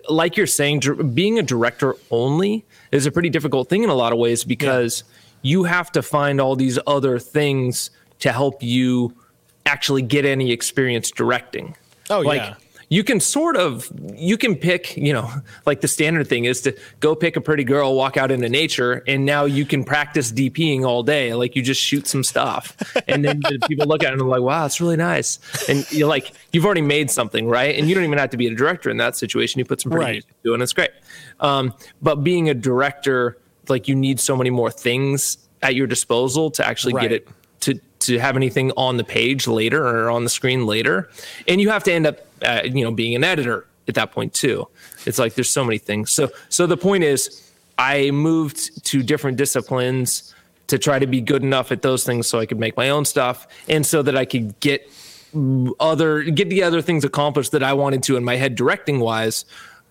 Like 0.08 0.36
you're 0.36 0.46
saying, 0.46 0.82
being 1.14 1.38
a 1.38 1.42
director 1.42 1.94
only 2.10 2.64
is 2.92 3.06
a 3.06 3.12
pretty 3.12 3.30
difficult 3.30 3.68
thing 3.68 3.82
in 3.82 3.90
a 3.90 3.94
lot 3.94 4.12
of 4.12 4.18
ways 4.18 4.44
because 4.44 5.04
you 5.46 5.64
have 5.64 5.92
to 5.92 6.02
find 6.02 6.40
all 6.40 6.56
these 6.56 6.78
other 6.86 7.18
things 7.18 7.90
to 8.18 8.32
help 8.32 8.62
you 8.62 9.14
actually 9.64 10.02
get 10.02 10.24
any 10.24 10.50
experience 10.50 11.10
directing. 11.10 11.76
Oh, 12.10 12.20
like, 12.20 12.40
yeah. 12.40 12.54
You 12.88 13.02
can 13.02 13.18
sort 13.18 13.56
of 13.56 13.90
you 14.14 14.36
can 14.38 14.54
pick, 14.54 14.96
you 14.96 15.12
know, 15.12 15.28
like 15.66 15.80
the 15.80 15.88
standard 15.88 16.28
thing 16.28 16.44
is 16.44 16.60
to 16.62 16.72
go 17.00 17.16
pick 17.16 17.34
a 17.34 17.40
pretty 17.40 17.64
girl, 17.64 17.96
walk 17.96 18.16
out 18.16 18.30
into 18.30 18.48
nature, 18.48 19.02
and 19.08 19.26
now 19.26 19.44
you 19.44 19.66
can 19.66 19.82
practice 19.82 20.30
DPing 20.30 20.84
all 20.84 21.02
day. 21.02 21.34
Like 21.34 21.56
you 21.56 21.62
just 21.62 21.80
shoot 21.82 22.06
some 22.06 22.22
stuff, 22.22 22.76
and 23.08 23.24
then 23.24 23.40
the 23.40 23.58
people 23.66 23.86
look 23.88 24.04
at 24.04 24.10
it 24.10 24.12
and 24.12 24.20
they're 24.20 24.28
like, 24.28 24.40
"Wow, 24.40 24.64
it's 24.66 24.80
really 24.80 24.96
nice." 24.96 25.40
And 25.68 25.84
you're 25.90 26.06
like, 26.06 26.32
you've 26.52 26.64
already 26.64 26.80
made 26.80 27.10
something, 27.10 27.48
right? 27.48 27.74
And 27.76 27.88
you 27.88 27.94
don't 27.96 28.04
even 28.04 28.18
have 28.18 28.30
to 28.30 28.36
be 28.36 28.46
a 28.46 28.54
director 28.54 28.88
in 28.88 28.98
that 28.98 29.16
situation. 29.16 29.58
You 29.58 29.64
put 29.64 29.80
some 29.80 29.90
pretty 29.90 30.04
Right. 30.04 30.12
music 30.12 30.42
to 30.44 30.50
it, 30.52 30.54
and 30.54 30.62
it's 30.62 30.72
great. 30.72 30.90
Um, 31.40 31.74
but 32.00 32.22
being 32.22 32.48
a 32.48 32.54
director, 32.54 33.36
like 33.70 33.88
you 33.88 33.94
need 33.94 34.20
so 34.20 34.36
many 34.36 34.50
more 34.50 34.70
things 34.70 35.38
at 35.62 35.74
your 35.74 35.86
disposal 35.86 36.50
to 36.52 36.66
actually 36.66 36.94
Right. 36.94 37.02
get 37.08 37.12
it 37.12 37.28
to 37.60 37.80
to 38.00 38.18
have 38.18 38.36
anything 38.36 38.72
on 38.76 38.96
the 38.98 39.04
page 39.04 39.46
later 39.48 39.84
or 39.86 40.10
on 40.10 40.24
the 40.24 40.30
screen 40.30 40.66
later. 40.66 41.08
And 41.48 41.60
you 41.60 41.70
have 41.70 41.82
to 41.84 41.92
end 41.92 42.06
up 42.06 42.18
uh, 42.42 42.60
you 42.64 42.84
know 42.84 42.90
being 42.90 43.14
an 43.14 43.24
editor 43.24 43.66
at 43.88 43.94
that 43.94 44.12
point 44.12 44.34
too. 44.34 44.66
It's 45.06 45.18
like 45.18 45.34
there's 45.34 45.50
so 45.50 45.64
many 45.64 45.78
things. 45.78 46.12
So 46.12 46.30
so 46.48 46.66
the 46.66 46.76
point 46.76 47.04
is 47.04 47.42
i 47.78 48.10
moved 48.10 48.84
to 48.86 49.02
different 49.02 49.36
disciplines 49.36 50.34
to 50.66 50.78
try 50.78 50.98
to 50.98 51.06
be 51.06 51.20
good 51.20 51.42
enough 51.42 51.70
at 51.70 51.82
those 51.82 52.04
things 52.04 52.26
so 52.26 52.38
i 52.38 52.46
could 52.46 52.58
make 52.58 52.74
my 52.74 52.88
own 52.88 53.04
stuff 53.04 53.46
and 53.68 53.84
so 53.84 54.00
that 54.00 54.16
i 54.16 54.24
could 54.24 54.58
get 54.60 54.90
other 55.78 56.22
get 56.22 56.48
the 56.48 56.62
other 56.62 56.80
things 56.80 57.04
accomplished 57.04 57.52
that 57.52 57.62
i 57.62 57.74
wanted 57.74 58.02
to 58.02 58.16
in 58.16 58.24
my 58.24 58.36
head 58.36 58.54
directing 58.54 58.98
wise 59.00 59.44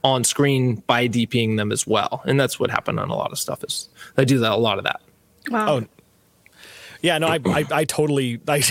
on 0.06 0.24
screen 0.24 0.76
by 0.88 1.08
dping 1.08 1.58
them 1.58 1.72
as 1.72 1.88
well. 1.88 2.22
And 2.26 2.40
that's 2.40 2.60
what 2.60 2.70
happened 2.70 3.00
on 3.00 3.10
a 3.10 3.16
lot 3.16 3.32
of 3.32 3.40
stuff 3.40 3.64
is 3.64 3.90
i 4.18 4.24
do 4.24 4.38
that 4.40 4.52
a 4.52 4.56
lot 4.56 4.78
of 4.78 4.84
that. 4.84 5.02
Wow. 5.50 5.78
Oh, 5.80 5.86
Yeah, 7.02 7.18
no, 7.18 7.28
I, 7.28 7.40
I, 7.46 7.66
I 7.72 7.86
totally, 7.86 8.40
I, 8.48 8.62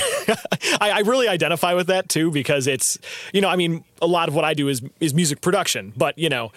I, 0.81 0.91
I 0.91 0.99
really 1.01 1.29
identify 1.29 1.75
with 1.75 1.89
that 1.89 2.09
too 2.09 2.31
because 2.31 2.69
it's, 2.69 2.99
you 3.33 3.41
know, 3.41 3.49
I 3.49 3.57
mean, 3.57 3.85
a 4.01 4.07
lot 4.07 4.29
of 4.29 4.35
what 4.35 4.45
I 4.45 4.55
do 4.55 4.69
is 4.69 4.81
is 5.01 5.13
music 5.13 5.41
production, 5.41 5.93
but 5.97 6.17
you 6.19 6.29
know, 6.29 6.53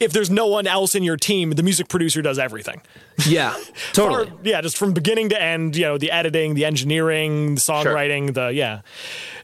if 0.00 0.12
there's 0.12 0.30
no 0.30 0.46
one 0.46 0.66
else 0.66 0.94
in 0.94 1.02
your 1.02 1.16
team, 1.16 1.50
the 1.52 1.62
music 1.62 1.88
producer 1.88 2.22
does 2.22 2.38
everything. 2.38 2.80
yeah 3.26 3.56
totally 3.92 4.28
Or, 4.28 4.32
yeah, 4.44 4.60
just 4.60 4.76
from 4.76 4.92
beginning 4.92 5.30
to 5.30 5.40
end, 5.42 5.76
you 5.76 5.82
know, 5.84 5.98
the 5.98 6.10
editing, 6.10 6.54
the 6.54 6.64
engineering, 6.64 7.56
the 7.56 7.60
songwriting, 7.60 8.34
the 8.34 8.48
yeah, 8.52 8.80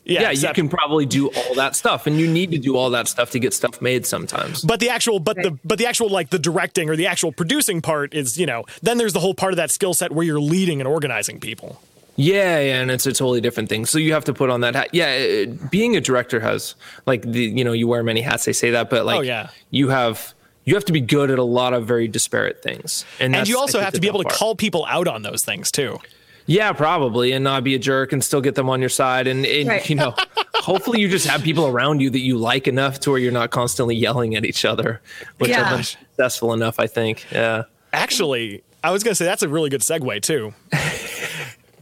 yeah, 0.05 0.31
yeah, 0.31 0.49
you 0.49 0.55
can 0.55 0.69
probably 0.69 1.07
do 1.07 1.29
all 1.29 1.55
that 1.55 1.75
stuff, 1.75 2.07
and 2.07 2.19
you 2.21 2.27
need 2.31 2.51
to 2.51 2.59
do 2.59 2.77
all 2.77 2.91
that 2.91 3.09
stuff 3.09 3.31
to 3.31 3.39
get 3.39 3.55
stuff 3.55 3.81
made 3.81 4.05
sometimes. 4.05 4.63
But 4.63 4.81
the 4.81 4.91
actual, 4.91 5.19
but 5.19 5.37
the, 5.37 5.59
but 5.65 5.79
the 5.79 5.87
actual, 5.87 6.11
like 6.11 6.29
the 6.31 6.39
directing 6.39 6.91
or 6.91 6.97
the 6.97 7.07
actual 7.07 7.33
producing 7.33 7.81
part 7.81 8.13
is, 8.13 8.39
you 8.39 8.45
know, 8.45 8.65
then 8.83 8.99
there's 8.99 9.15
the 9.15 9.21
whole 9.21 9.35
part 9.35 9.53
of 9.55 9.57
that 9.57 9.71
skill 9.71 9.95
set 9.95 10.13
where 10.13 10.25
you're 10.27 10.41
leading 10.41 10.81
and 10.81 10.87
organizing 10.87 11.41
people. 11.41 11.81
Yeah, 12.17 12.61
yeah, 12.61 12.81
and 12.83 12.91
it's 12.91 13.07
a 13.07 13.13
totally 13.13 13.41
different 13.41 13.69
thing. 13.71 13.87
So 13.87 13.97
you 13.99 14.13
have 14.13 14.25
to 14.27 14.35
put 14.35 14.51
on 14.51 14.61
that 14.61 14.75
hat. 14.75 14.91
Yeah, 14.93 15.09
it, 15.11 15.71
being 15.71 15.97
a 15.97 16.01
director 16.03 16.39
has 16.39 16.75
like 17.07 17.23
the 17.23 17.43
you 17.43 17.65
know 17.65 17.73
you 17.73 17.89
wear 17.89 18.03
many 18.05 18.21
hats. 18.21 18.45
They 18.45 18.53
say 18.53 18.71
that, 18.73 18.91
but 18.91 19.07
like 19.07 19.17
Oh, 19.19 19.23
yeah. 19.23 19.49
you 19.71 19.89
have 19.89 20.34
you 20.65 20.75
have 20.75 20.85
to 20.87 20.93
be 20.93 21.01
good 21.01 21.31
at 21.31 21.39
a 21.39 21.43
lot 21.45 21.73
of 21.75 21.87
very 21.87 22.09
disparate 22.09 22.63
things, 22.63 23.05
and 23.21 23.35
And 23.37 23.49
you 23.49 23.59
also 23.59 23.81
have 23.81 23.93
to 23.95 24.01
be 24.01 24.07
able 24.09 24.23
to 24.23 24.29
call 24.29 24.55
people 24.55 24.85
out 24.89 25.07
on 25.09 25.23
those 25.23 25.45
things 25.45 25.71
too. 25.71 25.99
Yeah, 26.47 26.73
probably, 26.75 27.33
and 27.33 27.43
not 27.43 27.65
be 27.65 27.75
a 27.75 27.79
jerk 27.79 28.13
and 28.13 28.23
still 28.23 28.43
get 28.43 28.55
them 28.55 28.69
on 28.69 28.81
your 28.81 28.91
side, 28.91 29.27
and, 29.27 29.47
and 29.47 29.67
Right. 29.69 29.89
you 29.89 29.97
know, 29.97 30.15
hopefully 30.57 31.01
you 31.01 31.09
just 31.09 31.27
have 31.27 31.43
people 31.43 31.67
around 31.67 32.01
you 32.03 32.11
that 32.11 32.19
you 32.21 32.37
like 32.37 32.69
enough 32.69 33.01
to 33.01 33.11
where 33.11 33.19
you're 33.19 33.33
not 33.33 33.51
constantly 33.51 33.95
yelling 33.97 34.35
at 34.35 34.45
each 34.45 34.65
other, 34.67 35.01
which 35.39 35.51
Yeah. 35.51 35.63
I've 35.65 35.77
been 35.77 35.85
successful 35.85 36.53
enough, 36.53 36.79
I 36.79 36.87
think. 36.87 37.25
Yeah. 37.33 37.63
Actually, 37.95 38.63
I 38.83 38.91
was 38.91 39.03
gonna 39.03 39.15
say 39.15 39.25
that's 39.25 39.43
a 39.43 39.49
really 39.49 39.71
good 39.71 39.81
segue 39.83 40.21
too. 40.23 40.53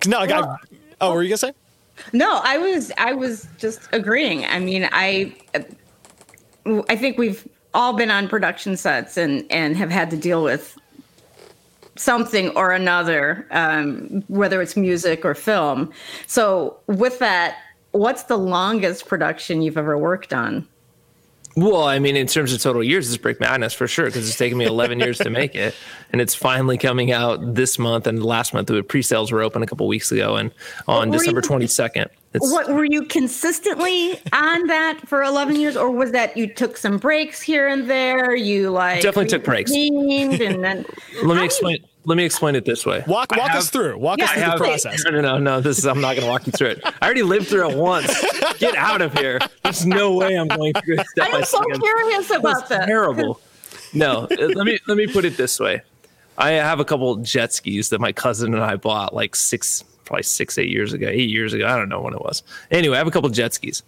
No, 0.06 0.18
like, 0.18 0.30
I, 0.32 0.40
Well- 0.40 0.58
oh, 1.00 1.14
were 1.14 1.22
you 1.22 1.28
gonna 1.28 1.38
say? 1.38 1.52
No, 2.12 2.40
I 2.42 2.58
was 2.58 2.90
I 2.98 3.12
was 3.12 3.46
just 3.58 3.80
agreeing. 3.92 4.44
I 4.44 4.58
mean, 4.58 4.88
I 4.90 5.32
I 6.88 6.96
think 6.96 7.18
we've 7.18 7.46
all 7.74 7.92
been 7.94 8.11
on 8.11 8.28
production 8.28 8.76
sets 8.76 9.16
and 9.16 9.44
and 9.50 9.76
have 9.76 9.90
had 9.90 10.11
to 10.11 10.16
deal 10.16 10.42
with 10.42 10.78
something 11.96 12.48
or 12.50 12.72
another, 12.72 13.46
um, 13.50 14.24
whether 14.28 14.62
it's 14.62 14.76
music 14.76 15.24
or 15.24 15.35
film. 15.35 15.92
So, 16.26 16.78
with 16.87 17.18
that, 17.18 17.56
what's 17.92 18.24
the 18.24 18.38
longest 18.38 19.06
production 19.06 19.62
you've 19.62 19.78
ever 19.78 19.96
worked 19.98 20.32
on? 20.32 20.66
Well, 21.54 21.85
I 21.85 21.98
mean, 21.98 22.16
in 22.16 22.26
terms 22.26 22.54
of 22.54 22.62
total 22.62 22.82
years, 22.82 23.08
it's 23.08 23.18
Brick 23.18 23.38
Madness 23.38 23.74
for 23.74 23.87
sure 23.87 24.06
because 24.06 24.26
it's 24.26 24.38
taken 24.38 24.56
me 24.56 24.64
11 24.64 25.00
years 25.00 25.18
to 25.18 25.28
make 25.28 25.54
it, 25.54 25.74
and 26.11 26.20
it's 26.20 26.35
finally 26.35 26.78
coming 26.78 27.12
out 27.12 27.54
this 27.54 27.78
month. 27.78 28.06
And 28.06 28.24
last 28.24 28.54
month, 28.54 28.68
the 28.68 28.82
pre-sales 28.82 29.30
were 29.30 29.42
open 29.42 29.62
a 29.62 29.66
couple 29.66 29.87
weeks 29.87 30.11
ago, 30.11 30.37
and 30.37 30.50
on 30.88 31.11
December 31.11 31.40
you- 31.40 31.48
22nd, 31.48 32.08
it's 32.34 32.50
What 32.52 32.68
were 32.72 32.84
you 32.84 33.04
consistently 33.04 34.18
on 34.32 34.66
that 34.68 35.00
for 35.06 35.22
11 35.22 35.56
years, 35.56 35.76
or 35.76 35.90
was 35.90 36.12
that 36.12 36.36
you 36.36 36.46
took 36.46 36.76
some 36.76 36.98
breaks 36.98 37.40
here 37.40 37.68
and 37.68 37.88
there? 37.90 38.34
You 38.34 38.70
like 38.70 39.02
Definitely 39.02 39.28
took 39.28 39.44
breaks. 39.44 39.70
and 39.70 40.32
then 40.32 40.84
let 41.22 41.24
me 41.24 41.32
do 41.34 41.34
you- 41.34 41.42
explain. 41.44 41.78
Let 42.04 42.16
me 42.16 42.24
explain 42.24 42.56
it 42.56 42.64
this 42.64 42.84
way. 42.84 43.04
Walk 43.06 43.30
walk 43.30 43.48
have- 43.50 43.58
us 43.58 43.70
through. 43.70 43.96
Walk 43.96 44.20
us 44.20 44.28
through 44.30 44.42
I 44.42 44.44
the 44.44 44.50
have- 44.50 44.58
process. 44.58 45.04
No, 45.04 45.10
no, 45.12 45.20
no, 45.20 45.38
no. 45.38 45.60
This 45.60 45.78
is 45.78 45.86
I'm 45.86 46.00
not 46.00 46.16
going 46.16 46.22
to 46.24 46.30
walk 46.30 46.46
you 46.48 46.52
through 46.52 46.70
it. 46.70 46.80
I 46.84 47.04
already 47.04 47.22
lived 47.22 47.46
through 47.46 47.70
it 47.70 47.76
once. 47.76 48.12
Get 48.58 48.74
out 48.74 49.00
of 49.02 49.16
here. 49.16 49.38
There's 49.62 49.86
no 49.86 50.14
way 50.16 50.34
I'm 50.34 50.48
going 50.48 50.72
through 50.74 50.96
it 50.98 51.06
step 51.08 51.30
by 51.30 51.38
I'm 51.38 51.44
so 51.44 51.62
step. 51.62 51.80
curious 51.80 52.30
about 52.30 52.68
that. 52.70 52.86
terrible. 52.86 53.40
No, 53.94 54.22
uh, 54.24 54.28
let 54.54 54.66
me 54.66 54.80
let 54.88 54.96
me 54.96 55.06
put 55.06 55.24
it 55.24 55.36
this 55.36 55.60
way. 55.60 55.82
I 56.36 56.52
have 56.52 56.80
a 56.80 56.84
couple 56.84 57.14
jet 57.16 57.52
skis 57.52 57.90
that 57.90 58.00
my 58.00 58.10
cousin 58.10 58.52
and 58.54 58.64
I 58.64 58.74
bought 58.76 59.14
like 59.14 59.36
six, 59.36 59.84
probably 60.04 60.22
six, 60.22 60.58
eight 60.58 60.68
years 60.68 60.92
ago, 60.92 61.08
eight 61.08 61.30
years 61.30 61.52
ago. 61.52 61.66
I 61.66 61.76
don't 61.76 61.88
know 61.88 62.00
when 62.00 62.14
it 62.14 62.20
was. 62.20 62.42
Anyway, 62.70 62.94
I 62.94 62.98
have 62.98 63.06
a 63.06 63.10
couple 63.10 63.28
jet 63.30 63.54
skis. 63.54 63.82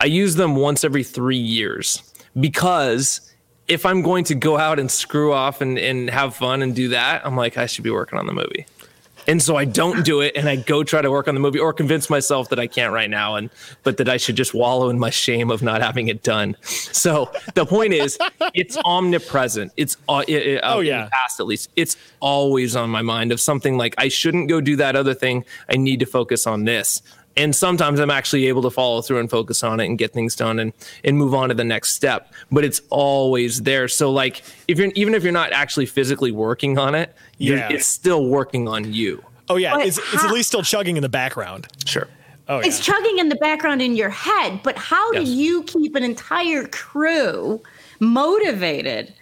I 0.00 0.06
use 0.06 0.34
them 0.34 0.56
once 0.56 0.84
every 0.84 1.04
three 1.04 1.38
years 1.38 2.02
because 2.38 3.20
if 3.68 3.84
I'm 3.86 4.02
going 4.02 4.24
to 4.24 4.34
go 4.34 4.58
out 4.58 4.78
and 4.78 4.90
screw 4.90 5.32
off 5.32 5.60
and, 5.60 5.78
and 5.78 6.10
have 6.10 6.36
fun 6.36 6.62
and 6.62 6.74
do 6.74 6.88
that, 6.88 7.26
I'm 7.26 7.36
like, 7.36 7.56
I 7.56 7.66
should 7.66 7.84
be 7.84 7.90
working 7.90 8.18
on 8.18 8.26
the 8.26 8.32
movie. 8.32 8.66
And 9.26 9.42
so 9.42 9.56
I 9.56 9.64
don't 9.64 10.04
do 10.04 10.20
it 10.20 10.36
and 10.36 10.48
I 10.48 10.56
go 10.56 10.84
try 10.84 11.02
to 11.02 11.10
work 11.10 11.26
on 11.28 11.34
the 11.34 11.40
movie 11.40 11.58
or 11.58 11.72
convince 11.72 12.08
myself 12.08 12.48
that 12.50 12.58
I 12.58 12.66
can't 12.66 12.92
right 12.92 13.10
now 13.10 13.34
and 13.36 13.50
but 13.82 13.96
that 13.96 14.08
I 14.08 14.16
should 14.16 14.36
just 14.36 14.54
wallow 14.54 14.88
in 14.88 14.98
my 14.98 15.10
shame 15.10 15.50
of 15.50 15.62
not 15.62 15.82
having 15.82 16.08
it 16.08 16.22
done. 16.22 16.56
So 16.62 17.30
the 17.54 17.66
point 17.66 17.92
is 17.92 18.18
it's 18.54 18.76
omnipresent. 18.84 19.72
It's 19.76 19.96
uh, 20.08 20.22
it, 20.28 20.60
Oh, 20.62 20.80
yeah. 20.80 21.08
past 21.12 21.40
at 21.40 21.46
least. 21.46 21.70
It's 21.76 21.96
always 22.20 22.76
on 22.76 22.90
my 22.90 23.02
mind 23.02 23.32
of 23.32 23.40
something 23.40 23.76
like 23.76 23.94
I 23.98 24.08
shouldn't 24.08 24.48
go 24.48 24.60
do 24.60 24.76
that 24.76 24.96
other 24.96 25.14
thing. 25.14 25.44
I 25.68 25.76
need 25.76 26.00
to 26.00 26.06
focus 26.06 26.46
on 26.46 26.64
this. 26.64 27.02
And 27.36 27.54
sometimes 27.54 28.00
I'm 28.00 28.10
actually 28.10 28.46
able 28.46 28.62
to 28.62 28.70
follow 28.70 29.02
through 29.02 29.18
and 29.20 29.28
focus 29.30 29.62
on 29.62 29.80
it 29.80 29.86
and 29.86 29.98
get 29.98 30.12
things 30.12 30.34
done 30.34 30.58
and 30.58 30.72
and 31.04 31.18
move 31.18 31.34
on 31.34 31.48
to 31.50 31.54
the 31.54 31.64
next 31.64 31.94
step. 31.94 32.32
But 32.50 32.64
it's 32.64 32.80
always 32.90 33.62
there. 33.62 33.88
So 33.88 34.10
like 34.10 34.42
if 34.68 34.78
you're 34.78 34.90
even 34.94 35.14
if 35.14 35.22
you're 35.22 35.32
not 35.32 35.52
actually 35.52 35.86
physically 35.86 36.32
working 36.32 36.78
on 36.78 36.94
it, 36.94 37.14
Yeah. 37.38 37.68
it's 37.70 37.86
still 37.86 38.26
working 38.26 38.68
on 38.68 38.92
you. 38.92 39.22
Oh 39.48 39.56
yeah, 39.56 39.74
But 39.76 39.86
it's, 39.86 39.98
it's 39.98 40.24
at 40.24 40.30
least 40.32 40.48
still 40.48 40.62
chugging 40.62 40.96
in 40.96 41.02
the 41.02 41.08
background. 41.08 41.68
Sure. 41.84 42.08
Oh 42.48 42.60
yeah. 42.60 42.66
It's 42.66 42.80
chugging 42.80 43.18
in 43.18 43.28
the 43.28 43.36
background 43.36 43.82
in 43.82 43.96
your 43.96 44.10
head, 44.10 44.60
but 44.62 44.76
how 44.78 45.12
Yes. 45.12 45.24
do 45.24 45.30
you 45.32 45.62
keep 45.64 45.94
an 45.96 46.02
entire 46.04 46.66
crew 46.68 47.60
motivated 48.00 49.12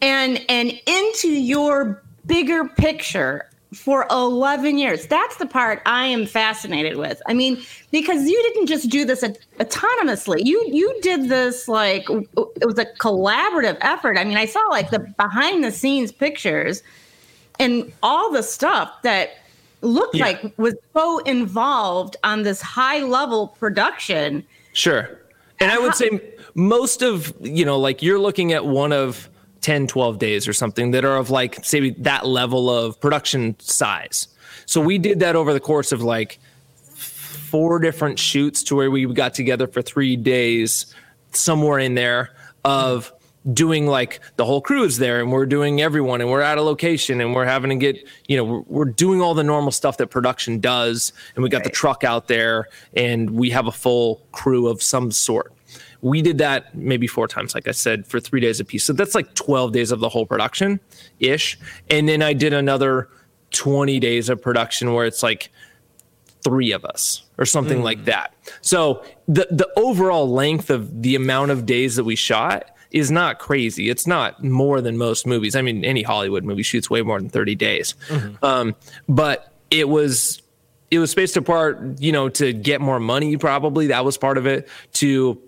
and 0.00 0.40
and 0.48 0.72
into 0.86 1.28
your 1.28 2.02
bigger 2.26 2.64
picture 2.68 3.49
for 3.74 4.06
11 4.10 4.78
years? 4.78 5.06
That's 5.06 5.36
the 5.36 5.46
part 5.46 5.80
I 5.86 6.06
am 6.06 6.26
fascinated 6.26 6.96
with. 6.96 7.22
I 7.26 7.34
mean, 7.34 7.62
because 7.90 8.28
you 8.28 8.42
didn't 8.52 8.66
just 8.66 8.88
do 8.90 9.04
this 9.04 9.22
aut- 9.22 9.38
autonomously. 9.58 10.44
You 10.44 10.64
you 10.72 10.94
did 11.02 11.28
this 11.28 11.68
like 11.68 12.08
it 12.10 12.66
was 12.66 12.78
a 12.78 12.86
collaborative 12.98 13.78
effort. 13.80 14.18
I 14.18 14.24
mean, 14.24 14.36
I 14.36 14.46
saw 14.46 14.60
like 14.70 14.90
the 14.90 14.98
behind 14.98 15.62
the 15.64 15.70
scenes 15.70 16.10
pictures 16.12 16.82
and 17.58 17.92
all 18.02 18.32
the 18.32 18.42
stuff 18.42 18.90
that 19.02 19.30
looked 19.82 20.16
Yeah. 20.16 20.26
like 20.26 20.52
was 20.58 20.74
so 20.92 21.18
involved 21.20 22.16
on 22.24 22.42
this 22.42 22.60
high 22.60 23.02
level 23.02 23.48
production. 23.58 24.44
Sure. 24.72 25.18
And 25.60 25.70
I 25.70 25.78
would 25.78 25.94
say 25.94 26.20
most 26.54 27.02
of, 27.02 27.32
you 27.40 27.64
know, 27.64 27.78
like 27.78 28.02
you're 28.02 28.18
looking 28.18 28.52
at 28.52 28.64
one 28.66 28.92
of 28.92 29.28
10, 29.60 29.86
12 29.86 30.18
days 30.18 30.48
or 30.48 30.52
something 30.52 30.90
that 30.92 31.04
are 31.04 31.16
of 31.16 31.30
like, 31.30 31.64
say, 31.64 31.90
that 31.90 32.26
level 32.26 32.70
of 32.70 33.00
production 33.00 33.58
size. 33.60 34.28
So 34.66 34.80
we 34.80 34.98
did 34.98 35.20
that 35.20 35.36
over 35.36 35.52
the 35.52 35.60
course 35.60 35.92
of 35.92 36.02
like 36.02 36.38
four 36.94 37.78
different 37.78 38.18
shoots 38.18 38.62
to 38.64 38.76
where 38.76 38.90
we 38.90 39.06
got 39.06 39.34
together 39.34 39.66
for 39.66 39.82
three 39.82 40.16
days, 40.16 40.94
somewhere 41.32 41.78
in 41.78 41.94
there 41.94 42.30
of 42.64 43.12
doing 43.54 43.86
like 43.86 44.20
the 44.36 44.44
whole 44.44 44.60
crew 44.60 44.84
is 44.84 44.98
there 44.98 45.20
and 45.20 45.32
we're 45.32 45.46
doing 45.46 45.80
everyone 45.80 46.20
and 46.20 46.30
we're 46.30 46.42
at 46.42 46.58
a 46.58 46.62
location 46.62 47.20
and 47.22 47.34
we're 47.34 47.46
having 47.46 47.70
to 47.70 47.76
get 47.76 47.96
you 48.28 48.36
know 48.36 48.44
we're, 48.44 48.60
we're 48.66 48.84
doing 48.84 49.22
all 49.22 49.32
the 49.32 49.42
normal 49.42 49.72
stuff 49.72 49.96
that 49.96 50.08
production 50.08 50.60
does 50.60 51.14
and 51.34 51.42
we 51.42 51.48
got 51.48 51.64
the 51.64 51.70
truck 51.70 52.04
out 52.04 52.28
there 52.28 52.68
and 52.94 53.30
we 53.30 53.48
have 53.48 53.66
a 53.66 53.72
full 53.72 54.20
crew 54.32 54.68
of 54.68 54.82
some 54.82 55.10
sort 55.10 55.54
we 56.02 56.22
did 56.22 56.38
that 56.38 56.74
maybe 56.74 57.06
four 57.06 57.28
times 57.28 57.54
like 57.54 57.68
i 57.68 57.72
said 57.72 58.06
for 58.06 58.20
three 58.20 58.40
days 58.40 58.60
a 58.60 58.64
piece 58.64 58.84
so 58.84 58.92
that's 58.92 59.14
like 59.14 59.34
12 59.34 59.72
days 59.72 59.90
of 59.90 60.00
the 60.00 60.08
whole 60.08 60.26
production 60.26 60.80
ish 61.18 61.58
and 61.90 62.08
then 62.08 62.22
i 62.22 62.32
did 62.32 62.52
another 62.52 63.08
20 63.50 63.98
days 63.98 64.28
of 64.28 64.40
production 64.40 64.94
where 64.94 65.06
it's 65.06 65.22
like 65.22 65.50
three 66.42 66.72
of 66.72 66.84
us 66.84 67.22
or 67.38 67.44
something 67.44 67.82
like 67.82 68.04
that. 68.04 68.34
So 68.60 69.04
the 69.28 69.46
the 69.50 69.68
overall 69.76 70.28
length 70.28 70.70
of 70.70 71.02
the 71.02 71.14
amount 71.14 71.50
of 71.50 71.66
days 71.66 71.96
that 71.96 72.04
we 72.04 72.16
shot 72.16 72.70
is 72.90 73.10
not 73.10 73.38
crazy. 73.38 73.88
It's 73.88 74.06
not 74.06 74.42
more 74.42 74.80
than 74.80 74.98
most 74.98 75.26
movies. 75.26 75.54
I 75.54 75.62
mean, 75.62 75.84
any 75.84 76.02
Hollywood 76.02 76.44
movie 76.44 76.62
shoots 76.62 76.90
way 76.90 77.02
more 77.02 77.20
than 77.20 77.28
30 77.28 77.54
days. 77.54 77.94
Um, 78.42 78.74
but 79.08 79.52
it 79.70 79.88
was 79.88 80.42
it 80.90 80.98
was 80.98 81.10
spaced 81.10 81.36
apart, 81.36 82.00
you 82.00 82.10
know, 82.10 82.28
to 82.30 82.52
get 82.52 82.80
more 82.80 82.98
money 82.98 83.36
probably. 83.36 83.88
That 83.88 84.04
was 84.04 84.18
part 84.18 84.38
of 84.38 84.46
it 84.46 84.68
to 84.94 85.40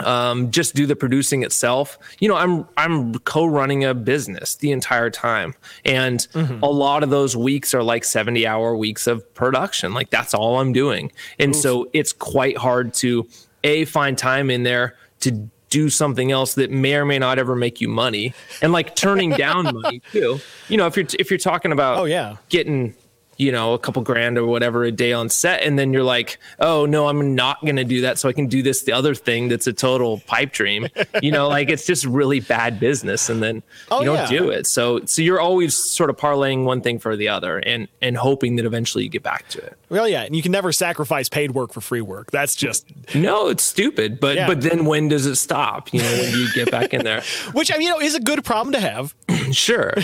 um, 0.00 0.50
just 0.50 0.74
do 0.74 0.86
the 0.86 0.96
producing 0.96 1.42
itself. 1.42 1.98
You 2.20 2.28
know, 2.28 2.36
I'm 2.36 2.66
I'm 2.76 3.14
co-running 3.20 3.84
a 3.84 3.94
business 3.94 4.56
the 4.56 4.70
entire 4.72 5.10
time, 5.10 5.54
and 5.84 6.26
a 6.34 6.66
lot 6.70 7.02
of 7.02 7.10
those 7.10 7.36
weeks 7.36 7.74
are 7.74 7.82
like 7.82 8.04
70 8.04 8.46
hour 8.46 8.76
weeks 8.76 9.06
of 9.06 9.34
production. 9.34 9.94
Like 9.94 10.10
that's 10.10 10.34
all 10.34 10.60
I'm 10.60 10.72
doing, 10.72 11.12
and 11.38 11.54
so 11.54 11.88
it's 11.92 12.12
quite 12.12 12.56
hard 12.56 12.94
to 12.94 13.28
a 13.64 13.84
find 13.86 14.16
time 14.16 14.50
in 14.50 14.62
there 14.62 14.94
to 15.20 15.48
do 15.70 15.90
something 15.90 16.32
else 16.32 16.54
that 16.54 16.70
may 16.70 16.94
or 16.94 17.04
may 17.04 17.18
not 17.18 17.38
ever 17.38 17.54
make 17.54 17.80
you 17.80 17.88
money, 17.88 18.32
and 18.62 18.72
like 18.72 18.96
turning 18.96 19.30
down 19.30 19.64
money 19.82 20.00
too. 20.12 20.38
You 20.68 20.76
know, 20.78 20.86
if 20.86 20.96
you're 20.96 21.06
if 21.18 21.30
you're 21.30 21.38
talking 21.38 21.72
about 21.72 21.98
Oh, 21.98 22.04
yeah. 22.04 22.36
getting 22.48 22.94
you 23.38 23.50
know 23.52 23.72
a 23.72 23.78
couple 23.78 24.02
grand 24.02 24.36
or 24.36 24.44
whatever 24.46 24.82
a 24.84 24.90
day 24.92 25.12
on 25.12 25.28
set 25.28 25.62
and 25.62 25.78
then 25.78 25.92
you're 25.92 26.02
like 26.02 26.38
oh 26.58 26.84
no 26.86 27.08
i'm 27.08 27.34
not 27.34 27.60
going 27.62 27.76
to 27.76 27.84
do 27.84 28.00
that 28.00 28.18
so 28.18 28.28
i 28.28 28.32
can 28.32 28.46
do 28.48 28.62
this 28.62 28.82
the 28.82 28.92
other 28.92 29.14
thing 29.14 29.48
that's 29.48 29.66
a 29.68 29.72
total 29.72 30.18
pipe 30.26 30.52
dream 30.52 30.88
you 31.22 31.30
know 31.30 31.46
like 31.48 31.70
it's 31.70 31.86
just 31.86 32.04
really 32.04 32.40
bad 32.40 32.80
business 32.80 33.28
and 33.30 33.42
then 33.42 33.62
Oh, 33.90 34.00
you 34.00 34.06
don't 34.06 34.16
yeah. 34.16 34.38
do 34.38 34.50
it 34.50 34.66
so 34.66 35.04
so 35.04 35.22
you're 35.22 35.40
always 35.40 35.76
sort 35.76 36.10
of 36.10 36.16
parlaying 36.16 36.64
one 36.64 36.80
thing 36.80 36.98
for 36.98 37.16
the 37.16 37.28
other 37.28 37.58
and 37.58 37.86
and 38.02 38.16
hoping 38.16 38.56
that 38.56 38.64
eventually 38.64 39.04
you 39.04 39.10
get 39.10 39.22
back 39.22 39.48
to 39.50 39.58
it 39.58 39.78
Well, 39.88 40.08
yeah, 40.08 40.22
and 40.24 40.34
you 40.36 40.42
can 40.42 40.52
never 40.52 40.72
sacrifice 40.72 41.28
paid 41.28 41.52
work 41.52 41.72
for 41.72 41.80
free 41.80 42.00
work. 42.02 42.30
That's 42.30 42.54
just 42.56 42.86
no 43.14 43.48
it's 43.48 43.62
stupid 43.62 44.18
but 44.20 44.34
Yeah. 44.36 44.46
but 44.48 44.60
then 44.60 44.84
when 44.84 45.08
does 45.08 45.26
it 45.26 45.36
stop 45.36 45.92
you 45.94 46.02
know 46.02 46.10
when 46.12 46.32
you 46.32 46.52
get 46.54 46.70
back 46.72 46.92
in 46.92 47.04
there 47.04 47.22
which 47.52 47.72
I 47.72 47.78
mean, 47.78 47.86
you 47.88 47.94
know, 47.94 48.00
is 48.00 48.14
a 48.16 48.20
good 48.20 48.44
problem 48.44 48.72
to 48.72 48.80
have. 48.80 49.14
Sure, 49.50 49.94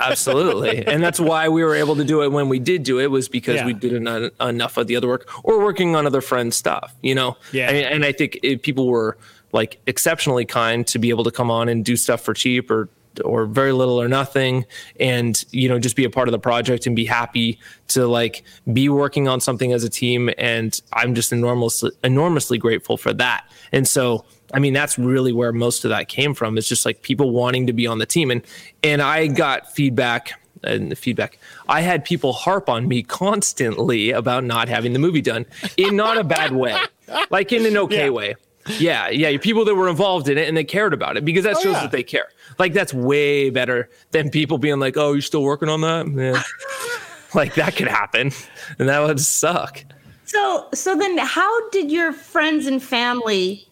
absolutely, 0.00 0.86
and 0.86 1.02
that's 1.02 1.20
why 1.20 1.48
we 1.48 1.62
were 1.64 1.74
able 1.74 1.96
to 1.96 2.04
do 2.04 2.22
it 2.22 2.32
when 2.32 2.48
we 2.48 2.58
did 2.68 2.82
do 2.82 2.98
it 3.00 3.10
was 3.10 3.28
because 3.28 3.56
Yeah. 3.56 3.66
we 3.66 3.72
did 3.72 3.94
en- 4.06 4.30
enough 4.40 4.76
of 4.76 4.86
the 4.88 4.96
other 4.96 5.08
work 5.08 5.24
or 5.44 5.54
working 5.68 5.96
on 5.96 6.06
other 6.06 6.20
friends' 6.20 6.56
stuff, 6.56 6.94
you 7.02 7.14
know. 7.14 7.36
Yeah. 7.52 7.70
and, 7.70 7.76
and 7.94 8.04
I 8.04 8.12
think 8.12 8.38
it, 8.42 8.62
people 8.62 8.86
were 8.88 9.16
like 9.52 9.80
exceptionally 9.86 10.44
kind 10.44 10.86
to 10.88 10.98
be 10.98 11.08
able 11.08 11.24
to 11.24 11.30
come 11.30 11.50
on 11.50 11.68
and 11.70 11.84
do 11.84 11.96
stuff 11.96 12.20
for 12.20 12.34
cheap 12.34 12.70
or 12.70 12.88
or 13.24 13.46
very 13.46 13.72
little 13.72 14.00
or 14.00 14.06
nothing 14.06 14.64
and 15.00 15.44
you 15.50 15.68
know 15.68 15.78
just 15.80 15.96
be 15.96 16.04
a 16.04 16.10
part 16.10 16.28
of 16.28 16.32
the 16.32 16.38
project 16.38 16.86
and 16.86 16.94
be 16.94 17.04
happy 17.04 17.58
to 17.88 18.06
like 18.06 18.44
be 18.72 18.88
working 18.88 19.26
on 19.26 19.40
something 19.40 19.72
as 19.72 19.82
a 19.82 19.88
team 19.88 20.30
and 20.38 20.80
i'm 20.92 21.16
just 21.16 21.32
enormously 21.32 21.90
enormously 22.04 22.58
grateful 22.58 22.96
for 22.96 23.12
that 23.12 23.42
and 23.72 23.88
so 23.88 24.24
i 24.54 24.60
mean 24.60 24.72
that's 24.72 24.96
really 24.98 25.32
where 25.32 25.52
most 25.52 25.84
of 25.84 25.88
that 25.88 26.06
came 26.06 26.32
from 26.32 26.56
is 26.56 26.68
just 26.68 26.86
like 26.86 27.02
people 27.02 27.30
wanting 27.32 27.66
to 27.66 27.72
be 27.72 27.88
on 27.88 27.98
the 27.98 28.06
team 28.06 28.30
and 28.30 28.42
and 28.84 29.02
i 29.02 29.26
got 29.26 29.72
feedback 29.74 30.40
and 30.64 30.90
the 30.90 30.96
feedback 30.96 31.38
i 31.68 31.80
had 31.80 32.04
people 32.04 32.32
harp 32.32 32.68
on 32.68 32.86
me 32.88 33.02
constantly 33.02 34.10
about 34.10 34.44
not 34.44 34.68
having 34.68 34.92
the 34.92 34.98
movie 34.98 35.20
done 35.22 35.44
in 35.76 35.96
not 35.96 36.18
a 36.18 36.24
bad 36.24 36.52
way 36.52 36.76
like 37.30 37.52
in 37.52 37.64
an 37.66 37.76
okay 37.76 38.04
Yeah. 38.06 38.10
way 38.10 38.34
yeah, 38.78 39.08
yeah, 39.08 39.34
people 39.38 39.64
that 39.64 39.74
were 39.76 39.88
involved 39.88 40.28
in 40.28 40.36
it 40.36 40.46
and 40.46 40.54
they 40.54 40.62
cared 40.62 40.92
about 40.92 41.16
it 41.16 41.24
because 41.24 41.44
that 41.44 41.56
Oh, 41.56 41.62
shows 41.62 41.72
yeah. 41.72 41.80
that 41.84 41.90
they 41.90 42.02
care. 42.02 42.26
Like 42.58 42.74
that's 42.74 42.92
way 42.92 43.48
better 43.48 43.88
than 44.10 44.28
people 44.28 44.58
being 44.58 44.78
like, 44.78 44.98
"Oh, 44.98 45.12
you're 45.14 45.22
still 45.22 45.42
working 45.42 45.70
on 45.70 45.80
that?" 45.80 46.06
Yeah. 46.06 46.42
like 47.34 47.54
that 47.54 47.76
could 47.76 47.88
happen, 47.88 48.30
and 48.78 48.86
that 48.90 48.98
would 49.00 49.20
suck. 49.20 49.82
So 50.26 50.66
so 50.74 50.94
then 50.94 51.16
how 51.16 51.70
did 51.70 51.90
your 51.90 52.12
friends 52.12 52.66
and 52.66 52.82
family 52.82 53.66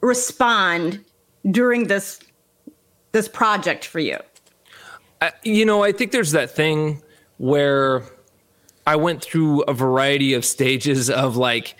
respond 0.00 1.04
during 1.50 1.88
this 1.88 2.18
this 3.12 3.28
project 3.28 3.84
for 3.84 4.00
you? 4.00 4.16
I, 5.20 5.32
you 5.42 5.64
know, 5.64 5.82
I 5.82 5.92
think 5.92 6.12
there's 6.12 6.32
that 6.32 6.50
thing 6.50 7.02
where 7.38 8.02
I 8.86 8.96
went 8.96 9.22
through 9.22 9.62
a 9.62 9.72
variety 9.72 10.34
of 10.34 10.44
stages 10.44 11.08
of 11.10 11.36
like 11.36 11.76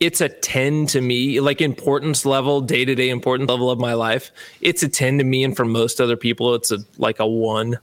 it's 0.00 0.20
a 0.20 0.28
10 0.28 0.86
to 0.86 1.00
me, 1.00 1.40
like 1.40 1.60
importance 1.60 2.24
level, 2.24 2.60
day 2.60 2.84
to 2.84 2.94
day 2.94 3.08
importance 3.10 3.48
level 3.50 3.70
of 3.70 3.80
my 3.80 3.94
life. 3.94 4.30
It's 4.60 4.82
a 4.84 4.88
10 4.88 5.18
to 5.18 5.24
me. 5.24 5.42
And 5.42 5.56
for 5.56 5.64
most 5.64 6.00
other 6.00 6.16
people, 6.16 6.54
it's 6.54 6.70
a 6.70 6.78
like 6.98 7.18
a 7.18 7.26
one, 7.26 7.78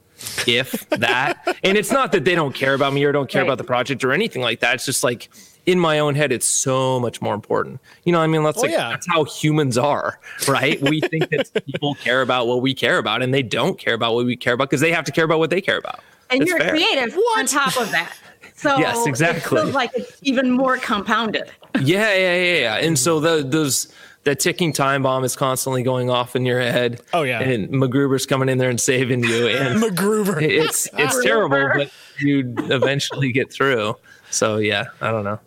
if 0.47 0.87
that. 0.91 1.57
and 1.63 1.77
it's 1.77 1.91
not 1.91 2.13
that 2.13 2.23
they 2.23 2.35
don't 2.35 2.55
care 2.55 2.73
about 2.73 2.93
me 2.93 3.03
or 3.03 3.11
don't 3.11 3.29
care 3.29 3.41
Right. 3.41 3.47
about 3.49 3.57
the 3.57 3.65
project 3.65 4.03
or 4.05 4.13
anything 4.13 4.41
like 4.41 4.61
that. 4.61 4.75
It's 4.75 4.85
just 4.85 5.03
like 5.03 5.29
in 5.65 5.79
my 5.79 5.99
own 5.99 6.15
head, 6.15 6.31
it's 6.31 6.45
so 6.47 6.99
much 6.99 7.21
more 7.21 7.33
important. 7.33 7.79
You 8.03 8.11
know, 8.11 8.19
what 8.19 8.25
I 8.25 8.27
mean, 8.27 8.43
that's 8.43 8.57
Oh, 8.59 8.61
like, 8.61 8.71
yeah. 8.71 8.89
that's 8.89 9.07
how 9.07 9.23
humans 9.23 9.77
are, 9.77 10.19
right? 10.47 10.79
We 10.81 11.01
think 11.01 11.29
that 11.29 11.51
people 11.65 11.95
care 11.95 12.21
about 12.21 12.47
what 12.47 12.61
we 12.61 12.73
care 12.73 12.97
about 12.97 13.21
and 13.21 13.33
they 13.33 13.43
don't 13.43 13.77
care 13.79 13.93
about 13.93 14.13
what 14.13 14.25
we 14.25 14.35
care 14.35 14.53
about 14.53 14.69
because 14.69 14.81
they 14.81 14.91
have 14.91 15.05
to 15.05 15.11
care 15.11 15.25
about 15.25 15.39
what 15.39 15.49
they 15.49 15.61
care 15.61 15.77
about. 15.77 15.99
And 16.29 16.41
That's 16.41 16.49
you're 16.49 16.59
fair. 16.59 16.69
creative 16.69 17.17
on 17.37 17.45
top 17.45 17.77
of 17.79 17.91
that. 17.91 18.13
So 18.57 18.77
Yes, 18.77 19.05
exactly. 19.05 19.57
It 19.59 19.63
feels 19.63 19.75
like 19.75 19.91
it's 19.95 20.17
even 20.21 20.49
more 20.49 20.77
compounded. 20.77 21.51
Yeah, 21.81 22.13
yeah, 22.15 22.35
yeah, 22.37 22.59
yeah. 22.59 22.75
And 22.77 22.97
so 22.97 23.19
the, 23.19 23.43
those 23.45 23.93
that 24.23 24.39
ticking 24.39 24.71
time 24.71 25.03
bomb 25.03 25.25
is 25.25 25.35
constantly 25.35 25.83
going 25.83 26.09
off 26.09 26.37
in 26.37 26.45
your 26.45 26.61
head. 26.61 27.01
Oh, 27.13 27.23
yeah. 27.23 27.41
and 27.41 27.67
MacGruber's 27.69 28.25
coming 28.25 28.47
in 28.47 28.57
there 28.57 28.69
and 28.69 28.79
saving 28.79 29.25
you, 29.25 29.47
and 29.49 29.79
MacGruber. 29.83 30.41
it's 30.41 30.87
it's 30.97 31.21
terrible, 31.21 31.69
but 31.75 31.91
you'd 32.17 32.57
eventually 32.71 33.33
get 33.33 33.51
through. 33.51 33.95
So 34.31 34.55
yeah, 34.57 34.85
I 35.01 35.11
don't 35.11 35.25
know. 35.25 35.39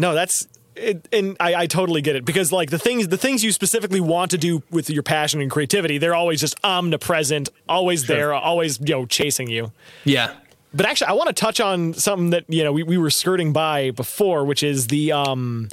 No, 0.00 0.14
that's 0.14 0.48
it, 0.76 1.06
and 1.12 1.36
I, 1.38 1.54
I 1.54 1.66
totally 1.66 2.00
get 2.00 2.16
it 2.16 2.24
because 2.24 2.52
like 2.52 2.70
the 2.70 2.78
things 2.78 3.08
the 3.08 3.18
things 3.18 3.44
you 3.44 3.52
specifically 3.52 4.00
want 4.00 4.30
to 4.30 4.38
do 4.38 4.62
with 4.70 4.88
your 4.88 5.02
passion 5.02 5.42
and 5.42 5.50
creativity, 5.50 5.98
they're 5.98 6.14
always 6.14 6.40
just 6.40 6.56
omnipresent, 6.64 7.50
always 7.68 8.06
there, 8.06 8.32
always 8.32 8.80
you 8.80 8.94
know 8.94 9.04
chasing 9.04 9.50
you. 9.50 9.72
Yeah, 10.04 10.32
But 10.72 10.86
actually, 10.86 11.08
I 11.08 11.12
want 11.12 11.26
to 11.28 11.34
touch 11.34 11.60
on 11.60 11.92
something 11.92 12.30
that 12.30 12.44
you 12.48 12.64
know 12.64 12.72
we, 12.72 12.82
we 12.82 12.96
were 12.96 13.10
skirting 13.10 13.52
by 13.52 13.90
before, 13.90 14.46
which 14.46 14.62
is 14.62 14.86
the 14.86 15.12
um, 15.12 15.68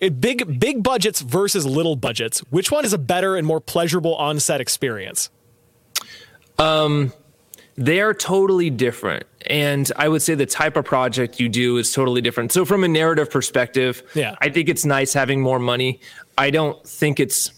it, 0.00 0.20
big 0.20 0.58
big 0.58 0.82
budgets 0.82 1.20
versus 1.20 1.66
little 1.66 1.96
budgets. 1.96 2.40
Which 2.50 2.70
one 2.70 2.86
is 2.86 2.94
a 2.94 2.98
better 2.98 3.36
and 3.36 3.46
more 3.46 3.60
pleasurable 3.60 4.14
on 4.16 4.40
set 4.40 4.62
experience? 4.62 5.28
They 7.78 8.00
are 8.00 8.12
totally 8.12 8.70
different. 8.70 9.24
And 9.46 9.90
I 9.96 10.08
would 10.08 10.20
say 10.20 10.34
the 10.34 10.46
type 10.46 10.76
of 10.76 10.84
project 10.84 11.38
you 11.38 11.48
do 11.48 11.76
is 11.78 11.92
totally 11.92 12.20
different. 12.20 12.50
So, 12.52 12.64
from 12.64 12.82
a 12.82 12.88
narrative 12.88 13.30
perspective, 13.30 14.02
Yeah. 14.14 14.34
I 14.40 14.50
think 14.50 14.68
it's 14.68 14.84
nice 14.84 15.12
having 15.12 15.40
more 15.40 15.60
money. 15.60 16.00
I 16.36 16.50
don't 16.50 16.84
think 16.86 17.20
it's, 17.20 17.52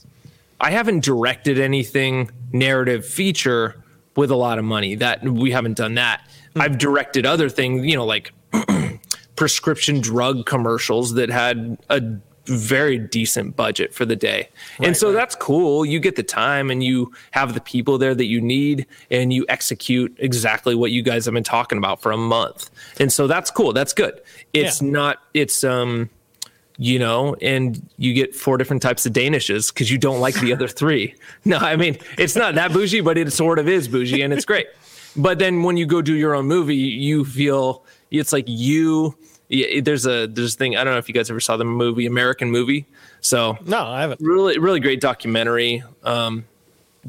I 0.60 0.70
haven't 0.72 1.02
directed 1.02 1.58
anything 1.58 2.30
narrative 2.52 3.06
feature 3.06 3.82
with 4.14 4.30
a 4.30 4.36
lot 4.36 4.58
of 4.58 4.64
money. 4.64 4.94
That 4.94 5.24
we 5.24 5.50
haven't 5.52 5.78
done 5.78 5.94
that. 5.94 6.20
Hmm. 6.54 6.60
I've 6.60 6.78
directed 6.78 7.24
other 7.24 7.48
things, 7.48 7.86
you 7.86 7.96
know, 7.96 8.04
like 8.04 8.32
prescription 9.36 10.00
drug 10.02 10.44
commercials 10.44 11.14
that 11.14 11.30
had 11.30 11.78
a 11.88 12.02
very 12.46 12.98
decent 12.98 13.54
budget 13.56 13.94
for 13.94 14.04
the 14.04 14.16
day. 14.16 14.48
and 14.80 14.96
so 14.96 15.12
that's 15.12 15.34
cool. 15.34 15.84
You 15.84 16.00
get 16.00 16.16
the 16.16 16.22
time 16.22 16.70
and 16.70 16.82
you 16.82 17.12
have 17.32 17.54
the 17.54 17.60
people 17.60 17.98
there 17.98 18.14
that 18.14 18.24
you 18.26 18.40
need 18.40 18.86
and 19.10 19.32
you 19.32 19.44
execute 19.48 20.14
exactly 20.18 20.74
what 20.74 20.90
you 20.90 21.02
guys 21.02 21.24
have 21.26 21.34
been 21.34 21.44
talking 21.44 21.78
about 21.78 22.00
for 22.02 22.12
a 22.12 22.16
month. 22.16 22.70
And 22.98 23.12
so 23.12 23.26
that's 23.26 23.50
cool. 23.50 23.72
That's 23.72 23.92
good. 23.92 24.20
It's 24.52 24.80
Yeah. 24.82 24.90
not 24.90 25.18
it's 25.34 25.62
um 25.64 26.10
you 26.82 26.98
know, 26.98 27.36
and 27.42 27.86
you 27.98 28.14
get 28.14 28.34
four 28.34 28.56
different 28.56 28.80
types 28.80 29.04
of 29.04 29.12
Danishes 29.12 29.70
because 29.72 29.90
you 29.90 29.98
don't 29.98 30.18
like 30.18 30.34
the 30.40 30.50
other 30.54 30.66
three. 30.80 31.14
No, 31.44 31.58
I 31.58 31.76
mean, 31.76 31.98
it's 32.16 32.36
not 32.36 32.54
that 32.54 32.72
bougie, 32.72 33.02
but 33.02 33.18
it 33.18 33.30
sort 33.34 33.58
of 33.58 33.68
is 33.68 33.86
bougie 33.86 34.22
and 34.22 34.32
it's 34.32 34.46
great. 34.46 34.66
But 35.14 35.38
then 35.38 35.62
when 35.62 35.76
you 35.76 35.84
go 35.84 36.00
do 36.00 36.14
your 36.14 36.34
own 36.34 36.46
movie, 36.46 36.74
you 36.76 37.26
feel 37.26 37.84
it's 38.10 38.32
like 38.32 38.46
you. 38.48 39.14
Yeah, 39.50 39.80
there's 39.82 40.06
a 40.06 40.26
there's 40.26 40.54
a 40.54 40.56
thing. 40.56 40.76
I 40.76 40.84
don't 40.84 40.94
know 40.94 40.98
if 40.98 41.08
you 41.08 41.14
guys 41.14 41.28
ever 41.28 41.40
saw 41.40 41.56
the 41.56 41.64
movie 41.64 42.06
American 42.06 42.50
Movie. 42.50 42.86
So 43.20 43.58
No, 43.66 43.84
I 43.84 44.00
haven't. 44.00 44.20
really 44.20 44.58
really 44.58 44.80
great 44.80 45.00
documentary. 45.00 45.82
Um, 46.04 46.44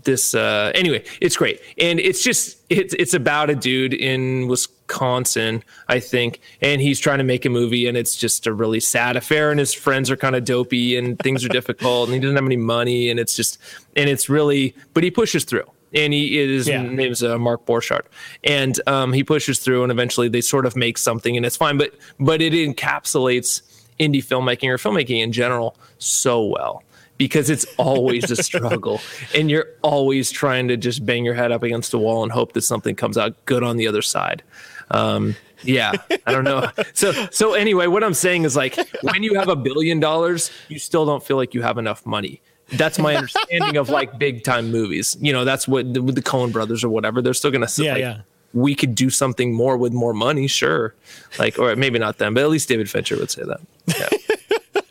this 0.04 0.34
uh, 0.34 0.71
anyway, 0.73 1.04
it's 1.19 1.36
great, 1.38 1.60
and 1.77 1.99
it's 1.99 2.23
just 2.23 2.58
it's 2.69 2.93
it's 2.95 3.13
about 3.13 3.49
a 3.49 3.56
dude 3.56 3.93
in 3.93 4.47
Wisconsin, 4.47 5.63
I 5.88 5.99
think, 5.99 6.39
and 6.62 6.82
he's 6.82 6.99
trying 6.99 7.17
to 7.17 7.23
make 7.25 7.45
a 7.45 7.49
movie, 7.49 7.88
and 7.88 7.97
it's 7.97 8.15
just 8.15 8.47
a 8.47 8.54
really 8.54 8.80
sad 8.80 9.17
affair, 9.17 9.51
and 9.51 9.60
his 9.60 9.73
friends 9.73 10.10
are 10.10 10.15
kind 10.17 10.36
of 10.36 10.45
dopey, 10.45 10.97
and 10.97 11.19
things 11.19 11.43
are 11.45 11.49
difficult, 11.49 12.08
and 12.08 12.13
he 12.13 12.19
doesn't 12.21 12.36
have 12.38 12.45
any 12.45 12.58
money, 12.58 13.10
and 13.10 13.19
it's 13.19 13.36
just 13.36 13.58
and 13.95 14.10
it's 14.10 14.30
really, 14.30 14.73
but 14.93 15.04
he 15.04 15.12
pushes 15.12 15.43
through. 15.43 15.69
And 15.93 16.13
he 16.13 16.38
his 16.38 16.67
Yeah. 16.67 16.84
name's 16.84 17.21
uh, 17.21 17.38
Mark 17.38 17.65
Borchardt, 17.65 18.06
and 18.43 18.80
um, 18.88 19.12
he 19.13 19.23
pushes 19.23 19.60
through, 19.60 19.84
and 19.84 19.91
eventually 19.91 20.30
they 20.30 20.41
sort 20.41 20.65
of 20.65 20.75
make 20.75 20.97
something, 20.97 21.36
and 21.36 21.45
it's 21.45 21.58
fine. 21.58 21.77
But 21.77 21.93
but 22.19 22.41
it 22.41 22.54
encapsulates 22.54 23.62
indie 23.99 24.23
filmmaking 24.23 24.69
or 24.69 24.77
filmmaking 24.77 25.21
in 25.21 25.32
general 25.32 25.75
so 25.99 26.43
well 26.43 26.84
because 27.17 27.49
it's 27.51 27.65
always 27.77 28.32
a 28.32 28.36
struggle 28.36 28.99
and 29.36 29.51
you're 29.51 29.67
always 29.84 30.32
trying 30.32 30.67
to 30.69 30.75
just 30.75 31.06
bang 31.06 31.23
your 31.23 31.36
head 31.36 31.51
up 31.51 31.62
against 31.62 31.91
the 31.91 31.99
wall 31.99 32.23
and 32.23 32.32
hope 32.32 32.54
that 32.54 32.62
something 32.62 32.95
comes 32.95 33.15
out 33.15 33.36
good 33.45 33.62
on 33.62 33.77
the 33.77 33.88
other 33.88 34.01
side. 34.01 34.41
Um, 34.89 35.36
yeah, 35.62 35.91
I 36.25 36.32
don't 36.32 36.43
know. 36.45 36.67
So, 36.93 37.12
so 37.30 37.54
anyway, 37.54 37.86
what 37.86 38.04
I'm 38.04 38.15
saying 38.15 38.43
is 38.45 38.56
like 38.56 38.75
when 39.04 39.21
you 39.21 39.36
have 39.36 39.49
a 39.49 39.56
billion 39.56 39.99
dollars, 39.99 40.49
you 40.67 40.80
still 40.80 41.06
don't 41.06 41.23
feel 41.23 41.38
like 41.38 41.54
you 41.54 41.62
have 41.62 41.77
enough 41.77 42.04
money. 42.06 42.41
That's 42.74 42.98
my 43.00 43.16
understanding 43.18 43.78
of 43.78 43.90
like 43.90 44.18
big 44.18 44.44
time 44.44 44.72
movies. 44.72 45.18
You 45.20 45.34
know, 45.34 45.44
that's 45.46 45.68
what 45.68 45.94
the, 45.94 46.02
with 46.02 46.16
the 46.16 46.22
Coen 46.22 46.52
brothers 46.52 46.84
or 46.84 46.90
whatever. 46.90 47.22
They're 47.22 47.34
still 47.34 47.52
gonna 47.52 47.68
say, 47.68 47.86
Yeah, 47.86 47.94
like, 47.94 48.00
yeah. 48.02 48.22
we 48.54 48.76
could 48.76 48.96
do 48.96 49.10
something 49.10 49.54
more 49.54 49.78
with 49.78 49.94
more 49.94 50.14
money, 50.14 50.48
sure. 50.48 50.94
Like, 51.40 51.60
or 51.60 51.76
maybe 51.76 52.00
not 52.00 52.18
them, 52.18 52.34
but 52.34 52.44
at 52.44 52.50
least 52.50 52.70
David 52.70 52.90
Fincher 52.90 53.18
would 53.18 53.32
say 53.32 53.44
that. 53.44 53.62
Yeah. 53.88 54.10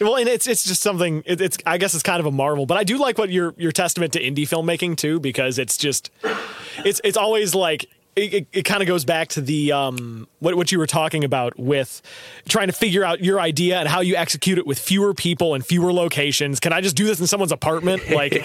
Well, 0.00 0.16
and 0.16 0.28
it's 0.28 0.46
it's 0.46 0.64
just 0.64 0.80
something. 0.80 1.22
It, 1.26 1.40
it's 1.40 1.58
I 1.66 1.76
guess 1.76 1.92
it's 1.92 2.02
kind 2.02 2.18
of 2.18 2.24
a 2.26 2.30
marvel, 2.30 2.64
but 2.64 2.78
I 2.78 2.84
do 2.84 2.96
like 2.96 3.18
what 3.18 3.28
your 3.28 3.54
your 3.58 3.70
testament 3.70 4.14
to 4.14 4.20
indie 4.20 4.48
filmmaking 4.48 4.96
too, 4.96 5.20
because 5.20 5.58
it's 5.58 5.76
just 5.76 6.10
it's 6.84 7.00
it's 7.04 7.18
always 7.18 7.54
like. 7.54 7.86
It, 8.14 8.34
it, 8.34 8.46
it 8.52 8.62
kind 8.64 8.82
of 8.82 8.88
goes 8.88 9.06
back 9.06 9.28
to 9.28 9.40
the 9.40 9.72
um 9.72 10.28
what 10.40 10.54
what 10.54 10.70
you 10.70 10.78
were 10.78 10.86
talking 10.86 11.24
about 11.24 11.58
with 11.58 12.02
trying 12.46 12.66
to 12.66 12.72
figure 12.74 13.02
out 13.04 13.24
your 13.24 13.40
idea 13.40 13.78
and 13.78 13.88
how 13.88 14.00
you 14.00 14.16
execute 14.16 14.58
it 14.58 14.66
with 14.66 14.78
fewer 14.78 15.14
people 15.14 15.54
and 15.54 15.64
fewer 15.64 15.92
locations. 15.94 16.60
Can 16.60 16.74
I 16.74 16.82
just 16.82 16.94
do 16.94 17.06
this 17.06 17.20
in 17.20 17.26
someone's 17.26 17.52
apartment? 17.52 18.02
Like, 18.10 18.44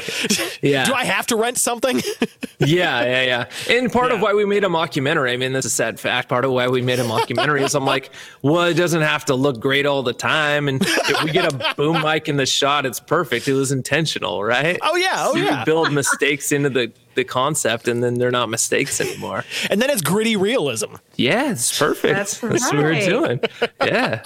Yeah. 0.62 0.86
do 0.86 0.94
I 0.94 1.04
have 1.04 1.28
to 1.28 1.36
rent 1.36 1.58
something? 1.58 1.98
yeah, 2.60 3.04
yeah, 3.04 3.22
yeah. 3.24 3.46
And 3.70 3.92
part 3.92 4.12
of 4.14 4.22
why 4.22 4.34
we 4.34 4.46
made 4.46 4.64
a 4.64 4.68
mockumentary, 4.68 5.34
I 5.34 5.38
mean, 5.38 5.52
that's 5.52 5.66
a 5.66 5.70
sad 5.70 6.00
fact. 6.00 6.30
Part 6.30 6.46
of 6.46 6.52
why 6.52 6.70
we 6.70 6.82
made 6.82 7.00
a 7.00 7.04
mockumentary 7.04 7.62
is 7.62 7.76
I'm 7.76 7.86
like, 7.86 8.12
well, 8.42 8.64
it 8.64 8.76
doesn't 8.76 9.02
have 9.02 9.26
to 9.26 9.36
look 9.36 9.60
great 9.60 9.86
all 9.86 10.02
the 10.04 10.14
time. 10.14 10.68
And 10.70 10.82
if 10.82 11.24
we 11.24 11.32
get 11.32 11.54
a 11.54 11.74
boom 11.76 12.02
mic 12.02 12.30
in 12.30 12.38
the 12.38 12.46
shot, 12.46 12.86
it's 12.86 13.00
perfect. 13.02 13.48
It 13.50 13.54
was 13.54 13.72
intentional, 13.74 14.44
right? 14.44 14.80
Oh, 14.82 14.96
yeah. 14.96 15.16
Oh, 15.18 15.32
So 15.34 15.40
you 15.40 15.46
yeah. 15.46 15.66
build 15.66 15.92
mistakes 15.92 16.52
into 16.54 16.70
the, 16.70 16.92
the 17.18 17.26
concept 17.26 17.90
and 17.90 18.02
then 18.02 18.14
they're 18.14 18.32
not 18.32 18.50
mistakes 18.50 19.02
anymore. 19.02 19.44
and 19.70 19.82
then 19.82 19.90
it's 19.90 20.02
gritty 20.02 20.38
realism. 20.38 20.94
Yeah, 21.18 21.52
it's 21.52 21.78
perfect. 21.78 22.16
That's 22.16 22.42
what 22.42 22.54
we're 22.74 23.02
doing. 23.02 23.42
Yeah. 23.84 24.22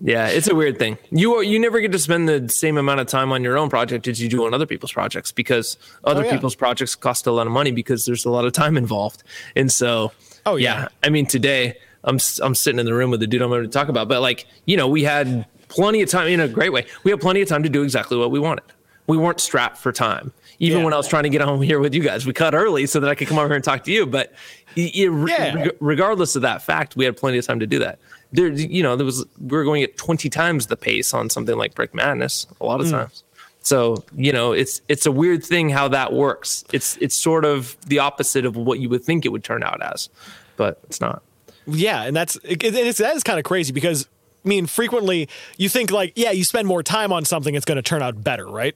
Yeah, 0.00 0.28
it's 0.28 0.46
a 0.48 0.54
weird 0.54 0.78
thing. 0.78 0.96
You 1.10 1.40
you 1.40 1.58
never 1.58 1.80
get 1.80 1.90
to 1.90 1.98
spend 1.98 2.28
the 2.28 2.48
same 2.48 2.76
amount 2.78 3.00
of 3.00 3.08
time 3.08 3.32
on 3.32 3.42
your 3.42 3.58
own 3.58 3.68
project 3.68 4.06
as 4.06 4.22
you 4.22 4.28
do 4.28 4.46
on 4.46 4.54
other 4.54 4.66
people's 4.66 4.92
projects 4.92 5.32
because 5.32 5.76
other 6.04 6.20
Oh, 6.22 6.24
yeah. 6.26 6.30
people's 6.32 6.54
projects 6.54 6.94
cost 6.94 7.26
a 7.26 7.32
lot 7.32 7.48
of 7.48 7.52
money 7.52 7.72
because 7.72 8.06
there's 8.06 8.24
a 8.24 8.30
lot 8.30 8.44
of 8.44 8.52
time 8.52 8.76
involved. 8.76 9.24
And 9.56 9.72
so, 9.72 10.12
Oh, 10.46 10.54
yeah. 10.54 10.86
I 11.02 11.08
mean, 11.08 11.26
today 11.26 11.78
I'm 12.04 12.14
s- 12.14 12.38
I'm 12.40 12.54
sitting 12.54 12.78
in 12.78 12.86
the 12.86 12.94
room 12.94 13.10
with 13.10 13.18
the 13.18 13.26
dude 13.26 13.42
I'm 13.42 13.48
going 13.48 13.62
to 13.64 13.68
talk 13.68 13.88
about, 13.88 14.06
but 14.08 14.20
like 14.22 14.46
you 14.66 14.76
know, 14.76 14.86
we 14.86 15.02
had 15.02 15.46
plenty 15.66 16.00
of 16.00 16.08
time 16.08 16.28
in 16.28 16.38
a 16.38 16.46
great 16.46 16.72
way. 16.72 16.86
We 17.02 17.10
had 17.10 17.20
plenty 17.20 17.42
of 17.42 17.48
time 17.48 17.64
to 17.64 17.68
do 17.68 17.82
exactly 17.82 18.16
what 18.16 18.30
we 18.30 18.38
wanted. 18.38 18.64
We 19.08 19.16
weren't 19.16 19.40
strapped 19.40 19.78
for 19.78 19.90
time. 19.90 20.32
Even 20.60 20.78
Yeah. 20.78 20.84
when 20.84 20.92
I 20.92 20.96
was 20.96 21.06
trying 21.06 21.22
to 21.22 21.28
get 21.28 21.40
home 21.40 21.62
here 21.62 21.78
with 21.78 21.94
you 21.94 22.02
guys, 22.02 22.26
we 22.26 22.32
cut 22.32 22.54
early 22.54 22.86
so 22.86 22.98
that 23.00 23.08
I 23.08 23.14
could 23.14 23.28
come 23.28 23.38
over 23.38 23.48
here 23.48 23.54
and 23.54 23.64
talk 23.64 23.84
to 23.84 23.92
you. 23.92 24.06
But 24.06 24.32
y- 24.76 24.90
Yeah. 24.92 25.08
reg- 25.54 25.76
regardless 25.80 26.34
of 26.36 26.42
that 26.42 26.62
fact, 26.62 26.96
we 26.96 27.04
had 27.04 27.16
plenty 27.16 27.38
of 27.38 27.46
time 27.46 27.60
to 27.60 27.66
do 27.66 27.78
that. 27.78 27.98
There, 28.32 28.48
you 28.48 28.82
know, 28.82 28.96
there 28.96 29.06
was 29.06 29.24
we 29.40 29.56
were 29.56 29.64
going 29.64 29.82
at 29.82 29.96
twenty 29.96 30.28
times 30.28 30.66
the 30.66 30.76
pace 30.76 31.14
on 31.14 31.30
something 31.30 31.56
like 31.56 31.74
Brick 31.74 31.94
Madness 31.94 32.46
a 32.60 32.64
lot 32.66 32.80
of 32.80 32.86
hmm. 32.86 32.92
times. 32.92 33.22
So 33.62 34.04
you 34.16 34.32
know, 34.32 34.52
it's 34.52 34.82
it's 34.88 35.06
a 35.06 35.12
weird 35.12 35.44
thing 35.44 35.70
how 35.70 35.88
that 35.88 36.12
works. 36.12 36.64
It's 36.72 36.96
it's 37.00 37.20
sort 37.20 37.44
of 37.44 37.76
the 37.86 38.00
opposite 38.00 38.44
of 38.44 38.56
what 38.56 38.80
you 38.80 38.88
would 38.88 39.04
think 39.04 39.24
it 39.24 39.30
would 39.30 39.44
turn 39.44 39.62
out 39.62 39.82
as, 39.82 40.08
but 40.56 40.80
it's 40.84 41.00
not. 41.00 41.22
Yeah, 41.66 42.02
and 42.02 42.16
that's 42.16 42.36
it, 42.44 42.62
it- 42.64 42.74
it's 42.74 42.98
that 42.98 43.14
is 43.16 43.22
kind 43.22 43.38
of 43.38 43.44
crazy 43.44 43.72
because 43.72 44.06
I 44.44 44.48
mean, 44.48 44.66
frequently 44.66 45.28
you 45.56 45.68
think 45.68 45.90
like, 45.90 46.12
yeah, 46.16 46.30
you 46.30 46.44
spend 46.44 46.66
more 46.68 46.82
time 46.82 47.12
on 47.12 47.24
something, 47.24 47.54
it's 47.54 47.64
going 47.64 47.76
to 47.76 47.82
turn 47.82 48.02
out 48.02 48.22
better, 48.22 48.46
right? 48.46 48.74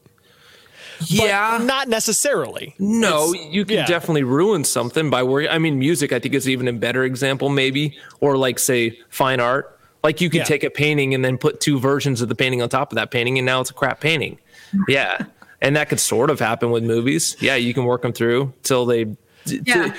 But 1.17 1.63
not 1.65 1.89
necessarily. 1.89 2.75
No, 2.79 3.33
It's- 3.35 3.53
you 3.53 3.65
can 3.65 3.77
yeah. 3.79 3.87
definitely 3.87 4.23
ruin 4.25 4.65
something 4.65 5.11
by 5.11 5.23
working. 5.23 5.51
I 5.51 5.59
mean, 5.59 5.79
music, 5.79 6.13
I 6.13 6.19
think, 6.19 6.35
is 6.35 6.49
even 6.49 6.69
a 6.69 6.73
better 6.73 7.05
example, 7.05 7.49
maybe, 7.49 7.97
or 8.21 8.37
like, 8.37 8.59
say, 8.59 8.99
fine 9.09 9.41
art. 9.41 9.79
Like, 10.05 10.21
you 10.21 10.29
could 10.31 10.39
Yeah. 10.39 10.45
take 10.45 10.65
a 10.65 10.71
painting 10.71 11.15
and 11.15 11.25
then 11.25 11.39
put 11.39 11.61
two 11.61 11.79
versions 11.79 12.21
of 12.23 12.29
the 12.29 12.35
painting 12.35 12.61
on 12.63 12.69
top 12.69 12.91
of 12.93 12.97
that 12.97 13.11
painting, 13.11 13.39
and 13.39 13.47
now 13.47 13.61
it's 13.61 13.71
a 13.71 13.75
crap 13.75 14.01
painting. 14.01 14.39
Yeah. 14.89 15.19
and 15.61 15.77
that 15.77 15.89
could 15.89 16.01
sort 16.01 16.29
of 16.31 16.41
happen 16.41 16.71
with 16.73 16.83
movies. 16.83 17.37
Yeah, 17.41 17.55
you 17.55 17.73
can 17.73 17.85
work 17.85 18.03
them 18.03 18.13
through 18.13 18.53
till 18.65 18.85
they. 18.85 19.05
t- 19.45 19.61
Yeah. 19.65 19.95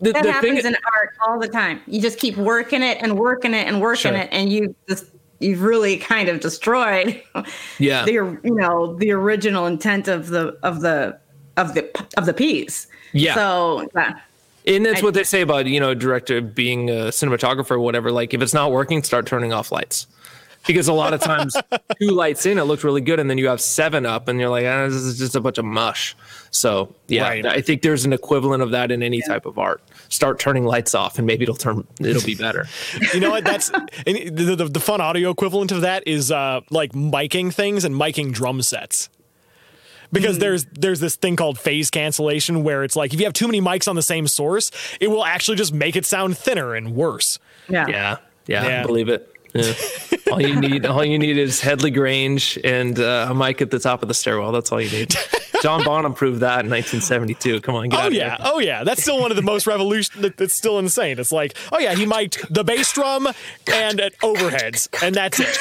The, 0.00 0.12
That 0.12 0.22
the 0.22 0.32
happens 0.32 0.62
thing, 0.62 0.66
in 0.72 0.76
art 0.94 1.10
all 1.26 1.38
the 1.40 1.48
time. 1.48 1.80
You 1.86 2.00
just 2.00 2.18
keep 2.18 2.36
working 2.36 2.82
it 2.82 2.98
and 3.00 3.18
working 3.18 3.54
it 3.54 3.66
and 3.66 3.80
working 3.80 4.12
Sure. 4.12 4.20
it, 4.20 4.28
and 4.32 4.52
you 4.52 4.74
just 4.88 5.06
you've 5.40 5.62
really 5.62 5.96
kind 5.96 6.28
of 6.28 6.40
destroyed 6.40 7.22
Yeah. 7.78 8.04
the 8.04 8.12
you 8.12 8.40
know 8.54 8.94
the 8.96 9.12
original 9.12 9.66
intent 9.66 10.08
of 10.08 10.28
the 10.28 10.58
of 10.62 10.80
the 10.80 11.18
of 11.56 11.74
the 11.74 11.90
of 12.16 12.26
the 12.26 12.34
piece. 12.34 12.86
Yeah. 13.12 13.34
So. 13.34 13.88
And 14.66 14.84
that's 14.84 15.00
I- 15.00 15.04
what 15.04 15.14
they 15.14 15.24
say 15.24 15.40
about, 15.40 15.64
you 15.66 15.80
know, 15.80 15.90
a 15.90 15.94
director 15.94 16.42
being 16.42 16.90
a 16.90 17.08
cinematographer 17.10 17.70
or 17.70 17.80
whatever. 17.80 18.12
Like, 18.12 18.34
if 18.34 18.42
it's 18.42 18.52
not 18.52 18.70
working, 18.70 19.02
start 19.02 19.24
turning 19.24 19.50
off 19.52 19.72
lights. 19.72 20.06
Because 20.68 20.86
a 20.86 20.92
lot 20.92 21.12
of 21.12 21.20
times, 21.20 21.56
two 22.00 22.10
lights 22.10 22.46
in, 22.46 22.58
it 22.58 22.62
looked 22.62 22.84
really 22.84 23.00
good. 23.00 23.18
And 23.18 23.28
then 23.28 23.38
you 23.38 23.48
have 23.48 23.60
seven 23.60 24.06
up, 24.06 24.28
and 24.28 24.38
you're 24.38 24.48
like, 24.48 24.64
ah, 24.66 24.86
this 24.86 24.94
is 24.94 25.18
just 25.18 25.34
a 25.34 25.40
bunch 25.40 25.58
of 25.58 25.64
mush. 25.64 26.14
So, 26.52 26.94
yeah, 27.08 27.22
Right. 27.28 27.44
I 27.44 27.60
think 27.60 27.82
there's 27.82 28.04
an 28.04 28.12
equivalent 28.12 28.62
of 28.62 28.70
that 28.70 28.92
in 28.92 29.02
any 29.02 29.20
type 29.22 29.44
of 29.46 29.58
art. 29.58 29.82
Start 30.08 30.38
turning 30.38 30.64
lights 30.64 30.94
off, 30.94 31.18
and 31.18 31.26
maybe 31.26 31.42
it'll 31.42 31.56
turn, 31.56 31.84
it'll 32.00 32.22
be 32.22 32.36
better. 32.36 32.66
You 33.12 33.20
know 33.20 33.30
what? 33.30 33.42
That's 33.44 33.70
and 34.06 34.36
the, 34.36 34.54
the, 34.54 34.64
the 34.66 34.80
fun 34.80 35.00
audio 35.00 35.30
equivalent 35.30 35.72
of 35.72 35.80
that 35.80 36.06
is 36.06 36.30
uh, 36.30 36.60
like 36.70 36.92
miking 36.92 37.52
things 37.52 37.84
and 37.84 37.94
miking 37.94 38.32
drum 38.32 38.62
sets. 38.62 39.08
Because 40.10 40.38
there's 40.38 40.64
there's 40.72 41.00
this 41.00 41.16
thing 41.16 41.36
called 41.36 41.58
phase 41.58 41.90
cancellation 41.90 42.64
where 42.64 42.82
it's 42.82 42.96
like 42.96 43.12
if 43.12 43.20
you 43.20 43.26
have 43.26 43.34
too 43.34 43.46
many 43.46 43.60
mics 43.60 43.88
on 43.88 43.94
the 43.96 44.02
same 44.02 44.26
source, 44.26 44.70
it 45.00 45.08
will 45.08 45.24
actually 45.24 45.56
just 45.58 45.72
make 45.74 45.96
it 45.96 46.06
sound 46.06 46.36
thinner 46.38 46.74
and 46.74 46.94
worse. 46.94 47.38
Yeah. 47.68 47.86
Yeah. 47.88 48.16
Yeah. 48.46 48.66
Yeah. 48.68 48.82
I 48.82 48.86
believe 48.86 49.08
it. 49.10 49.30
Yeah. 49.58 49.74
all 50.32 50.40
you 50.42 50.60
need, 50.60 50.86
all 50.86 51.04
you 51.04 51.18
need 51.18 51.38
is 51.38 51.60
Headley 51.60 51.90
Grange 51.90 52.58
and 52.64 52.98
uh, 52.98 53.28
a 53.30 53.34
mic 53.34 53.60
at 53.62 53.70
the 53.70 53.78
top 53.78 54.02
of 54.02 54.08
the 54.08 54.14
stairwell. 54.14 54.52
That's 54.52 54.70
all 54.72 54.80
you 54.80 54.90
need. 54.90 55.14
John 55.62 55.82
Bonham 55.84 56.14
proved 56.14 56.40
that 56.40 56.64
in 56.64 56.70
1972. 56.70 57.60
Come 57.62 57.74
on, 57.74 57.88
get 57.88 57.98
Oh 57.98 58.02
out 58.04 58.12
yeah, 58.12 58.34
of 58.36 58.40
here. 58.42 58.50
oh 58.54 58.58
yeah. 58.60 58.84
That's 58.84 59.02
still 59.02 59.20
one 59.20 59.32
of 59.32 59.36
the 59.36 59.42
most 59.42 59.66
revolution. 59.66 60.22
that- 60.22 60.36
That's 60.36 60.54
still 60.54 60.78
insane. 60.78 61.18
It's 61.18 61.32
like, 61.32 61.56
oh 61.72 61.78
yeah, 61.80 61.94
he 61.94 62.06
mic'd 62.06 62.46
the 62.54 62.62
bass 62.62 62.92
drum 62.92 63.26
and 63.72 64.00
at 64.00 64.16
overheads, 64.20 64.88
and 65.02 65.14
that's 65.14 65.40
it. 65.40 65.58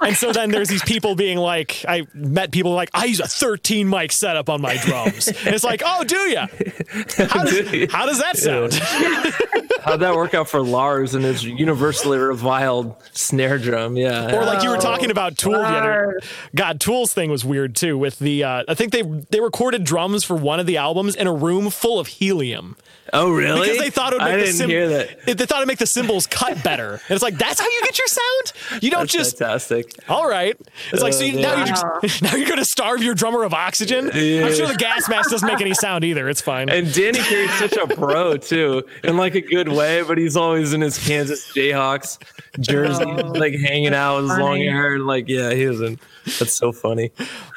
and 0.00 0.16
so 0.16 0.32
then 0.32 0.50
there's 0.50 0.68
these 0.68 0.82
people 0.84 1.14
being 1.14 1.36
like, 1.38 1.84
I 1.88 2.06
met 2.14 2.52
people 2.52 2.72
like, 2.72 2.90
I 2.94 3.04
use 3.06 3.20
a 3.20 3.26
13 3.26 3.88
mic 3.88 4.12
setup 4.12 4.48
on 4.48 4.60
my 4.62 4.76
drums. 4.78 5.28
And 5.28 5.54
it's 5.54 5.64
like, 5.64 5.82
oh, 5.84 6.04
do 6.04 6.16
ya? 6.16 6.46
How 7.28 7.44
Do 7.54 7.56
you? 7.76 7.88
how 7.90 8.06
does 8.06 8.18
that 8.20 8.36
sound? 8.38 8.74
How'd 9.82 10.00
that 10.00 10.14
work 10.14 10.32
out 10.34 10.48
for 10.48 10.62
Lars 10.62 11.14
and 11.14 11.24
his 11.24 11.44
universally 11.44 12.16
reviled 12.54 12.94
snare 13.12 13.58
drum? 13.58 13.96
Yeah. 13.96 14.34
Or 14.34 14.44
like 14.44 14.62
you 14.62 14.70
were 14.70 14.76
talking 14.76 15.10
about 15.10 15.36
Tool 15.36 15.52
the 15.52 15.58
other. 15.60 16.20
God, 16.54 16.80
Tool's 16.80 17.12
thing 17.12 17.30
was 17.30 17.44
weird 17.44 17.74
too. 17.76 17.98
With 17.98 18.18
the, 18.18 18.44
uh, 18.44 18.64
I 18.68 18.74
think 18.74 18.92
they 18.92 19.02
they 19.02 19.40
recorded 19.40 19.84
drums 19.84 20.24
for 20.24 20.36
one 20.36 20.60
of 20.60 20.66
the 20.66 20.76
albums 20.76 21.14
in 21.14 21.26
a 21.26 21.34
room 21.34 21.70
full 21.70 21.98
of 21.98 22.06
helium. 22.06 22.76
Oh, 23.14 23.30
really? 23.34 23.62
because 23.62 23.78
they 23.78 23.90
thought 23.90 24.12
it 24.12 24.16
would 24.16 24.24
make 24.24 24.34
I 24.34 24.36
the 24.36 24.42
didn't 24.44 24.56
sim- 24.56 24.68
hear 24.70 24.88
that. 24.88 25.10
it- 25.26 25.36
They 25.38 25.46
thought 25.46 25.58
it'd 25.58 25.68
make 25.68 25.78
the 25.78 25.86
cymbals 25.86 26.26
cut 26.26 26.62
better. 26.62 26.92
And 27.08 27.10
it's 27.10 27.22
like 27.22 27.38
that's 27.38 27.58
how 27.60 27.66
you 27.66 27.80
get 27.84 27.98
your 27.98 28.06
sound. 28.08 28.82
You 28.82 28.90
don't 28.90 29.00
That's 29.02 29.12
just 29.12 29.38
fantastic. 29.38 29.94
all 30.08 30.28
right. 30.28 30.56
It's 30.92 31.02
like 31.02 31.12
so 31.14 31.24
you, 31.24 31.40
now 31.40 31.54
you 31.64 31.72
Wow. 31.72 31.98
just, 32.02 32.22
now 32.22 32.34
you're 32.34 32.46
going 32.54 32.58
to 32.58 32.64
starve 32.64 33.02
your 33.02 33.14
drummer 33.14 33.42
of 33.44 33.54
oxygen. 33.54 34.10
Yeah. 34.14 34.46
I'm 34.46 34.54
sure 34.54 34.66
the 34.66 34.74
gas 34.74 35.08
mask 35.08 35.30
doesn't 35.30 35.46
make 35.48 35.60
any 35.60 35.74
sound 35.74 36.04
either. 36.04 36.28
It's 36.28 36.40
fine. 36.42 36.68
And 36.68 36.92
Danny 36.92 37.20
Carey's 37.20 37.52
such 37.54 37.76
a 37.76 37.86
pro 37.86 38.36
too, 38.36 38.82
in 39.02 39.16
like 39.16 39.34
a 39.34 39.40
good 39.40 39.68
way, 39.68 40.02
but 40.02 40.18
he's 40.18 40.36
always 40.36 40.72
in 40.72 40.80
his 40.80 40.98
Kansas 40.98 41.52
Jayhawks 41.52 42.18
jersey, 42.60 43.04
Oh. 43.06 43.28
like 43.32 43.54
hanging 43.54 43.94
out 43.94 44.16
with 44.22 44.30
his 44.30 44.38
long 44.38 44.52
Funny. 44.52 44.66
hair. 44.68 44.98
Like, 44.98 45.28
yeah, 45.28 45.52
he 45.52 45.62
isn't. 45.62 46.00
That's 46.38 46.52
so 46.52 46.72
funny. 46.72 47.10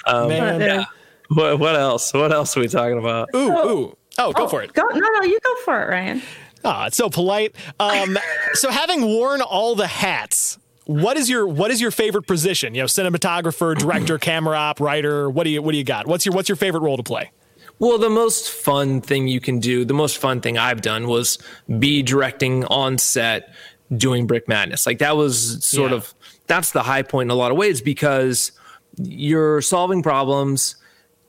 Um, 0.06 0.30
Man. 0.30 0.62
yeah. 0.62 0.86
What, 1.30 1.60
what 1.60 1.76
else? 1.76 2.14
What 2.14 2.32
else 2.32 2.56
are 2.56 2.62
we 2.62 2.68
talking 2.68 2.98
about? 2.98 3.30
ooh, 3.36 3.52
ooh. 3.52 3.97
Oh, 4.18 4.32
go 4.34 4.48
for 4.48 4.62
it. 4.64 4.74
Go 4.74 4.84
no 4.84 5.00
no, 5.00 5.22
you 5.24 5.40
go 5.44 5.56
for 5.64 5.82
it, 5.84 5.90
Ryan. 5.90 6.22
Ah, 6.66 6.88
it's 6.88 6.98
so 6.98 7.10
polite. 7.10 7.56
Um, 7.80 8.18
so 8.54 8.70
having 8.72 9.02
worn 9.06 9.42
all 9.42 9.76
the 9.76 9.88
hats, 9.88 10.58
what 10.86 11.18
is 11.18 11.30
your 11.30 11.48
what 11.48 11.72
is 11.72 11.80
your 11.82 11.92
favorite 11.92 12.28
position? 12.28 12.74
You 12.76 12.82
know, 12.82 12.88
cinematographer, 12.88 13.76
director, 13.78 14.18
camera 14.20 14.58
op, 14.58 14.80
writer. 14.80 15.30
What 15.30 15.44
do 15.44 15.50
you 15.52 15.62
what 15.62 15.72
do 15.72 15.78
you 15.78 15.84
got? 15.84 16.08
What's 16.08 16.26
your 16.26 16.34
what's 16.34 16.50
your 16.50 16.56
favorite 16.56 16.82
role 16.82 16.98
to 16.98 17.04
play? 17.04 17.32
Well, 17.80 18.00
the 18.00 18.10
most 18.10 18.50
fun 18.50 19.02
thing 19.02 19.28
you 19.28 19.40
can 19.40 19.60
do, 19.60 19.86
the 19.86 19.94
most 19.94 20.18
fun 20.18 20.42
thing 20.42 20.58
I've 20.58 20.82
done 20.82 21.08
was 21.08 21.38
be 21.78 22.02
directing 22.02 22.66
on 22.66 22.98
set 22.98 23.54
doing 23.96 24.26
Brick 24.26 24.48
Madness. 24.48 24.88
Like 24.88 24.98
that 25.00 25.16
was 25.16 25.64
sort 25.64 25.92
Yeah. 25.92 25.98
of 25.98 26.14
that's 26.48 26.72
the 26.72 26.82
high 26.82 27.04
point 27.04 27.28
in 27.28 27.32
a 27.32 27.36
lot 27.36 27.52
of 27.52 27.58
ways 27.58 27.82
because 27.82 28.52
you're 28.98 29.62
solving 29.62 30.02
problems 30.02 30.76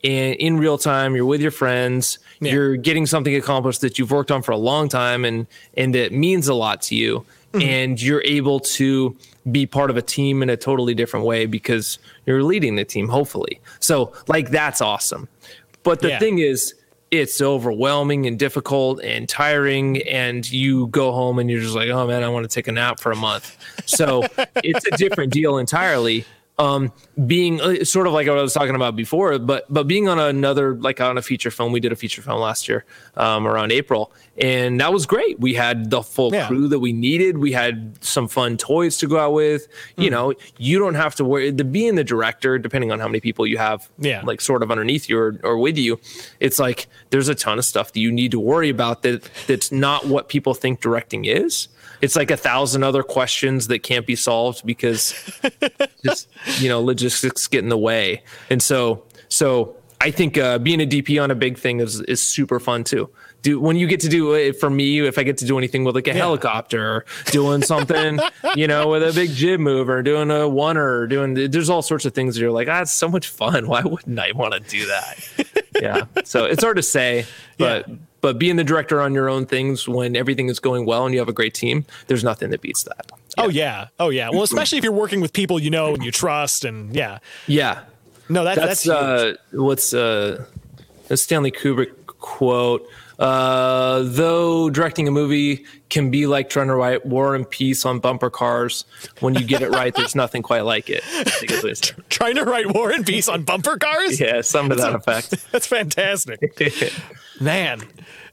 in, 0.03 0.35
in 0.35 0.59
real 0.59 0.79
time. 0.79 1.15
You're 1.17 1.27
with 1.27 1.41
your 1.41 1.51
friends. 1.51 2.19
Yeah. 2.41 2.53
You're 2.53 2.77
getting 2.77 3.07
something 3.07 3.35
accomplished 3.35 3.81
that 3.81 3.99
you've 3.99 4.11
worked 4.11 4.31
on 4.31 4.43
for 4.43 4.53
a 4.53 4.57
long 4.57 4.89
time 4.89 5.25
and 5.25 5.47
and 5.77 5.95
that 5.95 6.13
means 6.13 6.49
a 6.49 6.55
lot 6.55 6.83
to 6.83 6.95
you. 6.95 7.25
Mm-hmm. 7.53 7.63
And 7.63 8.03
you're 8.03 8.23
able 8.25 8.61
to 8.61 9.17
be 9.51 9.65
part 9.65 9.89
of 9.89 9.97
a 9.97 10.03
team 10.03 10.43
in 10.43 10.51
a 10.51 10.57
totally 10.57 10.95
different 10.95 11.25
way 11.25 11.47
because 11.47 11.99
you're 12.27 12.43
leading 12.43 12.77
the 12.77 12.85
team, 12.85 13.09
hopefully. 13.09 13.59
So, 13.81 14.13
like, 14.27 14.51
that's 14.51 14.83
awesome. 14.83 15.29
But 15.83 16.01
the 16.01 16.09
Yeah. 16.11 16.19
thing 16.19 16.41
is, 16.41 16.75
it's 17.11 17.41
overwhelming 17.41 18.27
and 18.27 18.39
difficult 18.39 19.01
and 19.03 19.27
tiring, 19.27 20.03
and 20.03 20.51
you 20.53 20.89
go 20.89 21.11
home 21.13 21.39
and 21.39 21.51
you're 21.51 21.63
just 21.63 21.75
like, 21.75 21.89
oh 21.89 22.07
man, 22.07 22.23
I 22.23 22.29
want 22.29 22.45
to 22.45 22.55
take 22.55 22.69
a 22.69 22.73
nap 22.73 23.01
for 23.01 23.11
a 23.11 23.17
month. 23.17 23.57
So 23.87 24.25
it's 24.57 24.87
a 24.87 24.97
different 24.99 25.33
deal 25.33 25.57
entirely. 25.57 26.27
Um, 26.61 26.93
being 27.25 27.61
uh, 27.61 27.85
sort 27.85 28.09
of 28.09 28.13
like 28.13 28.27
what 28.27 28.37
I 28.37 28.43
was 28.43 28.53
talking 28.53 28.75
about 28.75 28.97
before, 28.97 29.39
but 29.39 29.65
but 29.73 29.85
being 29.87 30.09
on 30.09 30.19
another 30.19 30.75
like 30.75 31.01
on 31.01 31.17
a 31.17 31.23
feature 31.23 31.53
film, 31.53 31.71
we 31.71 31.79
did 31.79 31.93
a 31.93 31.97
feature 31.97 32.21
film 32.21 32.41
last 32.41 32.69
year 32.69 32.85
um, 33.17 33.47
around 33.47 33.71
April, 33.71 34.11
and 34.37 34.81
that 34.81 34.93
was 34.93 35.07
great. 35.07 35.39
We 35.39 35.55
had 35.55 35.91
the 35.91 36.03
full 36.03 36.35
Yeah. 36.35 36.49
crew 36.49 36.67
that 36.67 36.81
we 36.81 36.93
needed. 36.93 37.39
We 37.39 37.53
had 37.53 37.97
some 38.05 38.27
fun 38.27 38.57
toys 38.57 38.97
to 38.99 39.07
go 39.07 39.19
out 39.21 39.35
with. 39.35 39.69
Hmm. 39.97 40.03
You 40.03 40.11
know, 40.11 40.35
you 40.57 40.81
don't 40.81 40.95
have 40.97 41.15
to 41.17 41.25
worry. 41.25 41.53
The 41.53 41.63
being 41.63 41.95
the 41.95 42.03
director, 42.03 42.59
depending 42.59 42.91
on 42.91 42.99
how 42.99 43.07
many 43.07 43.21
people 43.21 43.47
you 43.47 43.59
have, 43.59 43.89
Yeah. 43.99 44.23
like 44.25 44.41
sort 44.41 44.65
of 44.65 44.73
underneath 44.73 45.09
you 45.09 45.17
or, 45.17 45.39
or 45.45 45.59
with 45.59 45.79
you, 45.79 46.01
it's 46.41 46.59
like 46.59 46.89
there's 47.11 47.29
a 47.29 47.37
ton 47.37 47.59
of 47.61 47.67
stuff 47.67 47.93
that 47.93 48.01
you 48.01 48.11
need 48.11 48.33
to 48.33 48.41
worry 48.41 48.69
about 48.69 49.03
that 49.03 49.31
that's 49.47 49.71
not 49.71 50.07
what 50.09 50.29
people 50.29 50.55
think 50.55 50.81
directing 50.81 51.25
is. 51.25 51.69
It's 52.01 52.17
like 52.17 52.31
a 52.31 52.37
thousand 52.37 52.85
other 52.85 53.03
questions 53.03 53.67
that 53.69 53.81
can't 53.83 54.07
be 54.07 54.17
solved 54.17 54.65
because 54.65 55.15
just 56.05 56.29
you 56.59 56.69
know 56.69 56.81
logistics 56.83 57.47
get 57.47 57.63
in 57.63 57.69
the 57.69 57.79
way. 57.79 58.23
And 58.51 58.63
so 58.63 59.05
so 59.29 59.77
I 60.01 60.11
think 60.11 60.39
uh, 60.39 60.59
being 60.59 60.81
a 60.81 60.87
DP 60.87 61.23
on 61.23 61.31
a 61.31 61.35
big 61.35 61.59
thing 61.59 61.81
is 61.81 62.01
is 62.03 62.23
super 62.23 62.61
fun 62.61 62.85
too. 62.85 63.11
Do 63.43 63.61
when 63.61 63.77
you 63.77 63.87
get 63.87 64.01
to 64.01 64.09
do 64.09 64.35
it 64.35 64.59
for 64.59 64.69
me, 64.71 65.01
if 65.01 65.17
I 65.19 65.23
get 65.23 65.39
to 65.39 65.45
do 65.45 65.59
anything 65.59 65.85
with 65.85 65.95
like 65.95 66.09
a 66.09 66.15
helicopter, 66.15 66.83
or 66.83 67.05
doing 67.27 67.63
something, 67.63 68.19
you 68.57 68.67
know, 68.67 68.89
with 68.89 69.03
a 69.03 69.13
big 69.13 69.31
jib 69.31 69.61
move 69.61 69.89
or 69.89 70.03
doing 70.03 70.31
a 70.31 70.49
one 70.49 70.77
or 70.77 71.07
doing 71.07 71.35
there's 71.35 71.71
all 71.71 71.83
sorts 71.83 72.05
of 72.05 72.15
things 72.15 72.35
that 72.35 72.41
you're 72.41 72.51
like, 72.51 72.69
ah, 72.69 72.81
it's 72.83 72.93
so 72.93 73.09
much 73.09 73.29
fun. 73.29 73.69
Why 73.69 73.83
wouldn't 73.83 74.19
I 74.19 74.33
want 74.33 74.55
to 74.55 74.61
do 74.61 74.87
that? 74.87 75.65
yeah. 75.81 76.05
So 76.25 76.47
it's 76.47 76.65
hard 76.65 76.77
to 76.79 76.83
say, 76.83 77.27
but 77.59 77.89
Yeah. 77.89 77.95
But 78.21 78.39
being 78.39 78.57
the 78.57 78.65
director 78.65 79.01
on 79.01 79.15
your 79.15 79.29
own 79.29 79.47
things 79.47 79.89
when 79.89 80.17
everything 80.17 80.49
is 80.49 80.59
going 80.59 80.87
well 80.87 81.05
and 81.05 81.15
you 81.15 81.21
have 81.21 81.29
a 81.29 81.33
great 81.33 81.55
team, 81.55 81.85
there's 82.07 82.25
nothing 82.25 82.51
that 82.51 82.61
beats 82.61 82.83
that. 82.85 83.13
Oh 83.37 83.49
yeah, 83.49 83.89
oh 84.01 84.09
yeah. 84.09 84.31
Well, 84.31 84.43
especially 84.43 84.79
if 84.79 84.85
you're 84.85 84.93
working 84.93 85.21
with 85.21 85.33
people 85.33 85.61
you 85.61 85.71
know 85.71 85.95
and 85.95 86.05
you 86.05 86.11
trust, 86.11 86.65
and 86.65 86.95
yeah. 86.95 87.19
Yeah. 87.47 87.85
No, 88.29 88.45
that, 88.45 88.57
that's, 88.57 88.83
That's, 88.83 88.89
uh, 88.89 89.35
what's 89.53 89.95
uh, 89.95 90.45
a 91.09 91.17
Stanley 91.17 91.51
Kubrick 91.51 92.07
quote. 92.07 92.87
Uh, 93.19 94.03
though 94.05 94.71
directing 94.71 95.09
a 95.09 95.11
movie 95.11 95.65
can 95.89 96.09
be 96.09 96.27
like 96.27 96.49
trying 96.49 96.69
to 96.69 96.75
write 96.77 97.05
War 97.05 97.35
and 97.35 97.49
Peace 97.49 97.85
on 97.85 97.99
bumper 97.99 98.31
cars, 98.31 98.85
when 99.19 99.35
you 99.35 99.45
get 99.45 99.61
it 99.61 99.71
right, 99.71 99.93
there's 99.93 100.15
nothing 100.15 100.41
quite 100.41 100.61
like 100.61 100.89
it. 100.89 101.03
I 101.05 101.25
think 101.25 101.51
is 101.51 101.63
what 101.63 101.69
he 101.69 101.75
said. 101.75 101.97
trying 102.11 102.37
to 102.37 102.45
write 102.45 102.73
War 102.73 102.93
and 102.93 103.05
Peace 103.05 103.29
on 103.29 103.43
bumper 103.43 103.77
cars. 103.77 104.21
Yeah, 104.21 104.43
some 104.43 104.69
to 104.69 104.77
that 104.77 104.95
effect. 104.95 105.35
That's 105.53 105.67
fantastic. 105.67 106.41
Man. 107.41 107.83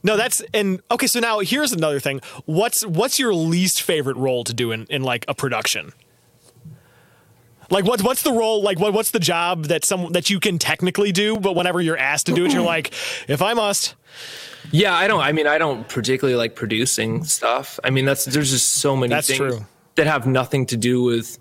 No, 0.04 0.18
that's 0.18 0.42
and 0.54 0.82
okay, 0.92 1.08
so 1.08 1.20
now 1.20 1.40
here's 1.40 1.72
another 1.72 2.00
thing. 2.00 2.22
What's 2.46 2.86
what's 2.86 3.18
your 3.20 3.34
least 3.34 3.82
favorite 3.82 4.18
role 4.18 4.44
to 4.44 4.54
do 4.54 4.72
in, 4.72 4.86
in 4.86 5.04
like 5.04 5.26
a 5.28 5.34
production? 5.34 5.94
Like 7.72 7.86
what's 7.86 8.04
what's 8.04 8.22
the 8.22 8.32
role 8.32 8.62
like 8.62 8.80
what 8.80 8.94
what's 8.94 9.12
the 9.12 9.20
job 9.20 9.66
that 9.66 9.84
some 9.84 10.12
that 10.12 10.30
you 10.30 10.40
can 10.40 10.60
technically 10.60 11.12
do, 11.12 11.38
but 11.38 11.56
whenever 11.56 11.82
you're 11.82 11.98
asked 11.98 12.28
to 12.28 12.34
do 12.34 12.46
it, 12.46 12.54
you're 12.54 12.62
like, 12.62 12.94
if 13.28 13.42
I 13.42 13.54
must. 13.54 13.96
Yeah, 14.72 14.94
I 14.94 15.08
don't. 15.08 15.22
I 15.22 15.32
mean, 15.32 15.48
I 15.48 15.58
don't 15.58 15.88
particularly 15.88 16.36
like 16.36 16.56
producing 16.56 17.24
stuff. 17.24 17.80
I 17.84 17.90
mean, 17.90 18.06
that's 18.06 18.26
there's 18.26 18.52
just 18.52 18.74
so 18.74 18.96
many 18.96 19.10
That's 19.14 19.28
things 19.28 19.38
true. 19.40 19.66
that 19.96 20.08
have 20.08 20.28
nothing 20.28 20.66
to 20.68 20.78
do 20.78 21.04
with. 21.04 21.38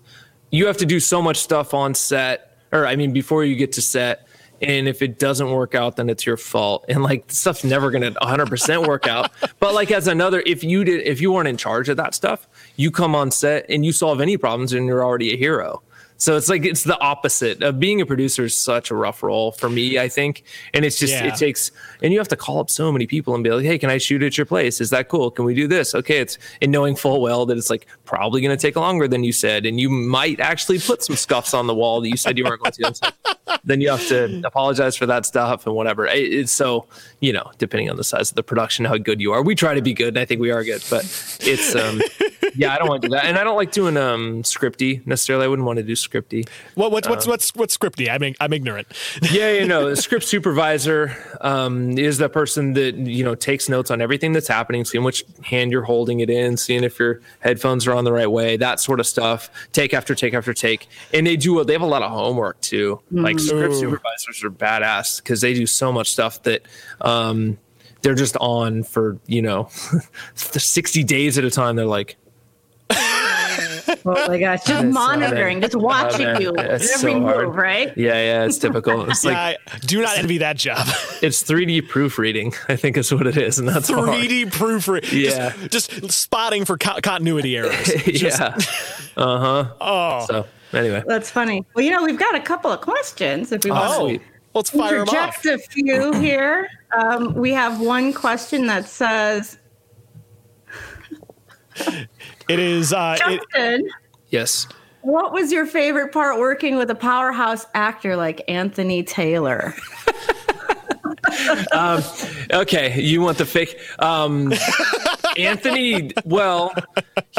You 0.51 0.67
have 0.67 0.77
to 0.77 0.85
do 0.85 0.99
so 0.99 1.21
much 1.21 1.37
stuff 1.37 1.73
on 1.73 1.93
set, 1.93 2.57
or 2.71 2.85
I 2.85 2.95
mean, 2.95 3.13
before 3.13 3.43
you 3.43 3.55
get 3.55 3.73
to 3.73 3.81
set. 3.81 4.27
And 4.61 4.87
if 4.87 5.01
it 5.01 5.19
doesn't 5.19 5.49
work 5.51 5.75
out, 5.75 5.95
then 5.97 6.09
it's 6.09 6.25
your 6.25 6.37
fault. 6.37 6.85
And 6.89 7.03
like 7.03 7.25
stuff's 7.31 7.63
never 7.63 7.91
gonna 7.91 8.11
100 8.11 8.47
percent 8.47 8.87
work 8.87 9.07
out. 9.07 9.31
But 9.59 9.73
like 9.73 9.91
as 9.91 10.07
another, 10.07 10.43
if 10.45 10.63
you 10.63 10.83
did, 10.83 11.01
if 11.07 11.21
you 11.21 11.31
weren't 11.31 11.47
in 11.47 11.57
charge 11.57 11.89
of 11.89 11.97
that 11.97 12.13
stuff, 12.13 12.47
you 12.75 12.91
come 12.91 13.15
on 13.15 13.31
set 13.31 13.65
and 13.69 13.83
you 13.85 13.91
solve 13.91 14.21
any 14.21 14.37
problems, 14.37 14.73
and 14.73 14.85
you're 14.85 15.03
already 15.03 15.33
a 15.33 15.37
hero. 15.37 15.81
So 16.17 16.37
it's 16.37 16.47
like 16.47 16.63
it's 16.65 16.83
the 16.85 16.97
opposite 16.99 17.61
of 17.61 17.77
being 17.79 17.99
a 17.99 18.05
producer 18.05 18.45
is 18.45 18.55
such 18.55 18.89
a 18.89 18.95
rough 18.95 19.21
role 19.21 19.51
for 19.51 19.69
me, 19.69 19.99
I 19.99 20.07
think. 20.07 20.43
And 20.73 20.85
it's 20.85 20.97
just 20.97 21.11
Yeah. 21.11 21.25
it 21.27 21.35
takes 21.35 21.71
and 22.01 22.13
you 22.13 22.19
have 22.19 22.27
to 22.29 22.37
call 22.37 22.59
up 22.59 22.69
so 22.69 22.89
many 22.91 23.05
people 23.05 23.35
and 23.35 23.43
be 23.43 23.49
like, 23.49 23.65
"Hey, 23.65 23.77
can 23.77 23.89
I 23.89 23.97
shoot 23.97 24.23
at 24.23 24.37
your 24.37 24.45
place? 24.45 24.79
Is 24.79 24.91
that 24.91 25.09
cool? 25.09 25.29
Can 25.31 25.43
we 25.43 25.53
do 25.53 25.67
this?" 25.67 25.93
Okay, 25.93 26.19
it's 26.19 26.37
and 26.61 26.71
knowing 26.71 26.95
full 26.95 27.21
well 27.21 27.45
that 27.47 27.57
it's 27.57 27.69
like 27.69 27.85
probably 28.05 28.39
going 28.41 28.55
to 28.55 28.61
take 28.61 28.75
longer 28.77 29.07
than 29.09 29.23
you 29.25 29.33
said, 29.33 29.65
and 29.65 29.77
you 29.79 29.89
might 29.89 30.39
actually 30.39 30.79
put 30.79 31.03
some 31.03 31.15
scuffs 31.17 31.53
on 31.53 31.67
the 31.67 31.75
wall 31.75 31.99
that 32.01 32.07
you 32.09 32.17
said 32.17 32.37
you 32.37 32.45
weren't 32.45 32.61
going 32.61 32.71
to. 32.73 32.95
So 32.95 33.09
then 33.63 33.81
you 33.81 33.89
have 33.89 34.05
to 34.07 34.41
apologize 34.45 34.95
for 34.95 35.05
that 35.05 35.25
stuff 35.25 35.65
and 35.65 35.75
whatever. 35.75 36.05
It- 36.05 36.33
it's 36.33 36.51
so 36.51 36.85
you 37.19 37.31
know, 37.33 37.51
depending 37.57 37.89
on 37.89 37.95
the 37.95 38.03
size 38.03 38.29
of 38.31 38.35
the 38.35 38.43
production, 38.43 38.85
how 38.85 38.97
good 38.97 39.19
you 39.21 39.31
are. 39.31 39.41
We 39.41 39.55
try 39.55 39.73
to 39.73 39.81
be 39.81 39.93
good, 39.93 40.09
and 40.09 40.19
I 40.19 40.25
think 40.25 40.41
we 40.41 40.51
are 40.51 40.63
good, 40.63 40.83
but 40.89 41.03
it's 41.41 41.75
um, 41.75 42.01
yeah, 42.55 42.73
I 42.73 42.77
don't 42.77 42.87
want 42.87 43.01
to 43.01 43.07
do 43.07 43.15
that, 43.15 43.25
and 43.25 43.37
I 43.37 43.43
don't 43.43 43.55
like 43.55 43.71
doing 43.71 43.97
um 43.97 44.43
scripty 44.43 45.05
necessarily. 45.05 45.45
I 45.45 45.47
wouldn't 45.47 45.65
want 45.65 45.77
to 45.77 45.83
do 45.83 45.93
scripty. 45.93 46.47
What 46.75 46.91
what's 46.91 47.07
what's 47.07 47.27
what's 47.27 47.55
what's 47.55 47.77
scripty? 47.77 48.09
I'm 48.09 48.33
I'm 48.39 48.53
ignorant. 48.53 48.87
yeah, 49.31 49.51
you 49.51 49.65
know, 49.65 49.89
the 49.89 49.95
script 49.95 50.25
supervisor 50.25 51.15
um, 51.41 51.97
is 51.97 52.17
the 52.17 52.29
person 52.29 52.73
that 52.73 52.95
you 52.95 53.23
know 53.23 53.35
takes 53.35 53.69
notes 53.69 53.91
on 53.91 54.01
everything 54.01 54.33
that's 54.33 54.47
happening, 54.47 54.85
seeing 54.85 55.03
which 55.03 55.23
hand 55.43 55.71
you're 55.71 55.83
holding 55.83 56.19
it 56.19 56.29
in, 56.29 56.57
seeing 56.57 56.83
if 56.83 56.99
your 56.99 57.21
headphones 57.39 57.87
are 57.87 57.93
on 57.93 58.03
the 58.03 58.13
right 58.13 58.29
way, 58.29 58.57
that 58.57 58.79
sort 58.79 58.99
of 58.99 59.07
stuff. 59.07 59.49
Take 59.71 59.93
after 59.93 60.15
take 60.15 60.33
after 60.33 60.53
take, 60.53 60.87
and 61.13 61.25
they 61.25 61.35
do. 61.35 61.63
They 61.63 61.73
have 61.73 61.81
a 61.81 61.87
lot 61.87 62.03
of 62.03 62.11
homework 62.11 62.59
too. 62.61 63.01
Like 63.11 63.39
script 63.39 63.73
Ooh. 63.73 63.79
supervisors 63.79 64.43
are 64.43 64.51
badass 64.51 65.17
because 65.17 65.41
they 65.41 65.53
do 65.53 65.65
so 65.65 65.91
much 65.91 66.11
stuff 66.11 66.43
that. 66.43 66.63
Um, 67.01 67.57
they're 68.01 68.13
just 68.13 68.37
on 68.37 68.83
for 68.83 69.17
you 69.25 69.41
know 69.41 69.67
60 70.35 71.03
days 71.05 71.39
at 71.39 71.43
a 71.43 71.49
time 71.49 71.75
they're 71.75 71.87
like 71.87 72.17
Oh 74.07 74.27
my 74.27 74.37
gosh, 74.39 74.63
just 74.65 74.81
so 74.81 74.83
monitoring, 74.83 75.59
bad. 75.59 75.71
just 75.71 75.81
watching 75.81 76.27
Oh, 76.27 76.39
you 76.39 76.53
It's 76.57 76.95
every 76.95 77.13
so 77.13 77.21
hard. 77.21 77.47
move, 77.47 77.55
right? 77.55 77.95
Yeah, 77.97 78.13
yeah, 78.13 78.45
it's 78.45 78.57
typical. 78.57 79.03
It's 79.09 79.23
Yeah, 79.23 79.31
like 79.31 79.57
I 79.73 79.77
do 79.79 80.01
not 80.01 80.17
envy 80.17 80.37
that 80.39 80.57
job. 80.57 80.85
it's 81.21 81.41
3D 81.43 81.87
proofreading. 81.87 82.53
I 82.69 82.75
think 82.75 82.97
is 82.97 83.11
what 83.13 83.25
it 83.27 83.37
is, 83.37 83.57
and 83.59 83.67
that's 83.67 83.89
3D 83.89 84.51
proofreading. 84.51 85.09
Yeah. 85.19 85.53
Just, 85.69 85.89
just 85.91 86.11
spotting 86.21 86.65
for 86.65 86.77
co- 86.77 86.99
continuity 87.01 87.57
errors. 87.57 87.75
Just- 88.05 88.39
yeah. 88.39 88.55
Uh 89.17 89.39
huh. 89.39 89.73
Oh. 89.81 90.25
So 90.27 90.47
anyway, 90.73 91.03
That's 91.07 91.29
funny. 91.31 91.65
Well, 91.73 91.83
you 91.85 91.91
know, 91.91 92.03
we've 92.03 92.19
got 92.19 92.35
a 92.35 92.41
couple 92.41 92.71
of 92.71 92.81
questions 92.81 93.51
if 93.51 93.63
we 93.63 93.71
want 93.71 93.91
Oh. 93.95 94.07
sweet. 94.07 94.21
Let's 94.53 94.69
fire 94.69 94.99
them 94.99 95.09
off. 95.09 95.43
interject 95.43 95.45
a 95.45 95.57
few 95.71 96.13
here. 96.19 96.69
Um, 96.97 97.33
we 97.33 97.51
have 97.51 97.81
one 97.81 98.13
question 98.13 98.67
that 98.67 98.85
says, 98.85 99.57
It 102.47 102.59
is. 102.59 102.93
Uh, 102.93 103.17
it, 103.53 103.91
yes. 104.29 104.67
what 105.01 105.33
was 105.33 105.51
your 105.51 105.65
favorite 105.65 106.11
part 106.11 106.39
working 106.39 106.77
with 106.77 106.89
a 106.89 106.95
powerhouse 106.95 107.65
actor 107.73 108.15
like 108.15 108.43
Anthony 108.47 109.03
Taylor? 109.03 109.73
Okay, 112.53 113.01
you 113.01 113.21
want 113.21 113.37
the 113.37 113.45
fake? 113.45 113.77
Um, 113.99 114.53
Anthony. 115.37 116.11
Well, 116.25 116.73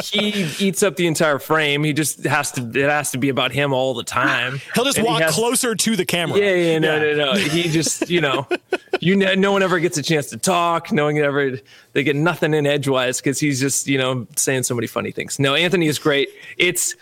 he 0.02 0.28
eats 0.58 0.82
up 0.82 0.96
the 0.96 1.06
entire 1.06 1.38
frame. 1.38 1.84
He 1.84 1.92
just 1.92 2.24
has 2.24 2.52
to. 2.52 2.62
It 2.62 2.88
has 2.90 3.10
to 3.12 3.18
be 3.18 3.28
about 3.28 3.52
him 3.52 3.72
all 3.72 3.94
the 3.94 4.04
time. 4.04 4.60
he'll 4.74 4.84
just 4.84 4.98
And 4.98 5.06
he 5.06 5.12
walk 5.12 5.22
has- 5.22 5.34
closer 5.34 5.74
to 5.74 5.96
the 5.96 6.04
camera. 6.04 6.38
Yeah, 6.38 6.54
yeah, 6.54 6.78
no, 6.78 6.98
no, 7.00 7.14
no. 7.14 7.34
He 7.34 7.64
just, 7.64 8.08
you 8.10 8.20
know, 8.20 8.46
you 9.00 9.16
know, 9.16 9.34
no 9.34 9.52
one 9.52 9.62
ever 9.62 9.78
gets 9.80 9.96
a 9.98 10.02
chance 10.02 10.28
to 10.30 10.36
talk. 10.36 10.92
No 10.92 11.04
one 11.06 11.16
ever, 11.18 11.58
they 11.92 12.02
get 12.02 12.16
nothing 12.16 12.54
in 12.54 12.66
edgewise 12.66 13.20
because 13.20 13.38
he's 13.38 13.60
just, 13.60 13.86
you 13.86 13.98
know, 13.98 14.26
saying 14.36 14.62
so 14.64 14.74
many 14.74 14.86
funny 14.86 15.10
things. 15.10 15.38
No, 15.38 15.54
Anthony 15.54 15.86
is 15.86 15.98
great. 15.98 16.28
It's 16.58 16.94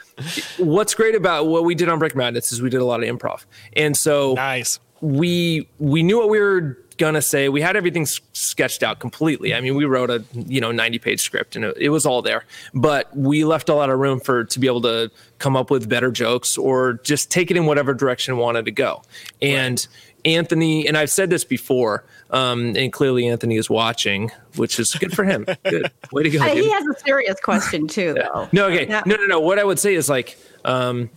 what's 0.59 0.95
great 0.95 1.15
about 1.15 1.47
what 1.47 1.65
we 1.65 1.75
did 1.75 1.89
on 1.89 1.99
Brick 1.99 2.15
Madness 2.17 2.53
is 2.53 2.63
we 2.63 2.71
did 2.71 2.81
a 2.81 2.85
lot 2.85 3.03
of 3.03 3.09
improv, 3.09 3.45
and 3.77 3.97
so 3.97 4.35
Nice. 4.35 4.79
we 5.01 5.69
we 5.79 6.03
knew 6.03 6.19
what 6.19 6.29
we 6.29 6.39
were 6.39 6.79
gonna 6.95 7.23
say. 7.23 7.49
We 7.49 7.61
had 7.61 7.77
everything 7.77 8.03
s- 8.03 8.21
sketched 8.33 8.83
out 8.83 8.99
completely. 9.01 9.55
I 9.55 9.61
mean, 9.61 9.75
we 9.75 9.85
wrote 9.85 10.11
a 10.11 10.25
you 10.35 10.61
know 10.61 10.73
ninety 10.73 10.99
page 10.99 11.21
script 11.21 11.57
and 11.57 11.65
it, 11.65 11.77
it 11.79 11.89
was 11.91 12.07
all 12.07 12.23
there, 12.23 12.45
but 12.73 13.15
we 13.17 13.45
left 13.45 13.69
a 13.69 13.75
lot 13.75 13.91
of 13.91 13.99
room 13.99 14.21
for 14.21 14.45
to 14.45 14.59
be 14.61 14.67
able 14.67 14.83
to 14.83 15.11
come 15.39 15.57
up 15.57 15.71
with 15.71 15.89
better 15.89 16.11
jokes 16.11 16.57
or 16.57 16.95
just 17.05 17.31
take 17.31 17.51
it 17.51 17.57
in 17.57 17.67
whatever 17.67 17.95
direction 17.95 18.37
wanted 18.37 18.65
to 18.65 18.71
go. 18.71 19.03
And 19.43 19.87
Anthony 20.25 20.89
and 20.89 20.97
I've 20.97 21.11
said 21.11 21.29
this 21.29 21.45
before, 21.45 22.05
um, 22.31 22.75
and 22.77 22.93
clearly 22.93 23.29
Anthony 23.29 23.57
is 23.57 23.69
watching, 23.69 24.31
which 24.57 24.79
is 24.81 24.95
good 24.95 25.13
for 25.13 25.25
him. 25.25 25.45
Good 25.65 25.91
way 26.13 26.23
to 26.23 26.31
go. 26.31 26.41
Uh, 26.41 26.47
he 26.55 26.71
has 26.71 26.85
a 26.87 26.99
serious 27.05 27.39
question 27.41 27.87
too, 27.87 28.15
though. 28.15 28.49
No, 28.53 28.67
okay. 28.69 28.87
No, 28.87 29.03
no, 29.05 29.27
no. 29.27 29.41
What 29.41 29.59
I 29.59 29.65
would 29.65 29.79
say 29.79 29.95
is 29.95 30.09
like, 30.09 30.39
um, 30.65 31.11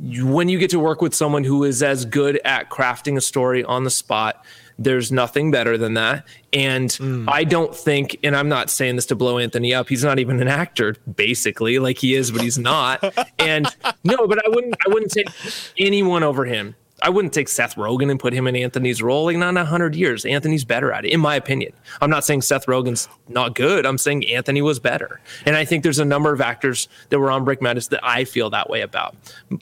you, 0.00 0.26
when 0.28 0.48
you 0.48 0.58
get 0.58 0.70
to 0.70 0.78
work 0.78 1.02
with 1.02 1.14
someone 1.14 1.42
who 1.42 1.64
is 1.64 1.82
as 1.82 2.04
good 2.04 2.40
at 2.44 2.70
crafting 2.70 3.16
a 3.16 3.20
story 3.20 3.64
on 3.64 3.82
the 3.82 3.90
spot, 3.90 4.44
there's 4.78 5.10
nothing 5.10 5.50
better 5.50 5.76
than 5.76 5.94
that. 5.94 6.24
And 6.52 6.92
hmm. 6.92 7.28
I 7.28 7.44
don't 7.44 7.74
think, 7.74 8.18
and 8.22 8.36
I'm 8.36 8.48
not 8.48 8.70
saying 8.70 8.96
this 8.96 9.06
to 9.06 9.16
blow 9.16 9.38
Anthony 9.38 9.74
up. 9.74 9.88
He's 9.88 10.04
not 10.04 10.18
even 10.18 10.40
an 10.40 10.48
actor, 10.48 10.96
basically, 11.16 11.78
like 11.78 11.98
he 11.98 12.14
is, 12.14 12.30
but 12.30 12.40
he's 12.40 12.58
not. 12.58 13.02
and 13.38 13.66
no, 14.04 14.26
but 14.26 14.44
I 14.44 14.48
wouldn't, 14.48 14.76
I 14.86 14.88
wouldn't 14.92 15.10
take 15.10 15.28
anyone 15.76 16.22
over 16.22 16.44
him. 16.44 16.76
I 17.02 17.10
wouldn't 17.10 17.32
take 17.32 17.48
Seth 17.48 17.76
Rogen 17.76 18.10
and 18.10 18.18
put 18.18 18.32
him 18.32 18.46
in 18.46 18.56
Anthony's 18.56 19.02
role. 19.02 19.24
Like 19.26 19.36
not 19.36 19.50
in 19.50 19.56
a 19.56 19.64
hundred 19.64 19.94
years. 19.94 20.24
Anthony's 20.24 20.64
better 20.64 20.92
at 20.92 21.04
it, 21.04 21.12
in 21.12 21.20
my 21.20 21.36
opinion. 21.36 21.72
I'm 22.00 22.10
not 22.10 22.24
saying 22.24 22.42
Seth 22.42 22.66
Rogen's 22.66 23.08
not 23.28 23.54
good. 23.54 23.86
I'm 23.86 23.98
saying 23.98 24.26
Anthony 24.28 24.62
was 24.62 24.78
better. 24.78 25.20
And 25.46 25.56
I 25.56 25.64
think 25.64 25.82
there's 25.82 25.98
a 25.98 26.04
number 26.04 26.32
of 26.32 26.40
actors 26.40 26.88
that 27.10 27.18
were 27.18 27.30
on 27.30 27.44
Brick 27.44 27.62
Madness 27.62 27.88
that 27.88 28.00
I 28.02 28.24
feel 28.24 28.50
that 28.50 28.68
way 28.68 28.80
about. 28.80 29.16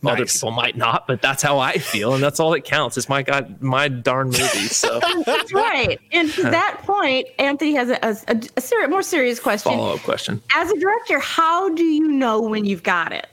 Other 0.04 0.26
people 0.26 0.50
might 0.50 0.76
not, 0.76 1.06
but 1.06 1.20
that's 1.20 1.42
how 1.42 1.58
I 1.58 1.78
feel, 1.78 2.14
and 2.14 2.22
that's 2.22 2.40
all 2.40 2.50
that 2.52 2.64
counts. 2.64 2.96
It's 2.96 3.08
my 3.08 3.22
god, 3.22 3.60
my 3.60 3.88
darn 3.88 4.28
movie. 4.28 4.68
So 4.68 5.00
That's 5.26 5.52
right. 5.52 6.00
And 6.12 6.30
to 6.32 6.42
that 6.42 6.80
point, 6.82 7.26
Anthony 7.38 7.74
has 7.74 7.90
a, 7.90 7.98
a, 8.02 8.16
a, 8.28 8.84
a 8.84 8.88
more 8.88 9.02
serious 9.02 9.40
question. 9.40 9.72
follow 9.72 9.94
up 9.94 10.00
question. 10.00 10.42
As 10.54 10.70
a 10.70 10.78
director, 10.78 11.18
how 11.18 11.68
do 11.74 11.84
you 11.84 12.08
know 12.08 12.40
when 12.40 12.64
you've 12.64 12.82
got 12.82 13.12
it? 13.12 13.26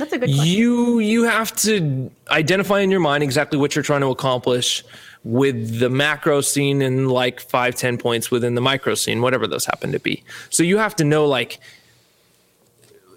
That's 0.00 0.14
a 0.14 0.18
good 0.18 0.30
question. 0.30 0.46
You 0.46 0.98
you 0.98 1.24
have 1.24 1.54
to 1.56 2.10
identify 2.30 2.80
in 2.80 2.90
your 2.90 3.00
mind 3.00 3.22
exactly 3.22 3.58
what 3.58 3.76
you're 3.76 3.82
trying 3.82 4.00
to 4.00 4.06
accomplish 4.08 4.82
with 5.24 5.78
the 5.78 5.90
macro 5.90 6.40
scene 6.40 6.80
and 6.80 7.10
like 7.10 7.38
five 7.38 7.74
ten 7.74 7.98
points 7.98 8.30
within 8.30 8.54
the 8.54 8.62
micro 8.62 8.94
scene, 8.94 9.20
whatever 9.20 9.46
those 9.46 9.66
happen 9.66 9.92
to 9.92 10.00
be. 10.00 10.24
So 10.48 10.62
you 10.62 10.78
have 10.78 10.96
to 10.96 11.04
know 11.04 11.26
like 11.26 11.60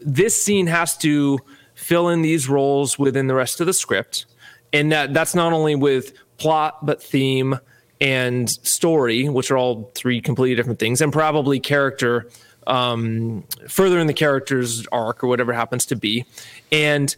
this 0.01 0.43
scene 0.43 0.67
has 0.67 0.97
to 0.97 1.39
fill 1.73 2.09
in 2.09 2.21
these 2.21 2.49
roles 2.49 2.99
within 2.99 3.27
the 3.27 3.35
rest 3.35 3.61
of 3.61 3.65
the 3.65 3.73
script, 3.73 4.25
and 4.73 4.91
that 4.91 5.13
that's 5.13 5.33
not 5.33 5.53
only 5.53 5.75
with 5.75 6.13
plot 6.37 6.85
but 6.85 7.01
theme 7.01 7.57
and 8.01 8.49
story, 8.49 9.29
which 9.29 9.49
are 9.49 9.57
all 9.57 9.89
three 9.95 10.19
completely 10.19 10.55
different 10.55 10.79
things, 10.79 10.99
and 10.99 11.13
probably 11.13 11.61
character 11.61 12.29
um, 12.67 13.43
further 13.67 13.99
in 13.99 14.07
the 14.07 14.13
character's 14.13 14.85
arc 14.87 15.23
or 15.23 15.27
whatever 15.27 15.53
happens 15.53 15.85
to 15.87 15.95
be, 15.95 16.25
and 16.71 17.15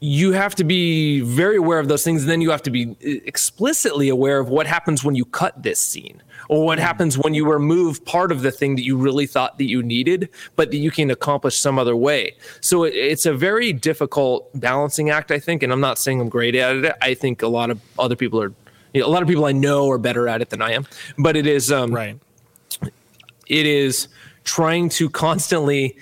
you 0.00 0.30
have 0.32 0.54
to 0.54 0.62
be 0.62 1.20
very 1.20 1.56
aware 1.56 1.80
of 1.80 1.88
those 1.88 2.04
things. 2.04 2.22
And 2.22 2.30
then 2.30 2.40
you 2.40 2.50
have 2.50 2.62
to 2.62 2.70
be 2.70 2.96
explicitly 3.00 4.08
aware 4.08 4.38
of 4.38 4.48
what 4.48 4.66
happens 4.66 5.02
when 5.02 5.16
you 5.16 5.24
cut 5.24 5.60
this 5.64 5.80
scene 5.80 6.22
or 6.48 6.64
what 6.64 6.78
happens 6.78 7.18
when 7.18 7.34
you 7.34 7.50
remove 7.50 8.04
part 8.04 8.30
of 8.30 8.42
the 8.42 8.52
thing 8.52 8.76
that 8.76 8.84
you 8.84 8.96
really 8.96 9.26
thought 9.26 9.58
that 9.58 9.64
you 9.64 9.82
needed 9.82 10.28
but 10.54 10.70
that 10.70 10.76
you 10.76 10.92
can 10.92 11.10
accomplish 11.10 11.58
some 11.58 11.80
other 11.80 11.96
way. 11.96 12.34
So 12.60 12.84
it, 12.84 12.94
it's 12.94 13.26
a 13.26 13.34
very 13.34 13.72
difficult 13.72 14.48
balancing 14.54 15.10
act 15.10 15.32
i 15.32 15.38
think. 15.40 15.64
And 15.64 15.72
i'm 15.72 15.80
not 15.80 15.98
saying 15.98 16.20
i'm 16.20 16.28
great 16.28 16.54
at 16.54 16.76
it. 16.76 16.94
I 17.02 17.14
think 17.14 17.42
a 17.42 17.48
lot 17.48 17.68
of 17.70 17.80
other 17.98 18.14
people 18.16 18.40
are 18.40 18.52
you 18.94 19.00
know, 19.00 19.06
a 19.06 19.10
lot 19.10 19.22
of 19.22 19.28
people 19.28 19.46
i 19.46 19.52
know 19.52 19.90
are 19.90 19.98
better 19.98 20.28
at 20.28 20.40
it 20.40 20.50
than 20.50 20.62
i 20.62 20.72
am. 20.72 20.86
But 21.18 21.36
it 21.36 21.46
is 21.46 21.72
um, 21.72 21.92
Right. 21.92 22.16
it 23.48 23.66
is 23.66 24.06
trying 24.48 24.88
to 24.88 25.10
constantly 25.10 25.96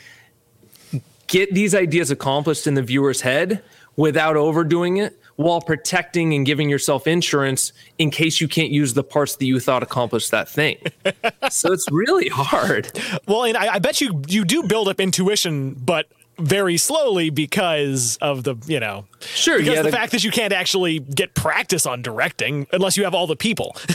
get 1.26 1.53
these 1.53 1.74
ideas 1.74 2.11
accomplished 2.11 2.66
in 2.66 2.74
the 2.74 2.82
viewer's 2.82 3.20
head 3.22 3.62
without 3.97 4.36
overdoing 4.36 4.99
it 4.99 5.18
while 5.34 5.61
protecting 5.61 6.32
and 6.32 6.47
giving 6.47 6.70
yourself 6.70 7.07
insurance 7.07 7.72
in 7.99 8.11
case 8.11 8.40
you 8.40 8.49
can't 8.49 8.70
use 8.70 8.94
the 8.94 9.03
parts 9.03 9.36
that 9.36 9.44
you 9.44 9.59
thought 9.61 9.82
accomplished 9.82 10.30
that 10.30 10.49
thing. 10.49 10.78
so 11.51 11.72
it's 11.72 11.86
really 11.90 12.28
hard. 12.28 12.90
Well, 13.26 13.44
and 13.44 13.57
I, 13.57 13.74
I 13.74 13.78
bet 13.80 14.01
you 14.01 14.22
you 14.28 14.44
do 14.44 14.62
build 14.62 14.88
up 14.88 15.01
intuition, 15.01 15.74
but 15.74 16.07
very 16.38 16.76
slowly 16.76 17.30
because 17.30 18.18
of 18.20 18.44
the 18.44 18.55
you 18.66 18.78
know 18.78 19.07
Sure, 19.20 19.59
because 19.59 19.74
yeah, 19.74 19.82
the 19.82 19.90
the- 19.90 19.97
fact 19.97 20.12
that 20.12 20.22
you 20.22 20.30
can't 20.30 20.53
actually 20.53 21.01
get 21.01 21.34
practice 21.34 21.84
on 21.86 22.03
directing 22.03 22.66
unless 22.72 22.97
you 22.97 23.05
have 23.05 23.14
all 23.14 23.26
the 23.26 23.36
people. 23.36 23.76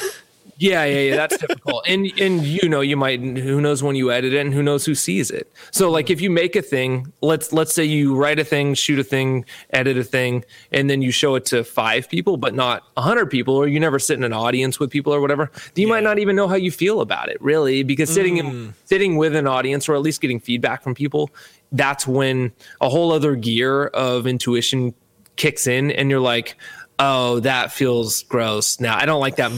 Yeah, 0.61 0.85
yeah, 0.85 0.99
yeah. 0.99 1.15
That's 1.15 1.37
difficult. 1.37 1.71
And 1.91 2.11
and 2.19 2.43
you 2.45 2.69
know, 2.69 2.81
you 2.81 2.95
might 2.95 3.19
who 3.19 3.59
knows 3.59 3.81
when 3.81 3.95
you 3.95 4.11
edit 4.11 4.33
it 4.33 4.39
and 4.39 4.53
who 4.53 4.61
knows 4.61 4.85
who 4.85 4.93
sees 4.93 5.31
it. 5.31 5.51
So 5.71 5.89
like 5.89 6.09
if 6.09 6.21
you 6.21 6.29
make 6.29 6.55
a 6.55 6.61
thing, 6.61 7.11
let's 7.21 7.51
let's 7.51 7.73
say 7.73 7.83
you 7.83 8.15
write 8.15 8.39
a 8.39 8.43
thing, 8.43 8.75
shoot 8.75 8.99
a 8.99 9.03
thing, 9.03 9.45
edit 9.71 9.97
a 9.97 10.03
thing, 10.03 10.45
and 10.71 10.89
then 10.89 11.01
you 11.01 11.11
show 11.11 11.33
it 11.35 11.45
to 11.45 11.63
five 11.63 12.07
people, 12.07 12.37
but 12.37 12.53
not 12.53 12.83
a 12.95 13.01
hundred 13.01 13.31
people, 13.31 13.55
or 13.55 13.67
you 13.67 13.79
never 13.79 13.97
sit 13.97 14.17
in 14.17 14.23
an 14.23 14.33
audience 14.33 14.79
with 14.79 14.91
people 14.91 15.13
or 15.13 15.19
whatever, 15.19 15.51
you 15.75 15.87
might 15.87 16.03
not 16.03 16.19
even 16.19 16.35
know 16.35 16.47
how 16.47 16.55
you 16.55 16.71
feel 16.71 17.01
about 17.01 17.29
it, 17.29 17.41
really, 17.41 17.81
because 17.81 18.13
sitting 18.13 18.37
in 18.37 18.45
mm. 18.45 18.73
sitting 18.85 19.17
with 19.17 19.35
an 19.35 19.47
audience 19.47 19.89
or 19.89 19.95
at 19.95 20.01
least 20.01 20.21
getting 20.21 20.39
feedback 20.39 20.83
from 20.83 20.93
people, 20.93 21.31
that's 21.71 22.05
when 22.05 22.51
a 22.79 22.89
whole 22.89 23.11
other 23.11 23.35
gear 23.35 23.87
of 23.87 24.27
intuition 24.27 24.93
kicks 25.35 25.65
in 25.65 25.91
and 25.91 26.09
you're 26.09 26.19
like 26.19 26.55
oh 27.01 27.39
that 27.41 27.71
feels 27.71 28.23
gross. 28.23 28.79
Now 28.79 28.97
i 28.97 29.05
don't 29.05 29.19
like 29.19 29.35
that 29.35 29.51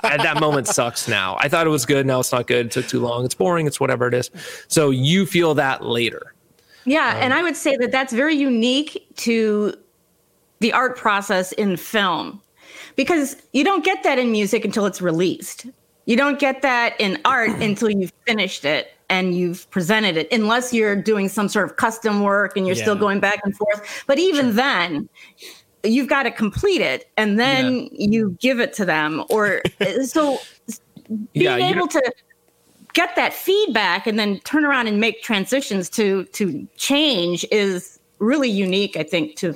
that 0.00 0.40
moment 0.40 0.66
sucks 0.66 1.08
now. 1.08 1.36
I 1.40 1.48
thought 1.48 1.66
it 1.66 1.70
was 1.70 1.86
good. 1.86 2.04
Now 2.04 2.20
it's 2.20 2.32
not 2.32 2.46
good. 2.46 2.66
It 2.66 2.72
took 2.72 2.86
too 2.86 3.00
long. 3.00 3.24
It's 3.24 3.34
boring. 3.34 3.66
It's 3.66 3.80
whatever 3.80 4.06
it 4.08 4.14
is. 4.14 4.30
So 4.68 4.90
you 4.90 5.24
feel 5.24 5.54
that 5.54 5.84
later. 5.84 6.34
Yeah, 6.84 7.16
and 7.16 7.32
um, 7.32 7.38
I 7.38 7.42
would 7.42 7.56
say 7.56 7.76
that 7.76 7.92
that's 7.92 8.12
very 8.12 8.34
unique 8.34 9.06
to 9.18 9.74
the 10.58 10.72
art 10.72 10.96
process 10.96 11.52
in 11.52 11.76
film 11.76 12.40
because 12.96 13.36
you 13.52 13.64
don't 13.64 13.84
get 13.84 14.02
that 14.02 14.18
in 14.18 14.32
music 14.32 14.64
until 14.64 14.86
it's 14.86 15.00
released. 15.00 15.66
You 16.06 16.16
don't 16.16 16.38
get 16.38 16.62
that 16.62 17.00
in 17.00 17.20
art 17.24 17.50
until 17.60 17.90
you've 17.90 18.12
finished 18.26 18.64
it 18.64 18.92
and 19.08 19.36
you've 19.36 19.70
presented 19.70 20.16
it, 20.16 20.32
unless 20.32 20.72
you're 20.72 20.96
doing 20.96 21.28
some 21.28 21.48
sort 21.48 21.70
of 21.70 21.76
custom 21.76 22.22
work 22.22 22.56
and 22.56 22.66
you're 22.66 22.74
still 22.74 22.96
going 22.96 23.20
back 23.20 23.40
and 23.44 23.54
forth. 23.54 24.04
But 24.06 24.18
even 24.18 24.56
then, 24.56 25.08
you've 25.84 26.08
got 26.08 26.24
to 26.24 26.30
complete 26.30 26.80
it 26.80 27.10
and 27.16 27.38
then 27.38 27.88
you 27.92 28.36
give 28.40 28.60
it 28.60 28.72
to 28.74 28.84
them. 28.84 29.24
Or 29.30 29.62
uh, 29.80 30.04
so 30.04 30.38
being 31.08 31.28
Yeah, 31.32 31.56
able 31.56 31.88
to 31.88 32.12
get 32.94 33.16
that 33.16 33.32
feedback 33.32 34.06
and 34.06 34.18
then 34.18 34.38
turn 34.40 34.64
around 34.64 34.86
and 34.86 35.00
make 35.00 35.22
transitions 35.22 35.88
to 35.90 36.24
to 36.26 36.66
change 36.76 37.44
is 37.50 37.98
really 38.18 38.50
unique 38.50 38.96
i 38.96 39.02
think 39.02 39.36
to 39.36 39.54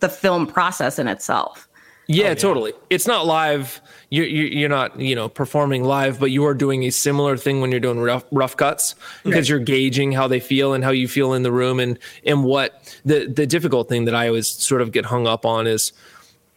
the 0.00 0.08
film 0.08 0.46
process 0.46 0.98
in 0.98 1.08
itself 1.08 1.68
Yeah, 2.08 2.34
totally. 2.34 2.72
It's 2.88 3.06
not 3.06 3.26
live. 3.26 3.80
You're, 4.10 4.26
you're 4.26 4.68
not, 4.68 5.00
you 5.00 5.16
know, 5.16 5.28
performing 5.28 5.82
live, 5.82 6.20
but 6.20 6.30
you 6.30 6.44
are 6.46 6.54
doing 6.54 6.84
a 6.84 6.90
similar 6.90 7.36
thing 7.36 7.60
when 7.60 7.72
you're 7.72 7.80
doing 7.80 7.98
rough, 7.98 8.24
rough 8.30 8.56
cuts 8.56 8.94
because 9.24 9.48
you're 9.48 9.58
gauging 9.58 10.12
how 10.12 10.28
they 10.28 10.38
feel 10.38 10.72
and 10.74 10.84
how 10.84 10.90
you 10.90 11.08
feel 11.08 11.32
in 11.34 11.42
the 11.42 11.50
room 11.50 11.80
and 11.80 11.98
and 12.24 12.44
what 12.44 12.96
the 13.04 13.26
the 13.26 13.46
difficult 13.46 13.88
thing 13.88 14.04
that 14.04 14.14
I 14.14 14.28
always 14.28 14.46
sort 14.46 14.82
of 14.82 14.92
get 14.92 15.04
hung 15.06 15.26
up 15.26 15.44
on 15.44 15.66
is 15.66 15.92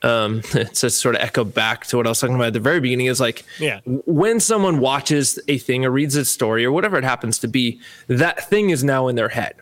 um 0.03 0.41
to 0.75 0.89
sort 0.91 1.15
of 1.15 1.21
echo 1.21 1.43
back 1.43 1.87
to 1.87 1.97
what 1.97 2.05
I 2.05 2.09
was 2.09 2.19
talking 2.19 2.35
about 2.35 2.47
at 2.47 2.53
the 2.53 2.59
very 2.59 2.79
beginning 2.79 3.07
is 3.07 3.19
like 3.19 3.43
Yeah. 3.59 3.79
when 3.85 4.39
someone 4.39 4.79
watches 4.79 5.39
a 5.47 5.57
thing 5.57 5.83
or 5.83 5.89
reads 5.89 6.15
a 6.15 6.25
story 6.25 6.63
or 6.63 6.71
whatever 6.71 6.97
it 6.97 7.03
happens 7.03 7.39
to 7.39 7.47
be, 7.47 7.79
that 8.07 8.47
thing 8.49 8.69
is 8.69 8.83
now 8.83 9.07
in 9.07 9.15
their 9.15 9.29
head. 9.29 9.55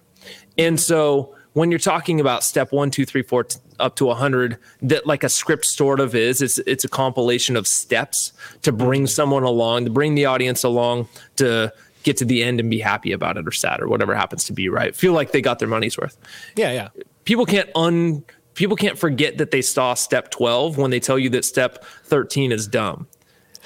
And 0.58 0.78
so 0.80 1.34
when 1.58 1.72
you're 1.72 1.80
talking 1.80 2.20
about 2.20 2.43
step 2.43 2.72
one, 2.72 2.91
two, 2.91 3.03
three, 3.03 3.24
four, 3.24 3.43
t- 3.45 3.60
up 3.80 3.95
to 3.95 4.05
a 4.05 4.10
100, 4.10 4.60
that 4.84 5.08
like 5.08 5.24
a 5.24 5.30
script 5.30 5.66
sort 5.66 5.99
of 5.99 6.14
is, 6.14 6.39
it's, 6.39 6.60
it's 6.60 6.86
a 6.86 6.88
compilation 6.88 7.55
of 7.55 7.66
steps 7.66 8.32
to 8.62 8.72
bring 8.72 9.01
mm-hmm. 9.01 9.08
someone 9.08 9.41
along, 9.41 9.86
to 9.86 9.89
bring 9.89 10.14
the 10.14 10.24
audience 10.24 10.64
along, 10.64 11.08
to 11.38 11.74
get 12.03 12.16
to 12.16 12.26
the 12.26 12.43
end 12.43 12.60
and 12.60 12.70
be 12.70 12.80
happy 12.80 13.12
about 13.12 13.38
it 13.38 13.47
or 13.47 13.51
sad 13.51 13.82
or 13.82 13.88
whatever 13.88 14.14
happens 14.14 14.43
to 14.43 14.53
be, 14.53 14.70
right? 14.70 14.95
Feel 14.95 15.14
like 15.14 15.32
they 15.32 15.41
got 15.41 15.58
their 15.58 15.68
money's 15.68 15.97
worth 15.97 16.16
Yeah, 16.55 16.74
yeah. 16.74 16.89
people 17.26 17.47
can't 17.47 17.72
un 17.76 18.24
people 18.53 18.76
can't 18.76 18.99
forget 18.99 19.39
that 19.39 19.49
they 19.49 19.64
saw 19.64 19.95
step 19.95 20.30
12 20.30 20.78
when 20.78 20.91
they 20.91 20.99
tell 20.99 21.18
you 21.18 21.30
that 21.32 21.43
step 21.43 21.84
13 22.03 22.51
is 22.51 22.68
dumb 22.68 23.08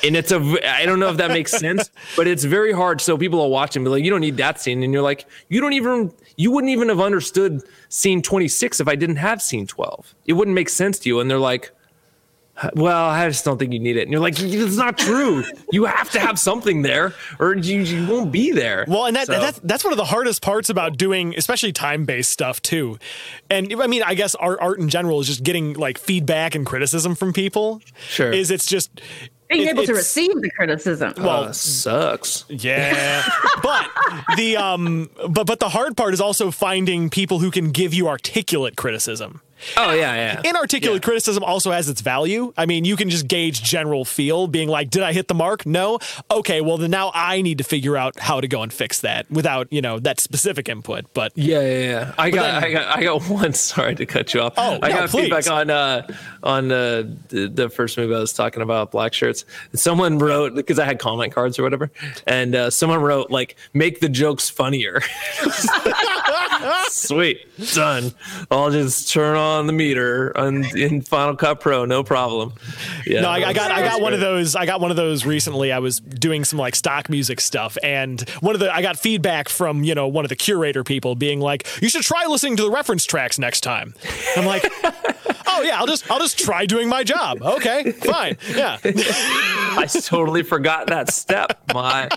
and 0.03 0.15
it's 0.15 0.31
a 0.31 0.39
I 0.67 0.85
don't 0.85 0.99
know 0.99 1.09
if 1.09 1.17
that 1.17 1.29
makes 1.29 1.51
sense 1.51 1.89
but 2.15 2.27
it's 2.27 2.43
very 2.43 2.71
hard 2.73 3.01
so 3.01 3.17
people 3.17 3.41
are 3.41 3.49
watching, 3.49 3.81
and 3.81 3.85
be 3.85 3.89
like 3.89 4.03
you 4.03 4.09
don't 4.09 4.21
need 4.21 4.37
that 4.37 4.59
scene 4.59 4.83
and 4.83 4.93
you're 4.93 5.01
like 5.01 5.25
you 5.49 5.61
don't 5.61 5.73
even 5.73 6.13
you 6.37 6.51
wouldn't 6.51 6.71
even 6.71 6.89
have 6.89 6.99
understood 6.99 7.61
scene 7.89 8.21
26 8.21 8.79
if 8.79 8.87
i 8.87 8.95
didn't 8.95 9.17
have 9.17 9.41
scene 9.41 9.67
12 9.67 10.15
it 10.25 10.33
wouldn't 10.33 10.55
make 10.55 10.69
sense 10.69 10.99
to 10.99 11.09
you 11.09 11.19
and 11.19 11.29
they're 11.29 11.37
like 11.37 11.71
well, 12.75 13.09
I 13.09 13.27
just 13.27 13.43
don't 13.43 13.57
think 13.57 13.73
you 13.73 13.79
need 13.79 13.97
it. 13.97 14.03
And 14.03 14.11
you're 14.11 14.21
like, 14.21 14.39
it's 14.39 14.75
not 14.75 14.97
true. 14.97 15.43
you 15.71 15.85
have 15.85 16.11
to 16.11 16.19
have 16.19 16.37
something 16.37 16.81
there, 16.81 17.13
or 17.39 17.55
you, 17.55 17.81
you 17.81 18.07
won't 18.07 18.31
be 18.31 18.51
there. 18.51 18.85
Well, 18.87 19.05
and 19.05 19.15
that, 19.15 19.27
So- 19.27 19.33
that's 19.33 19.59
that's 19.63 19.83
one 19.83 19.93
of 19.93 19.97
the 19.97 20.05
hardest 20.05 20.41
parts 20.41 20.69
about 20.69 20.97
doing, 20.97 21.33
especially 21.37 21.71
time 21.71 22.05
based 22.05 22.31
stuff 22.31 22.61
too. 22.61 22.99
And 23.49 23.73
I 23.81 23.87
mean, 23.87 24.03
I 24.03 24.13
guess 24.13 24.35
art 24.35 24.59
art 24.61 24.79
in 24.79 24.89
general 24.89 25.19
is 25.19 25.27
just 25.27 25.43
getting 25.43 25.73
like 25.73 25.97
feedback 25.97 26.53
and 26.55 26.65
criticism 26.65 27.15
from 27.15 27.33
people. 27.33 27.81
Sure. 28.09 28.31
is 28.31 28.51
it's 28.51 28.65
just 28.65 29.01
Being 29.51 29.67
able 29.67 29.85
to 29.85 29.93
receive 29.93 30.41
the 30.41 30.49
criticism. 30.51 31.13
well, 31.17 31.45
Uh, 31.45 31.51
sucks. 31.51 32.45
Yeah, 32.49 33.23
but 33.63 33.85
the 34.37 34.57
um, 34.57 35.09
but 35.29 35.45
but 35.47 35.59
the 35.59 35.69
hard 35.69 35.95
part 35.97 36.13
is 36.13 36.21
also 36.21 36.51
finding 36.51 37.09
people 37.09 37.39
who 37.39 37.51
can 37.51 37.71
give 37.71 37.93
you 37.93 38.07
articulate 38.07 38.75
criticism. 38.77 39.41
Oh 39.77 39.93
yeah, 39.93 40.15
yeah. 40.15 40.41
Inarticulate 40.49 41.01
criticism 41.03 41.43
also 41.43 41.71
has 41.71 41.89
its 41.89 42.01
value. 42.01 42.53
I 42.57 42.65
mean, 42.65 42.85
you 42.85 42.95
can 42.95 43.09
just 43.09 43.27
gauge 43.27 43.61
general 43.63 44.05
feel, 44.05 44.47
being 44.47 44.69
like, 44.69 44.89
"Did 44.89 45.03
I 45.03 45.13
hit 45.13 45.27
the 45.27 45.33
mark? 45.33 45.65
No. 45.65 45.99
Okay, 46.29 46.61
well 46.61 46.77
then 46.77 46.91
now 46.91 47.11
I 47.13 47.41
need 47.41 47.57
to 47.59 47.63
figure 47.63 47.95
out 47.97 48.19
how 48.19 48.41
to 48.41 48.47
go 48.47 48.61
and 48.63 48.71
fix 48.73 49.01
that 49.01 49.29
without 49.31 49.67
you 49.71 49.81
know 49.81 49.99
that 49.99 50.19
specific 50.19 50.67
input." 50.69 51.05
But 51.13 51.31
Yeah, 51.35 51.61
yeah, 51.61 51.79
yeah. 51.79 52.13
I 52.17 52.29
got, 52.29 52.41
then- 52.43 52.63
I 52.63 52.71
got, 52.71 52.97
I 52.97 53.03
got 53.03 53.21
one. 53.29 53.53
Sorry 53.53 53.95
to 53.95 54.05
cut 54.05 54.33
you 54.33 54.41
off. 54.41 54.53
Oh, 54.57 54.79
I 54.81 54.89
no, 54.89 54.95
got 54.95 55.09
please. 55.09 55.21
feedback 55.23 55.49
on 55.49 55.69
uh, 55.69 56.07
on 56.43 56.71
uh, 56.71 57.03
the, 57.29 57.47
the 57.53 57.69
first 57.69 57.97
movie 57.97 58.13
I 58.15 58.19
was 58.19 58.33
talking 58.33 58.61
about, 58.61 58.91
Black 58.91 59.13
Shirts. 59.13 59.45
Someone 59.73 60.17
wrote 60.19 60.55
because 60.55 60.79
I 60.79 60.85
had 60.85 60.99
comment 60.99 61.33
cards 61.33 61.57
or 61.59 61.63
whatever, 61.63 61.91
and 62.27 62.55
uh, 62.55 62.69
someone 62.69 63.01
wrote 63.01 63.29
like, 63.31 63.55
"Make 63.73 63.99
the 63.99 64.09
jokes 64.09 64.49
funnier." 64.49 65.01
Sweet, 66.89 67.47
done. 67.73 68.11
I'll 68.49 68.71
just 68.71 69.11
turn 69.11 69.35
on 69.35 69.67
the 69.67 69.73
meter 69.73 70.35
on 70.37 70.63
in 70.77 71.01
Final 71.01 71.35
Cut 71.35 71.59
Pro, 71.59 71.85
no 71.85 72.03
problem. 72.03 72.53
Yeah, 73.05 73.21
No, 73.21 73.29
I, 73.29 73.49
I 73.49 73.53
got 73.53 73.71
I 73.71 73.81
got 73.81 74.01
one 74.01 74.13
of 74.13 74.19
those. 74.19 74.55
I 74.55 74.65
got 74.65 74.81
one 74.81 74.91
of 74.91 74.97
those 74.97 75.25
recently. 75.25 75.71
I 75.71 75.79
was 75.79 75.99
doing 75.99 76.43
some 76.43 76.59
like 76.59 76.75
stock 76.75 77.09
music 77.09 77.39
stuff, 77.41 77.77
and 77.83 78.21
one 78.41 78.55
of 78.55 78.59
the 78.59 78.73
I 78.73 78.81
got 78.81 78.97
feedback 78.97 79.49
from 79.49 79.83
you 79.83 79.95
know 79.95 80.07
one 80.07 80.25
of 80.25 80.29
the 80.29 80.35
curator 80.35 80.83
people 80.83 81.15
being 81.15 81.39
like, 81.39 81.67
"You 81.81 81.89
should 81.89 82.03
try 82.03 82.25
listening 82.27 82.57
to 82.57 82.63
the 82.63 82.71
reference 82.71 83.05
tracks 83.05 83.39
next 83.39 83.61
time." 83.61 83.93
I'm 84.37 84.45
like, 84.45 84.63
"Oh 85.47 85.61
yeah, 85.63 85.79
I'll 85.79 85.87
just 85.87 86.09
I'll 86.11 86.19
just 86.19 86.37
try 86.39 86.65
doing 86.65 86.87
my 86.89 87.03
job. 87.03 87.41
Okay, 87.41 87.91
fine, 87.91 88.37
yeah." 88.55 88.77
I 89.73 89.85
totally 89.85 90.43
forgot 90.43 90.87
that 90.87 91.11
step. 91.13 91.61
My 91.73 92.09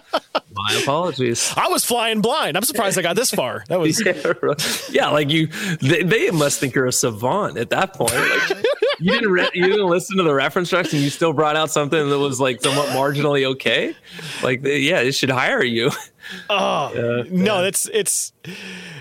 my 0.53 0.78
apologies. 0.82 1.53
I 1.57 1.68
was 1.68 1.84
flying 1.84 2.20
blind. 2.20 2.57
I'm 2.57 2.64
surprised 2.64 2.99
I 2.99 3.03
got 3.03 3.16
this 3.16 3.30
far. 3.30 3.64
That 3.68 3.78
was 3.80 4.05
yeah. 4.07 4.34
yeah, 4.91 5.09
like 5.09 5.30
you, 5.30 5.47
they, 5.80 6.03
they 6.03 6.30
must 6.30 6.61
think 6.61 6.74
you're 6.74 6.87
a 6.87 6.93
savant 6.93 7.57
at 7.57 7.70
that 7.70 7.95
point. 7.95 8.14
Like, 8.14 8.64
you 8.99 9.12
didn't 9.12 9.30
re- 9.30 9.51
you 9.55 9.66
didn't 9.66 9.89
listen 9.89 10.16
to 10.18 10.22
the 10.22 10.35
reference 10.35 10.70
tracks, 10.70 10.93
and 10.93 11.03
you 11.03 11.11
still 11.11 11.32
brought 11.32 11.57
out 11.57 11.70
something 11.70 12.09
that 12.11 12.18
was 12.18 12.41
like 12.41 12.62
somewhat 12.62 12.89
marginally 12.91 13.45
okay. 13.53 13.95
Like, 14.43 14.62
they, 14.62 14.78
yeah, 14.78 15.03
they 15.03 15.12
should 15.12 15.30
hire 15.30 15.62
you. 15.62 15.91
Oh 16.49 17.24
no, 17.30 17.62
that's 17.62 17.87
it's 17.93 18.32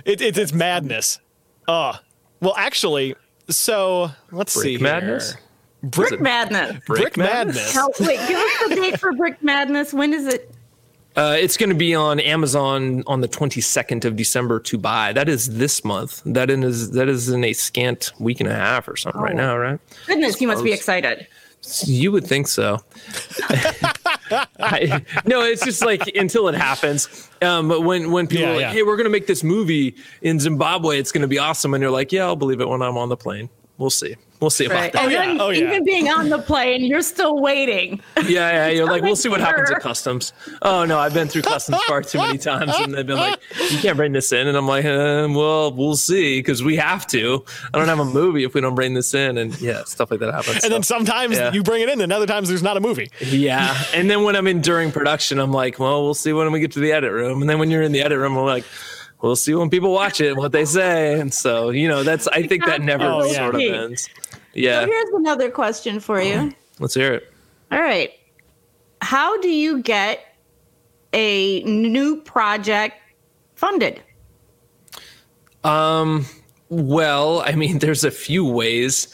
it, 0.04 0.20
it, 0.20 0.38
it's 0.38 0.52
madness. 0.52 1.22
Uh 1.70 1.98
well, 2.42 2.54
actually, 2.58 3.16
so 3.50 4.12
let's 4.34 4.52
see 4.52 4.78
Brick 4.78 4.82
here. 4.82 5.00
madness. 5.02 5.36
Brick 5.84 6.20
Madness. 6.22 6.80
Brick 6.86 7.18
madness. 7.18 7.76
Now, 7.76 7.88
wait, 8.00 8.20
give 8.28 8.38
us 8.40 8.70
the 8.70 8.76
date 8.76 9.00
for 9.00 9.12
Brick 9.14 9.44
Madness. 9.44 9.94
When 9.94 10.14
is 10.14 10.28
it? 10.28 10.53
Uh, 11.16 11.36
it's 11.40 11.58
going 11.58 11.70
to 11.70 11.76
be 11.76 11.94
on 11.94 12.20
Amazon 12.20 13.04
on 13.06 13.22
the 13.22 13.28
22nd 13.28 14.04
of 14.06 14.16
December 14.16 14.60
to 14.62 14.78
buy. 14.78 15.14
That 15.14 15.30
is 15.30 15.58
this 15.58 15.84
month. 15.86 16.22
That 16.26 16.50
is 16.50 16.92
that 16.92 17.08
is 17.08 17.30
in 17.30 17.44
a 17.44 17.54
scant 17.54 18.12
week 18.20 18.40
and 18.40 18.50
a 18.50 18.56
half 18.56 18.88
or 18.88 18.96
something 18.96 19.22
right 19.22 19.36
now, 19.36 19.56
right? 19.58 19.80
Goodness, 20.08 20.42
you 20.42 20.48
must 20.48 20.64
be 20.64 20.74
excited. 20.74 21.28
You 21.86 22.12
would 22.12 22.26
think 22.26 22.48
so. 22.48 22.80
I, 24.60 25.04
no, 25.26 25.42
it's 25.44 25.64
just 25.64 25.86
like 25.86 26.08
until 26.16 26.48
it 26.48 26.56
happens. 26.56 27.30
Um, 27.42 27.68
but 27.70 27.82
when 27.82 28.12
when 28.12 28.28
people 28.28 28.46
Yeah, 28.48 28.52
are 28.52 28.56
like, 28.56 28.62
yeah. 28.62 28.72
"Hey, 28.72 28.84
we're 28.84 28.98
going 28.98 29.06
to 29.06 29.10
make 29.12 29.28
this 29.28 29.44
movie 29.44 29.96
in 30.22 30.40
Zimbabwe. 30.40 30.98
It's 31.00 31.12
going 31.12 31.22
to 31.22 31.28
be 31.28 31.40
awesome," 31.40 31.74
and 31.74 31.82
you're 31.82 31.92
like, 31.92 32.12
"Yeah, 32.12 32.26
I'll 32.26 32.36
believe 32.36 32.60
it 32.60 32.68
when 32.68 32.82
I'm 32.82 32.98
on 32.98 33.10
the 33.10 33.18
plane. 33.18 33.50
We'll 33.78 33.90
see. 33.92 34.16
We'll 34.44 34.50
see 34.50 34.66
about 34.66 34.76
Right. 34.82 34.94
that." 34.94 35.04
And 35.06 35.12
then 35.14 35.42
Oh, 35.42 35.50
yeah. 35.50 35.68
even 35.68 35.84
being 35.86 36.10
on 36.10 36.30
the 36.30 36.38
plane, 36.40 36.84
you're 36.84 37.02
still 37.02 37.40
waiting. 37.40 38.02
Yeah, 38.18 38.52
yeah. 38.52 38.68
You're 38.68 38.86
like, 38.86 39.02
"We'll 39.02 39.16
see 39.16 39.30
what 39.30 39.40
happens 39.42 39.72
at 39.72 39.80
customs." 39.80 40.34
Oh 40.62 40.84
no, 40.86 41.00
I've 41.00 41.14
been 41.14 41.28
through 41.30 41.44
customs 41.44 41.78
far 41.88 42.02
too 42.02 42.18
many 42.20 42.38
times, 42.38 42.74
and 42.78 42.94
they've 42.94 43.08
been 43.08 43.18
like, 43.18 43.40
"You 43.72 43.78
can't 43.80 43.96
bring 43.98 44.12
this 44.12 44.32
in," 44.34 44.48
and 44.48 44.58
I'm 44.58 44.68
like, 44.68 44.86
uh, 44.86 45.28
"Well, 45.32 45.72
we'll 45.72 45.96
see 45.96 46.40
because 46.40 46.62
we 46.62 46.76
have 46.76 47.08
to. 47.08 47.44
I 47.74 47.78
don't 47.80 47.88
have 47.88 48.00
a 48.00 48.06
movie 48.06 48.44
if 48.44 48.54
we 48.54 48.62
don't 48.62 48.76
bring 48.76 48.94
this 48.94 49.14
in," 49.14 49.38
and 49.38 49.60
yeah, 49.62 49.84
stuff 49.86 50.12
like 50.12 50.20
that 50.20 50.34
happens. 50.34 50.64
And 50.64 50.74
then 50.74 50.84
sometimes 50.84 51.38
Yeah. 51.38 51.54
you 51.54 51.64
bring 51.64 51.82
it 51.82 51.90
in, 51.90 52.02
and 52.02 52.12
other 52.12 52.28
times 52.28 52.50
there's 52.50 52.64
not 52.64 52.76
a 52.78 52.82
movie. 52.82 53.10
Yeah. 53.22 53.76
And 53.94 54.10
then 54.12 54.24
when 54.24 54.36
I'm 54.36 54.48
in 54.48 54.62
during 54.62 54.92
production, 54.92 55.40
I'm 55.40 55.52
like, 55.54 55.80
well, 55.80 56.04
we'll 56.04 56.14
see 56.14 56.34
when 56.34 56.52
we 56.52 56.60
get 56.60 56.72
to 56.74 56.80
the 56.80 56.92
edit 56.92 57.12
room. 57.12 57.42
And 57.42 57.50
then 57.50 57.60
when 57.60 57.72
you're 57.72 57.82
in 57.82 57.92
the 57.94 58.02
edit 58.02 58.18
room, 58.18 58.36
we're 58.36 58.44
like, 58.44 58.66
we'll 59.22 59.36
see 59.36 59.54
when 59.54 59.70
people 59.70 59.92
watch 59.92 60.20
it 60.20 60.30
and 60.30 60.38
what 60.38 60.52
they 60.52 60.66
say. 60.66 61.20
And 61.20 61.34
so, 61.34 61.70
you 61.70 61.88
know, 61.88 62.04
that's, 62.04 62.28
I 62.28 62.46
think 62.48 62.66
that 62.66 62.82
never 62.82 63.06
Oh, 63.06 63.24
yeah. 63.24 63.34
sort 63.38 63.56
of 63.56 63.62
Key. 63.62 63.96
Ends. 64.56 64.66
So 64.66 64.70
Yeah. 64.82 64.86
here's 64.86 65.10
another 65.10 65.50
question 65.52 66.00
for 66.00 66.22
you. 66.22 66.54
Let's 66.80 66.94
hear 66.94 67.14
it. 67.14 67.34
All 67.72 67.82
right. 67.82 68.12
How 69.02 69.40
do 69.42 69.50
you 69.50 69.82
get 69.82 70.20
a 71.14 71.62
new 71.64 72.22
project 72.22 72.96
funded? 73.56 74.02
Um, 75.64 76.26
well, 76.70 77.42
I 77.46 77.54
mean, 77.54 77.80
there's 77.80 78.04
a 78.04 78.12
few 78.12 78.46
ways. 78.46 79.14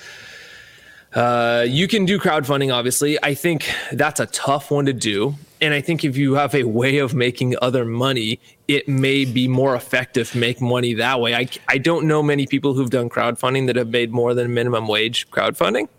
Uh, 1.14 1.66
you 1.68 1.88
can 1.88 2.06
do 2.06 2.20
crowdfunding, 2.20 2.74
obviously. 2.74 3.18
I 3.24 3.34
think 3.34 3.70
that's 3.92 4.20
a 4.20 4.28
tough 4.28 4.70
one 4.72 4.86
to 4.86 4.94
do. 4.94 5.36
And 5.62 5.74
I 5.74 5.82
think 5.82 6.04
if 6.06 6.16
you 6.16 6.36
have 6.36 6.56
a 6.56 6.64
way 6.64 7.00
of 7.00 7.14
making 7.14 7.56
other 7.62 7.84
money, 7.84 8.40
it 8.68 8.88
may 8.88 9.26
be 9.26 9.48
more 9.48 9.76
effective 9.76 10.34
make 10.36 10.62
money 10.62 10.94
that 10.94 11.20
way. 11.20 11.36
I, 11.36 11.50
I 11.68 11.78
don't 11.78 12.06
know 12.08 12.24
many 12.24 12.48
people 12.48 12.74
who've 12.74 12.90
done 12.90 13.10
crowdfunding 13.10 13.68
that 13.68 13.76
have 13.76 13.90
made 13.90 14.12
more 14.12 14.34
than 14.34 14.54
minimum 14.54 14.88
wage 14.88 15.30
crowdfunding. 15.32 15.90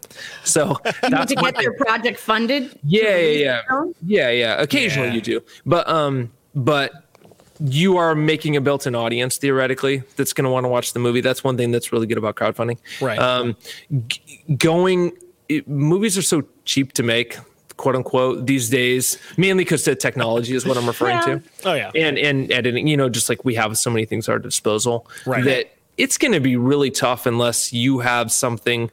So 0.44 0.76
you 0.86 0.92
that's 1.10 1.32
to 1.32 1.34
get 1.36 1.54
thing. 1.56 1.62
your 1.62 1.74
project 1.74 2.18
funded? 2.18 2.78
Yeah, 2.84 3.16
yeah, 3.16 3.30
yeah, 3.38 3.60
film? 3.68 3.94
yeah, 4.06 4.30
yeah. 4.30 4.62
Occasionally 4.62 5.08
Yeah. 5.08 5.14
you 5.14 5.20
do, 5.20 5.40
but 5.66 5.88
um, 5.88 6.32
but 6.54 6.92
you 7.62 7.98
are 7.98 8.14
making 8.14 8.56
a 8.56 8.60
built-in 8.62 8.94
audience 8.94 9.36
theoretically 9.36 10.02
that's 10.16 10.32
going 10.32 10.46
to 10.46 10.50
want 10.50 10.64
to 10.64 10.68
watch 10.68 10.94
the 10.94 10.98
movie. 10.98 11.20
That's 11.20 11.44
one 11.44 11.58
thing 11.58 11.70
that's 11.72 11.92
really 11.92 12.06
good 12.06 12.16
about 12.16 12.36
crowdfunding. 12.36 12.78
Right. 13.02 13.18
Um, 13.18 13.54
g- 14.08 14.42
going 14.56 15.12
it, 15.50 15.68
movies 15.68 16.16
are 16.16 16.22
so 16.22 16.44
cheap 16.64 16.92
to 16.94 17.02
make, 17.02 17.36
quote 17.80 17.96
unquote, 17.96 18.46
these 18.46 18.68
days. 18.68 19.16
Mainly 19.36 19.64
because 19.64 19.84
the 19.84 19.94
technology 19.96 20.54
is 20.54 20.66
what 20.66 20.76
I'm 20.76 20.86
referring 20.86 21.16
Yeah. 21.16 21.24
to. 21.38 21.42
Oh, 21.64 21.74
yeah. 21.74 21.90
and 21.94 22.18
and 22.18 22.52
editing. 22.52 22.86
You 22.86 22.96
know, 22.96 23.08
just 23.08 23.28
like 23.28 23.44
we 23.44 23.54
have 23.54 23.76
so 23.78 23.90
many 23.90 24.04
things 24.04 24.28
at 24.28 24.32
our 24.32 24.38
disposal. 24.38 25.08
Right. 25.26 25.42
That 25.44 25.72
it's 25.96 26.18
going 26.18 26.32
to 26.32 26.40
be 26.40 26.56
really 26.56 26.90
tough 26.90 27.26
unless 27.26 27.72
you 27.72 27.98
have 27.98 28.30
something 28.30 28.90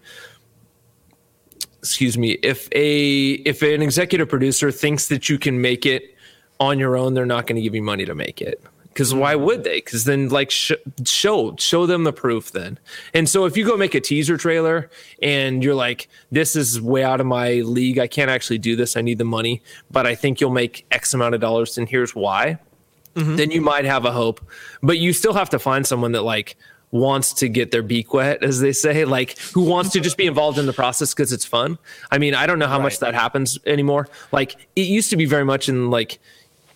excuse 1.79 2.17
me 2.17 2.31
if 2.43 2.67
a 2.73 3.33
if 3.45 3.61
an 3.61 3.81
executive 3.81 4.27
producer 4.27 4.71
thinks 4.71 5.07
that 5.07 5.29
you 5.29 5.37
can 5.37 5.61
make 5.61 5.85
it 5.85 6.15
on 6.59 6.79
your 6.79 6.97
own 6.97 7.13
they're 7.13 7.25
not 7.25 7.45
going 7.47 7.55
to 7.55 7.61
give 7.61 7.75
you 7.75 7.83
money 7.83 8.03
to 8.03 8.15
make 8.15 8.41
it 8.41 8.61
because 8.97 9.13
why 9.13 9.35
mm-hmm. 9.35 9.45
would 9.45 9.63
they? 9.63 9.75
Because 9.75 10.05
then 10.05 10.29
like 10.29 10.49
sh- 10.49 10.71
show 11.05 11.55
show 11.59 11.85
them 11.85 12.03
the 12.03 12.11
proof 12.11 12.51
then. 12.51 12.79
And 13.13 13.29
so 13.29 13.45
if 13.45 13.55
you 13.55 13.63
go 13.63 13.77
make 13.77 13.93
a 13.93 14.01
teaser 14.01 14.37
trailer 14.37 14.89
and 15.21 15.63
you're 15.63 15.75
like, 15.75 16.09
this 16.31 16.55
is 16.55 16.81
way 16.81 17.03
out 17.03 17.21
of 17.21 17.27
my 17.27 17.61
league, 17.61 17.99
I 17.99 18.07
can't 18.07 18.31
actually 18.31 18.57
do 18.57 18.75
this. 18.75 18.97
I 18.97 19.01
need 19.01 19.19
the 19.19 19.23
money, 19.23 19.61
but 19.91 20.07
I 20.07 20.15
think 20.15 20.41
you'll 20.41 20.49
make 20.49 20.87
X 20.89 21.13
amount 21.13 21.35
of 21.35 21.41
dollars, 21.41 21.77
and 21.77 21.87
here's 21.87 22.15
why. 22.15 22.57
Mm-hmm. 23.13 23.35
Then 23.35 23.51
you 23.51 23.61
might 23.61 23.85
have 23.85 24.03
a 24.03 24.11
hope, 24.11 24.41
but 24.81 24.97
you 24.97 25.13
still 25.13 25.33
have 25.33 25.51
to 25.51 25.59
find 25.59 25.85
someone 25.85 26.13
that 26.13 26.23
like 26.23 26.57
wants 26.89 27.33
to 27.33 27.49
get 27.49 27.69
their 27.69 27.83
beak 27.83 28.15
wet, 28.15 28.41
as 28.43 28.61
they 28.61 28.71
say, 28.71 29.05
like 29.05 29.37
who 29.53 29.61
wants 29.61 29.91
to 29.91 29.99
just 29.99 30.17
be 30.17 30.25
involved 30.25 30.57
in 30.57 30.65
the 30.65 30.73
process 30.73 31.13
because 31.13 31.31
it's 31.31 31.45
fun. 31.45 31.77
I 32.09 32.17
mean, 32.17 32.33
I 32.33 32.47
don't 32.47 32.57
know 32.57 32.67
how 32.67 32.79
much 32.79 32.97
that 32.99 33.13
happens 33.13 33.59
anymore. 33.67 34.07
Like 34.31 34.55
it 34.75 34.87
used 34.87 35.11
to 35.11 35.17
be 35.17 35.25
very 35.25 35.45
much 35.45 35.69
in 35.69 35.91
like 35.91 36.17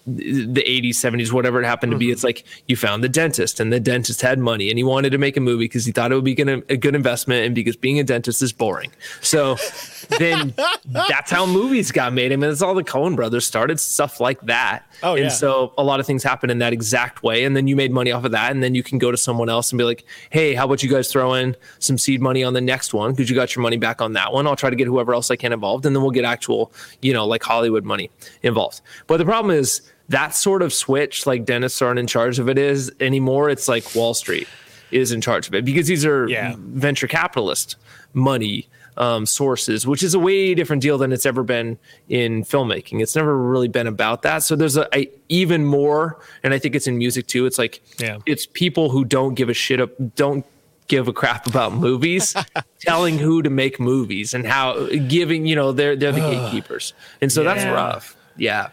the 0.07 0.63
80s 0.63 0.95
70s 0.95 1.31
whatever 1.31 1.61
it 1.61 1.65
happened 1.65 1.91
to 1.91 1.97
be 1.97 2.05
mm-hmm. 2.05 2.13
it's 2.13 2.23
like 2.23 2.43
you 2.67 2.75
found 2.75 3.03
the 3.03 3.09
dentist 3.09 3.59
and 3.59 3.71
the 3.71 3.79
dentist 3.79 4.21
had 4.21 4.39
money 4.39 4.69
and 4.69 4.79
he 4.79 4.83
wanted 4.83 5.11
to 5.11 5.17
make 5.17 5.37
a 5.37 5.39
movie 5.39 5.65
because 5.65 5.85
he 5.85 5.91
thought 5.91 6.11
it 6.11 6.15
would 6.15 6.23
be 6.23 6.33
gonna, 6.33 6.61
a 6.69 6.77
good 6.77 6.95
investment 6.95 7.45
and 7.45 7.53
because 7.53 7.75
being 7.75 7.99
a 7.99 8.03
dentist 8.03 8.41
is 8.41 8.51
boring. 8.51 8.91
So 9.21 9.57
then 10.17 10.55
that's 10.87 11.29
how 11.29 11.45
movies 11.45 11.91
got 11.91 12.13
made. 12.13 12.33
I 12.33 12.35
mean 12.35 12.49
it's 12.49 12.63
all 12.63 12.73
the 12.73 12.83
Coen 12.83 13.15
brothers 13.15 13.45
started 13.45 13.79
stuff 13.79 14.19
like 14.19 14.41
that. 14.41 14.85
Oh, 15.03 15.13
and 15.13 15.25
yeah. 15.25 15.29
so 15.29 15.73
a 15.77 15.83
lot 15.83 15.99
of 15.99 16.07
things 16.07 16.23
happen 16.23 16.49
in 16.49 16.57
that 16.59 16.73
exact 16.73 17.21
way. 17.21 17.43
And 17.43 17.55
then 17.55 17.67
you 17.67 17.75
made 17.75 17.91
money 17.91 18.11
off 18.11 18.25
of 18.25 18.31
that. 18.31 18.51
And 18.51 18.63
then 18.63 18.73
you 18.73 18.81
can 18.81 18.97
go 18.97 19.11
to 19.11 19.17
someone 19.17 19.49
else 19.49 19.71
and 19.71 19.77
be 19.77 19.83
like 19.83 20.03
hey 20.31 20.55
how 20.55 20.65
about 20.65 20.81
you 20.81 20.89
guys 20.89 21.11
throw 21.11 21.33
in 21.33 21.55
some 21.77 21.97
seed 21.97 22.21
money 22.21 22.43
on 22.43 22.53
the 22.53 22.61
next 22.61 22.93
one? 22.93 23.11
Because 23.11 23.29
you 23.29 23.35
got 23.35 23.55
your 23.55 23.61
money 23.61 23.77
back 23.77 24.01
on 24.01 24.13
that 24.13 24.33
one. 24.33 24.47
I'll 24.47 24.55
try 24.55 24.71
to 24.71 24.75
get 24.75 24.87
whoever 24.87 25.13
else 25.13 25.29
i 25.29 25.35
can 25.35 25.53
involved. 25.53 25.85
And 25.85 25.95
then 25.95 26.01
we'll 26.01 26.11
get 26.11 26.25
actual 26.25 26.71
you 27.01 27.13
know 27.13 27.27
like 27.27 27.43
hollywood 27.43 27.85
money 27.85 28.09
involved. 28.41 28.81
But 29.05 29.17
the 29.17 29.25
problem 29.25 29.55
is 29.55 29.90
that 30.11 30.35
sort 30.35 30.61
of 30.61 30.73
switch 30.73 31.25
like 31.25 31.45
dentists 31.45 31.81
aren't 31.81 31.99
in 31.99 32.07
charge 32.07 32.39
of 32.39 32.47
it 32.49 32.57
is 32.57 32.91
anymore 32.99 33.49
it's 33.49 33.67
like 33.67 33.83
wall 33.95 34.13
street 34.13 34.47
is 34.91 35.11
in 35.11 35.21
charge 35.21 35.47
of 35.47 35.53
it 35.55 35.63
because 35.65 35.87
these 35.87 36.05
are 36.05 36.27
Yeah. 36.27 36.55
venture 36.57 37.07
capitalist 37.07 37.75
money 38.13 38.67
um, 38.97 39.25
sources, 39.25 39.87
which 39.87 40.03
is 40.03 40.13
a 40.13 40.19
way 40.19 40.53
different 40.53 40.81
deal 40.81 40.97
than 40.97 41.13
it's 41.13 41.25
ever 41.25 41.43
been 41.43 41.79
in 42.09 42.43
filmmaking. 42.43 43.01
It's 43.01 43.15
never 43.15 43.35
really 43.37 43.69
been 43.69 43.87
about 43.87 44.21
that. 44.23 44.43
So 44.43 44.57
there's 44.57 44.75
a, 44.75 44.85
a 44.93 45.09
even 45.29 45.65
more, 45.65 46.19
and 46.43 46.53
I 46.53 46.59
think 46.59 46.75
it's 46.75 46.87
in 46.87 46.97
music 46.97 47.25
too. 47.27 47.45
It's 47.45 47.57
like 47.57 47.81
Yeah. 47.99 48.17
it's 48.25 48.45
people 48.45 48.89
who 48.89 49.05
don't 49.05 49.33
give 49.35 49.47
a 49.47 49.53
shit 49.53 49.79
up, 49.79 49.91
don't 50.15 50.45
give 50.89 51.07
a 51.07 51.13
crap 51.13 51.47
about 51.47 51.73
movies, 51.73 52.35
telling 52.81 53.17
who 53.17 53.41
to 53.41 53.49
make 53.49 53.79
movies 53.79 54.33
and 54.33 54.45
how 54.45 54.87
giving 55.07 55.45
you 55.45 55.55
know 55.55 55.71
they're 55.71 55.95
they're 55.95 56.11
the 56.11 56.19
gatekeepers, 56.19 56.93
and 57.21 57.31
so 57.31 57.45
that's 57.45 57.63
rough. 57.63 58.17
Yeah, 58.35 58.67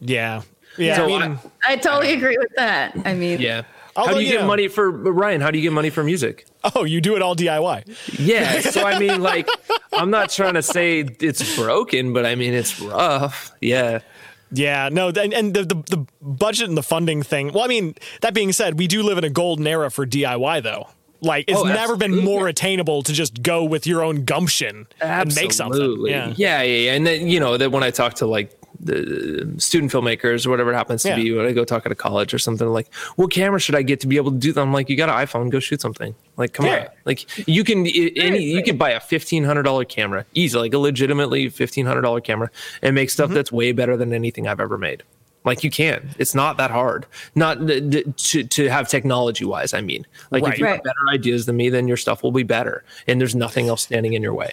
Yeah. 0.00 0.42
Yeah. 0.78 0.96
So 0.96 1.04
I 1.14 1.28
mean, 1.28 1.38
I 1.66 1.76
totally 1.76 2.12
agree 2.12 2.36
with 2.38 2.52
that. 2.56 2.96
I 3.04 3.14
mean, 3.14 3.40
yeah. 3.40 3.62
how 3.96 4.06
do 4.06 4.14
you 4.20 4.26
you 4.26 4.32
get 4.32 4.40
know- 4.42 4.46
money 4.46 4.68
for 4.68 4.90
Ryan? 4.90 5.40
How 5.40 5.50
do 5.50 5.58
you 5.58 5.62
get 5.62 5.72
money 5.72 5.90
for 5.90 6.02
music? 6.04 6.46
oh, 6.74 6.84
you 6.84 7.00
do 7.00 7.16
it 7.16 7.22
all 7.22 7.34
DIY. 7.34 8.18
Yeah. 8.18 8.60
So 8.60 8.84
I 8.86 8.98
mean, 8.98 9.20
like, 9.30 9.48
I'm 9.92 10.10
not 10.10 10.30
trying 10.30 10.54
to 10.54 10.62
say 10.62 11.00
it's 11.00 11.56
broken, 11.56 12.12
but 12.12 12.24
I 12.26 12.34
mean 12.34 12.54
it's 12.54 12.80
rough. 12.80 13.52
Yeah. 13.60 14.00
Yeah, 14.52 14.88
no, 14.90 15.10
and, 15.10 15.32
and 15.32 15.54
the, 15.54 15.62
the 15.64 15.74
the 15.96 16.06
budget 16.20 16.66
and 16.68 16.76
the 16.76 16.82
funding 16.82 17.22
thing. 17.22 17.52
Well, 17.52 17.62
I 17.62 17.68
mean, 17.68 17.94
that 18.20 18.34
being 18.34 18.52
said, 18.52 18.80
we 18.80 18.88
do 18.88 19.04
live 19.04 19.16
in 19.16 19.22
a 19.22 19.30
golden 19.30 19.64
era 19.64 19.92
for 19.92 20.04
DIY, 20.04 20.64
though. 20.64 20.88
Like, 21.20 21.44
it's 21.46 21.56
Oh, 21.56 21.62
never 21.62 21.96
been 21.96 22.16
more 22.16 22.48
attainable 22.48 23.02
to 23.04 23.12
just 23.12 23.44
go 23.44 23.62
with 23.62 23.86
your 23.86 24.02
own 24.02 24.24
gumption 24.24 24.88
and 25.00 25.32
make 25.36 25.52
something. 25.52 26.04
Yeah. 26.04 26.32
yeah, 26.34 26.62
yeah, 26.62 26.62
yeah. 26.62 26.92
And 26.94 27.06
then 27.06 27.28
you 27.28 27.38
know 27.38 27.58
that 27.58 27.70
when 27.70 27.84
I 27.84 27.90
talk 27.92 28.14
to 28.14 28.26
like 28.26 28.59
the 28.82 29.54
student 29.58 29.92
filmmakers 29.92 30.46
or 30.46 30.50
whatever 30.50 30.72
it 30.72 30.76
happens 30.76 31.02
to 31.02 31.10
Yeah. 31.10 31.16
be 31.16 31.32
when 31.32 31.46
I 31.46 31.52
go 31.52 31.64
talk 31.64 31.84
at 31.86 31.92
a 31.92 31.94
college 31.94 32.32
or 32.32 32.38
something 32.38 32.66
like, 32.68 32.92
what 33.16 33.30
camera 33.30 33.60
should 33.60 33.74
I 33.74 33.82
get 33.82 34.00
to 34.00 34.06
be 34.06 34.16
able 34.16 34.30
to 34.32 34.38
do 34.38 34.52
that? 34.52 34.60
I'm 34.60 34.72
like, 34.72 34.88
you 34.88 34.96
got 34.96 35.08
an 35.10 35.16
iPhone, 35.26 35.50
go 35.50 35.60
shoot 35.60 35.80
something. 35.80 36.14
Like, 36.36 36.52
come 36.54 36.66
Yeah. 36.66 36.80
on. 36.80 36.86
Like 37.04 37.48
you 37.48 37.62
can 37.64 37.86
any 37.86 38.42
you 38.42 38.62
can 38.62 38.76
buy 38.78 38.90
a 38.90 39.00
fifteen 39.00 39.44
hundred 39.44 39.64
dollar 39.64 39.84
camera, 39.84 40.24
easy, 40.34 40.56
like 40.58 40.72
a 40.72 40.78
legitimately 40.78 41.48
fifteen 41.50 41.84
hundred 41.86 42.02
dollar 42.02 42.20
camera, 42.20 42.50
and 42.82 42.94
make 42.94 43.08
Mm-hmm. 43.08 43.12
stuff 43.12 43.30
that's 43.30 43.52
way 43.52 43.72
better 43.72 43.96
than 43.96 44.12
anything 44.12 44.46
I've 44.48 44.60
ever 44.60 44.78
made. 44.78 45.02
Like 45.44 45.64
you 45.64 45.70
can. 45.70 46.10
It's 46.18 46.34
not 46.34 46.58
that 46.58 46.70
hard. 46.70 47.06
Not 47.34 47.66
th- 47.66 47.90
th- 47.90 48.30
to 48.30 48.44
to 48.44 48.68
have 48.68 48.88
technology 48.88 49.44
wise. 49.44 49.72
I 49.72 49.80
mean, 49.80 50.06
like 50.30 50.42
Right. 50.42 50.52
if 50.52 50.58
you 50.58 50.66
have 50.66 50.82
better 50.82 50.98
ideas 51.12 51.46
than 51.46 51.56
me, 51.56 51.70
then 51.70 51.88
your 51.88 51.96
stuff 51.96 52.22
will 52.22 52.32
be 52.32 52.42
better, 52.42 52.84
and 53.06 53.18
there's 53.20 53.34
nothing 53.34 53.66
else 53.68 53.82
standing 53.82 54.12
in 54.12 54.22
your 54.22 54.34
way. 54.34 54.52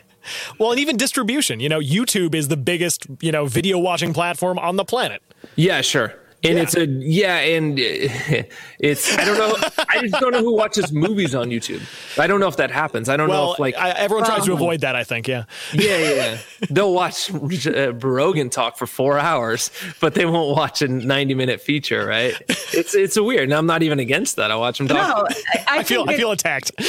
Well, 0.60 0.72
and 0.72 0.80
even 0.80 0.96
distribution. 0.96 1.60
You 1.60 1.68
know, 1.70 1.80
YouTube 1.82 2.34
is 2.36 2.48
the 2.48 2.56
biggest, 2.58 3.06
you 3.20 3.32
know, 3.34 3.46
video 3.48 3.78
watching 3.78 4.14
platform 4.14 4.58
on 4.60 4.78
the 4.78 4.86
planet. 4.86 5.22
Yeah, 5.58 5.82
sure. 5.82 6.14
And 6.44 6.56
Yeah. 6.58 6.62
it's 6.64 6.76
a 6.78 6.86
yeah, 6.86 7.38
and 7.38 7.80
it's 8.80 9.18
I 9.18 9.26
don't 9.26 9.38
know. 9.40 9.56
I 9.90 10.02
just 10.02 10.14
don't 10.22 10.32
know 10.32 10.42
who 10.42 10.54
watches 10.56 10.92
movies 10.94 11.34
on 11.34 11.50
YouTube. 11.50 11.82
I 12.20 12.28
don't 12.28 12.40
know 12.40 12.48
if 12.48 12.58
that 12.58 12.70
happens. 12.70 13.10
I 13.10 13.18
don't 13.18 13.28
know 13.28 13.54
if 13.54 13.60
like 13.60 13.76
I, 13.76 13.90
everyone 13.92 14.24
tries 14.26 14.46
to 14.46 14.54
avoid 14.54 14.82
that. 14.82 14.96
I 14.96 15.04
think. 15.04 15.28
Yeah. 15.28 15.46
yeah, 15.74 15.98
yeah, 15.98 16.10
yeah. 16.14 16.38
They'll 16.70 16.94
watch 16.94 17.32
uh, 17.34 17.94
Rogan 17.96 18.52
talk 18.52 18.78
for 18.78 18.86
four 18.86 19.18
hours, 19.18 19.72
but 20.00 20.14
they 20.14 20.26
won't 20.28 20.56
watch 20.56 20.84
a 20.84 20.88
ninety 20.88 21.34
minute 21.34 21.60
feature. 21.60 22.06
Right? 22.06 22.36
It's 22.72 22.94
it's 22.94 23.18
a 23.18 23.24
weird. 23.24 23.46
And 23.46 23.54
I'm 23.56 23.66
not 23.66 23.82
even 23.82 24.00
against 24.00 24.36
that. 24.36 24.52
I 24.52 24.56
watch 24.58 24.78
them 24.78 24.88
talk. 24.88 24.98
no, 24.98 25.36
I, 25.54 25.78
I, 25.78 25.80
I 25.80 25.84
feel 25.84 26.06
I 26.08 26.16
feel 26.18 26.32
attacked. 26.32 26.72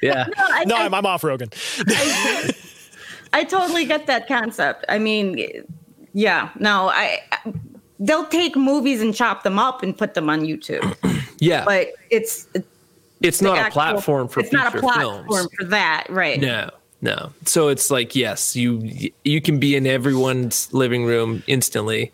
Yeah. 0.00 0.26
I, 0.36 0.64
No, 0.64 0.76
I- 0.76 0.84
I'm, 0.84 0.94
I'm 0.94 1.06
off 1.06 1.24
Rogan. 1.24 1.48
I 3.32 3.44
totally 3.44 3.84
get 3.84 4.06
that 4.06 4.26
concept. 4.28 4.84
I 4.88 4.98
mean, 4.98 5.64
yeah, 6.12 6.50
no, 6.58 6.88
I 6.88 7.20
they'll 8.06 8.26
take 8.26 8.54
movies 8.56 9.00
and 9.00 9.14
chop 9.14 9.42
them 9.42 9.58
up 9.58 9.82
and 9.82 9.96
put 9.96 10.14
them 10.14 10.28
on 10.28 10.42
YouTube, 10.42 10.84
Yeah. 11.40 11.64
but 11.64 11.88
it's 12.10 12.46
it's 13.20 13.38
the 13.38 13.44
not 13.46 13.68
a 13.68 13.70
platform 13.70 14.28
for 14.28 14.40
it's 14.40 14.52
not 14.52 14.74
a 14.74 14.78
platform 14.78 15.26
films. 15.28 15.48
for 15.58 15.64
that, 15.66 16.06
right? 16.10 16.40
No, 16.40 16.70
no. 17.00 17.32
So 17.46 17.68
it's 17.68 17.90
like 17.90 18.14
yes, 18.14 18.54
you 18.54 19.10
you 19.24 19.40
can 19.40 19.58
be 19.58 19.76
in 19.76 19.86
everyone's 19.86 20.72
living 20.72 21.04
room 21.04 21.42
instantly, 21.46 22.12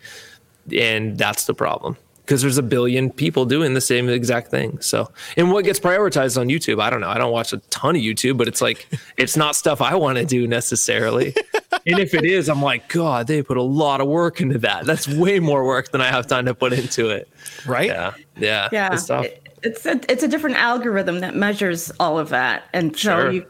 and 0.72 1.18
that's 1.18 1.46
the 1.46 1.54
problem 1.54 1.96
because 2.24 2.42
there's 2.42 2.58
a 2.58 2.62
billion 2.62 3.10
people 3.10 3.44
doing 3.44 3.74
the 3.74 3.80
same 3.80 4.08
exact 4.08 4.52
thing. 4.52 4.80
So, 4.80 5.10
and 5.36 5.50
what 5.50 5.64
gets 5.64 5.80
prioritized 5.80 6.40
on 6.40 6.46
YouTube? 6.46 6.80
I 6.80 6.88
don't 6.88 7.00
know. 7.00 7.08
I 7.08 7.18
don't 7.18 7.32
watch 7.32 7.52
a 7.52 7.56
ton 7.70 7.96
of 7.96 8.02
YouTube, 8.02 8.36
but 8.36 8.46
it's 8.46 8.60
like 8.62 8.86
it's 9.16 9.36
not 9.36 9.56
stuff 9.56 9.80
I 9.82 9.96
want 9.96 10.18
to 10.18 10.24
do 10.24 10.46
necessarily. 10.46 11.34
and 11.86 11.98
if 11.98 12.14
it 12.14 12.24
is, 12.24 12.48
I'm 12.48 12.62
like, 12.62 12.88
God, 12.88 13.26
they 13.26 13.42
put 13.42 13.56
a 13.56 13.62
lot 13.62 14.00
of 14.00 14.08
work 14.08 14.40
into 14.40 14.58
that. 14.60 14.84
That's 14.86 15.06
way 15.08 15.40
more 15.40 15.64
work 15.64 15.90
than 15.92 16.00
I 16.00 16.06
have 16.08 16.26
time 16.26 16.46
to 16.46 16.54
put 16.54 16.72
into 16.72 17.08
it. 17.10 17.28
Right. 17.66 17.86
Yeah, 17.88 18.12
yeah, 18.36 18.68
Yeah, 18.72 18.92
It's 18.94 19.06
tough. 19.06 19.24
it- 19.26 19.42
it's 19.62 19.84
a, 19.84 20.00
it's 20.10 20.22
a 20.22 20.28
different 20.28 20.56
algorithm 20.56 21.20
that 21.20 21.36
measures 21.36 21.92
all 22.00 22.18
of 22.18 22.30
that, 22.30 22.62
and 22.72 22.96
so 22.96 22.98
Sure. 23.20 23.30
you 23.30 23.46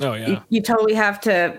Oh 0.00 0.12
yeah. 0.14 0.28
you, 0.28 0.40
you 0.50 0.62
totally 0.62 0.94
have 0.94 1.20
to 1.22 1.58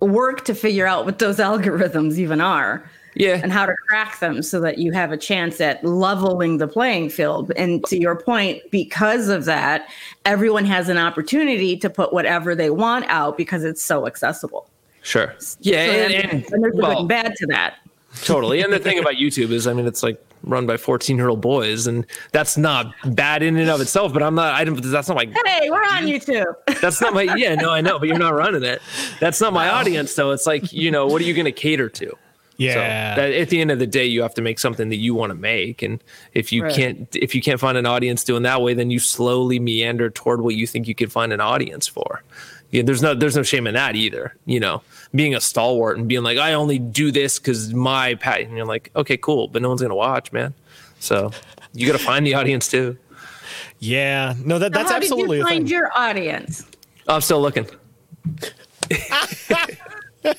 work 0.00 0.44
to 0.46 0.54
figure 0.54 0.86
out 0.86 1.04
what 1.04 1.18
those 1.18 1.36
algorithms 1.50 2.16
even 2.16 2.40
are 2.40 2.88
yeah, 3.14 3.38
and 3.42 3.52
how 3.52 3.66
to 3.66 3.74
crack 3.86 4.18
them 4.20 4.42
so 4.42 4.58
that 4.62 4.78
you 4.78 4.92
have 4.92 5.12
a 5.12 5.18
chance 5.18 5.60
at 5.60 5.84
leveling 5.84 6.56
the 6.56 6.66
playing 6.66 7.10
field. 7.10 7.52
And 7.58 7.84
to 7.84 8.00
your 8.00 8.16
point, 8.16 8.62
because 8.70 9.28
of 9.28 9.44
that, 9.44 9.86
everyone 10.24 10.64
has 10.64 10.88
an 10.88 10.96
opportunity 10.96 11.76
to 11.76 11.90
put 11.90 12.14
whatever 12.14 12.54
they 12.54 12.70
want 12.70 13.04
out 13.08 13.36
because 13.36 13.64
it's 13.64 13.82
so 13.82 14.06
accessible. 14.06 14.66
Sure. 15.02 15.34
Yeah, 15.60 15.86
So, 15.86 15.92
and, 15.92 16.14
and, 16.14 16.24
and, 16.32 16.52
and 16.52 16.62
there's 16.64 16.74
a 16.74 16.76
good 16.76 16.82
well, 16.82 16.98
and 17.00 17.08
bad 17.08 17.34
to 17.36 17.46
that. 17.48 17.78
Totally. 18.24 18.60
And 18.62 18.72
the 18.72 18.78
thing 18.86 18.98
about 18.98 19.14
YouTube 19.14 19.50
is, 19.50 19.66
I 19.66 19.72
mean, 19.72 19.86
it's 19.86 20.02
like 20.02 20.24
run 20.44 20.66
by 20.66 20.76
14 20.76 21.16
year 21.16 21.28
old 21.28 21.40
boys, 21.40 21.86
and 21.86 22.04
that's 22.32 22.56
not 22.56 22.92
bad 23.14 23.42
in 23.42 23.56
and 23.56 23.70
of 23.70 23.80
itself, 23.80 24.12
but 24.12 24.22
I'm 24.22 24.34
not, 24.34 24.54
I 24.54 24.64
don't, 24.64 24.80
that's 24.82 25.08
not 25.08 25.14
my, 25.16 25.26
Hey, 25.46 25.70
we're 25.70 25.82
on 25.82 26.04
YouTube. 26.04 26.54
that's 26.80 27.00
not 27.00 27.14
my, 27.14 27.22
yeah, 27.36 27.54
no, 27.54 27.70
I 27.70 27.80
know, 27.80 27.98
but 27.98 28.08
you're 28.08 28.18
not 28.18 28.34
running 28.34 28.64
it. 28.64 28.82
That's 29.20 29.40
not 29.40 29.52
my 29.52 29.68
audience. 29.68 30.12
So 30.12 30.30
it's 30.32 30.46
like, 30.46 30.72
you 30.72 30.90
know, 30.90 31.06
what 31.06 31.22
are 31.22 31.24
you 31.24 31.34
going 31.34 31.44
to 31.46 31.52
cater 31.52 31.88
to? 31.88 32.16
Yeah. 32.58 33.14
So 33.14 33.20
that, 33.22 33.32
at 33.32 33.48
the 33.48 33.60
end 33.60 33.70
of 33.70 33.78
the 33.78 33.86
day, 33.86 34.04
you 34.06 34.22
have 34.22 34.34
to 34.34 34.42
make 34.42 34.58
something 34.58 34.88
that 34.90 34.96
you 34.96 35.14
want 35.14 35.30
to 35.30 35.34
make. 35.34 35.82
And 35.82 36.02
if 36.34 36.52
you 36.52 36.64
Right. 36.64 36.74
can't, 36.74 37.16
if 37.16 37.34
you 37.34 37.40
can't 37.42 37.58
find 37.58 37.78
an 37.78 37.86
audience 37.86 38.22
doing 38.24 38.42
that 38.42 38.60
way, 38.62 38.74
then 38.74 38.90
you 38.90 38.98
slowly 38.98 39.58
meander 39.58 40.10
toward 40.10 40.42
what 40.42 40.54
you 40.54 40.66
think 40.66 40.86
you 40.86 40.94
could 40.94 41.10
find 41.10 41.32
an 41.32 41.40
audience 41.40 41.88
for. 41.88 42.22
Yeah, 42.72 42.82
there's 42.82 43.02
no, 43.02 43.14
there's 43.14 43.36
no 43.36 43.44
shame 43.44 43.66
in 43.68 43.74
that 43.74 43.94
either. 43.94 44.34
You 44.44 44.58
know, 44.58 44.82
being 45.14 45.34
a 45.34 45.40
stalwart 45.40 45.98
and 45.98 46.08
being 46.08 46.24
like, 46.24 46.38
I 46.38 46.54
only 46.54 46.78
do 46.80 47.12
this 47.12 47.38
because 47.38 47.72
my 47.72 48.14
pat. 48.16 48.40
And 48.40 48.56
you're 48.56 48.66
like, 48.66 48.90
okay, 48.96 49.16
cool, 49.16 49.46
but 49.46 49.62
no 49.62 49.68
one's 49.68 49.82
gonna 49.82 49.94
watch, 49.94 50.32
man. 50.32 50.54
So 50.98 51.30
you 51.74 51.86
got 51.86 51.98
to 51.98 52.04
find 52.04 52.26
the 52.26 52.34
audience 52.34 52.68
too. 52.68 52.96
yeah. 53.78 54.34
No, 54.44 54.58
that 54.58 54.72
that's 54.72 54.90
How 54.90 54.96
absolutely 54.96 55.38
did 55.38 55.42
you 55.42 55.48
find 55.48 55.70
your 55.70 55.90
audience? 55.96 56.64
Oh, 57.08 57.16
I'm 57.16 57.20
still 57.20 57.40
looking. 57.40 57.66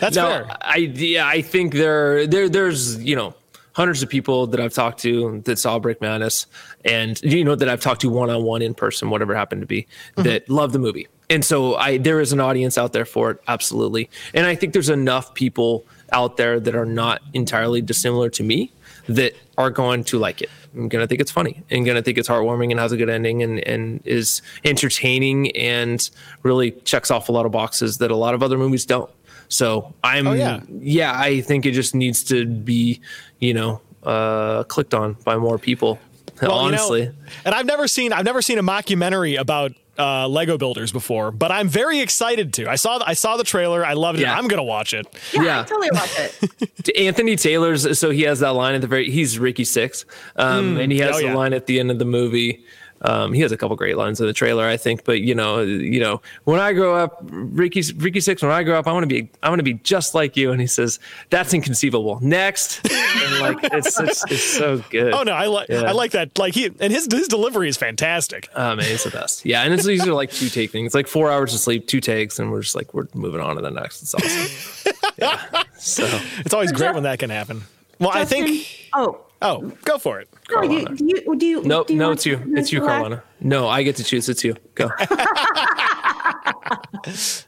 That's 0.00 0.16
no, 0.16 0.28
fair. 0.28 0.56
I 0.62 0.76
yeah, 0.76 1.26
I 1.28 1.42
think 1.42 1.74
there 1.74 2.26
there 2.26 2.48
there's 2.48 3.02
you 3.02 3.14
know 3.14 3.34
hundreds 3.76 4.02
of 4.02 4.08
people 4.08 4.46
that 4.46 4.58
I've 4.58 4.72
talked 4.72 5.00
to 5.00 5.42
that 5.44 5.58
saw 5.58 5.78
Brick 5.78 6.00
Madness, 6.00 6.46
and 6.86 7.20
you 7.22 7.44
know 7.44 7.54
that 7.54 7.68
I've 7.68 7.82
talked 7.82 8.00
to 8.00 8.08
one 8.08 8.30
on 8.30 8.42
one 8.42 8.62
in 8.62 8.72
person, 8.72 9.10
whatever 9.10 9.34
it 9.34 9.36
happened 9.36 9.60
to 9.60 9.66
be, 9.66 9.82
mm-hmm. 9.82 10.22
that 10.22 10.48
love 10.48 10.72
the 10.72 10.78
movie, 10.78 11.06
and 11.28 11.44
so 11.44 11.76
I 11.76 11.98
there 11.98 12.18
is 12.20 12.32
an 12.32 12.40
audience 12.40 12.78
out 12.78 12.94
there 12.94 13.04
for 13.04 13.32
it, 13.32 13.42
absolutely, 13.48 14.08
and 14.32 14.46
I 14.46 14.54
think 14.54 14.72
there's 14.72 14.88
enough 14.88 15.34
people 15.34 15.84
out 16.12 16.38
there 16.38 16.58
that 16.58 16.74
are 16.74 16.86
not 16.86 17.20
entirely 17.34 17.82
dissimilar 17.82 18.30
to 18.30 18.42
me 18.42 18.72
that 19.08 19.34
are 19.58 19.70
going 19.70 20.04
to 20.04 20.18
like 20.18 20.40
it. 20.40 20.48
I'm 20.74 20.88
gonna 20.88 21.06
think 21.06 21.20
it's 21.20 21.30
funny 21.30 21.62
and 21.70 21.84
gonna 21.84 22.02
think 22.02 22.16
it's 22.16 22.28
heartwarming 22.28 22.70
and 22.70 22.80
has 22.80 22.92
a 22.92 22.96
good 22.96 23.10
ending 23.10 23.42
and 23.42 23.60
and 23.68 24.00
is 24.06 24.40
entertaining 24.64 25.54
and 25.54 26.08
really 26.44 26.70
checks 26.70 27.10
off 27.10 27.28
a 27.28 27.32
lot 27.32 27.44
of 27.44 27.52
boxes 27.52 27.98
that 27.98 28.10
a 28.10 28.16
lot 28.16 28.32
of 28.32 28.42
other 28.42 28.56
movies 28.56 28.86
don't. 28.86 29.10
So 29.48 29.94
I'm 30.04 30.26
Oh, 30.26 30.32
yeah. 30.32 30.60
yeah, 30.80 31.12
I 31.18 31.40
think 31.40 31.66
it 31.66 31.72
just 31.72 31.94
needs 31.94 32.24
to 32.24 32.46
be, 32.46 33.00
you 33.40 33.54
know, 33.54 33.80
uh, 34.02 34.64
clicked 34.64 34.94
on 34.94 35.14
by 35.24 35.36
more 35.36 35.58
people. 35.58 35.98
Well, 36.42 36.50
you 36.50 36.56
know, 36.56 36.64
honestly. 36.66 37.10
and 37.44 37.54
I've 37.54 37.66
never 37.66 37.88
seen 37.88 38.12
I've 38.12 38.24
never 38.26 38.42
seen 38.42 38.58
a 38.58 38.62
mockumentary 38.62 39.38
about 39.38 39.72
uh, 39.98 40.28
Lego 40.28 40.58
builders 40.58 40.92
before, 40.92 41.30
but 41.30 41.50
I'm 41.50 41.68
very 41.68 42.00
excited 42.00 42.52
to. 42.54 42.68
I 42.68 42.74
saw 42.76 43.00
I 43.06 43.14
saw 43.14 43.38
the 43.38 43.44
trailer. 43.44 43.82
I 43.86 43.94
loved 43.94 44.18
it. 44.18 44.22
Yeah. 44.22 44.36
I'm 44.36 44.46
gonna 44.46 44.62
watch 44.62 44.92
it. 44.92 45.06
Yeah, 45.32 45.42
Yeah. 45.42 45.60
I 45.60 45.64
totally 45.64 45.88
watch 45.92 46.10
it. 46.18 46.96
Anthony 46.98 47.36
Taylor's 47.36 47.98
so 47.98 48.10
he 48.10 48.22
has 48.22 48.40
that 48.40 48.50
line 48.50 48.74
at 48.74 48.82
the 48.82 48.86
very 48.86 49.10
he's 49.10 49.38
Ricky 49.38 49.64
Six, 49.64 50.04
um, 50.36 50.76
and 50.76 50.92
he 50.92 50.98
has 50.98 51.16
Oh, 51.16 51.18
the 51.20 51.24
yeah. 51.26 51.34
line 51.34 51.54
at 51.54 51.64
the 51.66 51.80
end 51.80 51.90
of 51.90 51.98
the 51.98 52.04
movie. 52.04 52.64
Um, 53.02 53.32
he 53.32 53.42
has 53.42 53.52
a 53.52 53.56
couple 53.56 53.76
great 53.76 53.96
lines 53.96 54.20
in 54.20 54.26
the 54.26 54.32
trailer, 54.32 54.64
I 54.66 54.76
think. 54.76 55.04
But 55.04 55.20
you 55.20 55.34
know, 55.34 55.60
you 55.60 56.00
know, 56.00 56.22
when 56.44 56.60
I 56.60 56.72
grow 56.72 56.94
up, 56.96 57.18
Ricky 57.30 57.82
Ricky 57.96 58.20
Six. 58.20 58.42
When 58.42 58.50
I 58.50 58.62
grow 58.62 58.78
up, 58.78 58.86
I 58.86 58.92
want 58.92 59.02
to 59.02 59.06
be 59.08 59.28
I 59.42 59.48
want 59.50 59.58
to 59.58 59.64
be 59.64 59.74
just 59.74 60.14
like 60.14 60.36
you. 60.36 60.50
And 60.50 60.60
he 60.60 60.66
says 60.66 60.98
that's 61.30 61.52
inconceivable. 61.52 62.18
Next, 62.22 62.80
and 62.90 63.40
like 63.40 63.58
it's 63.74 64.00
it's, 64.00 64.24
it's 64.30 64.42
so 64.42 64.82
good. 64.90 65.12
Oh 65.12 65.22
no, 65.24 65.32
I 65.32 65.46
like 65.46 65.68
Yeah. 65.68 65.82
I 65.82 65.92
like 65.92 66.12
that. 66.12 66.38
Like 66.38 66.54
he 66.54 66.66
and 66.80 66.92
his 66.92 67.06
his 67.10 67.28
delivery 67.28 67.68
is 67.68 67.76
fantastic. 67.76 68.48
Oh 68.54 68.74
man, 68.76 68.86
it's 68.90 69.04
the 69.04 69.10
best. 69.10 69.44
Yeah, 69.44 69.62
and 69.62 69.74
it's 69.74 69.84
these 69.84 70.06
are 70.06 70.14
like 70.14 70.30
two 70.30 70.48
take 70.48 70.70
things, 70.70 70.94
like 70.94 71.06
four 71.06 71.30
hours 71.30 71.52
of 71.54 71.60
sleep, 71.60 71.86
two 71.86 72.00
takes, 72.00 72.38
and 72.38 72.50
we're 72.50 72.62
just 72.62 72.74
like 72.74 72.94
we're 72.94 73.08
moving 73.14 73.40
on 73.40 73.56
to 73.56 73.62
the 73.62 73.70
next. 73.70 74.02
It's 74.02 74.14
awesome. 74.14 74.92
yeah. 75.18 75.62
So 75.78 76.06
It's 76.38 76.54
always 76.54 76.72
great 76.72 76.94
when 76.94 77.02
that 77.02 77.18
can 77.18 77.28
happen. 77.30 77.62
Well, 77.98 78.12
Justin- 78.12 78.42
I 78.42 78.46
think. 78.46 78.88
Oh, 78.94 79.20
Oh, 79.42 79.72
go 79.84 79.98
for 79.98 80.20
it. 80.20 80.28
no, 80.50 80.62
you, 80.62 80.86
do 80.86 81.04
you, 81.04 81.36
do 81.36 81.46
you, 81.46 81.62
no, 81.62 81.84
do 81.84 81.92
you 81.92 81.98
no, 81.98 82.10
it's 82.10 82.24
you. 82.24 82.42
It's 82.56 82.72
you, 82.72 82.80
relax? 82.80 83.04
Carlana. 83.04 83.22
No, 83.40 83.68
I 83.68 83.82
get 83.82 83.96
to 83.96 84.04
choose. 84.04 84.28
It's 84.28 84.42
you. 84.42 84.56
Go. 84.74 84.90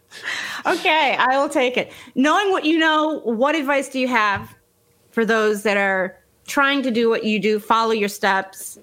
Okay, 0.67 1.17
I 1.17 1.39
will 1.39 1.49
take 1.49 1.77
it. 1.77 1.93
Knowing 2.15 2.51
what 2.51 2.65
you 2.65 2.79
know, 2.79 3.21
what 3.21 3.55
advice 3.55 3.89
do 3.89 3.99
you 3.99 4.09
have 4.09 4.55
for 5.11 5.25
those 5.25 5.63
that 5.63 5.77
are 5.77 6.19
trying 6.47 6.83
to 6.83 6.91
do 6.91 7.09
what 7.09 7.25
you 7.25 7.41
do, 7.41 7.59
follow 7.59 7.93
your 7.93 8.09
steps 8.09 8.79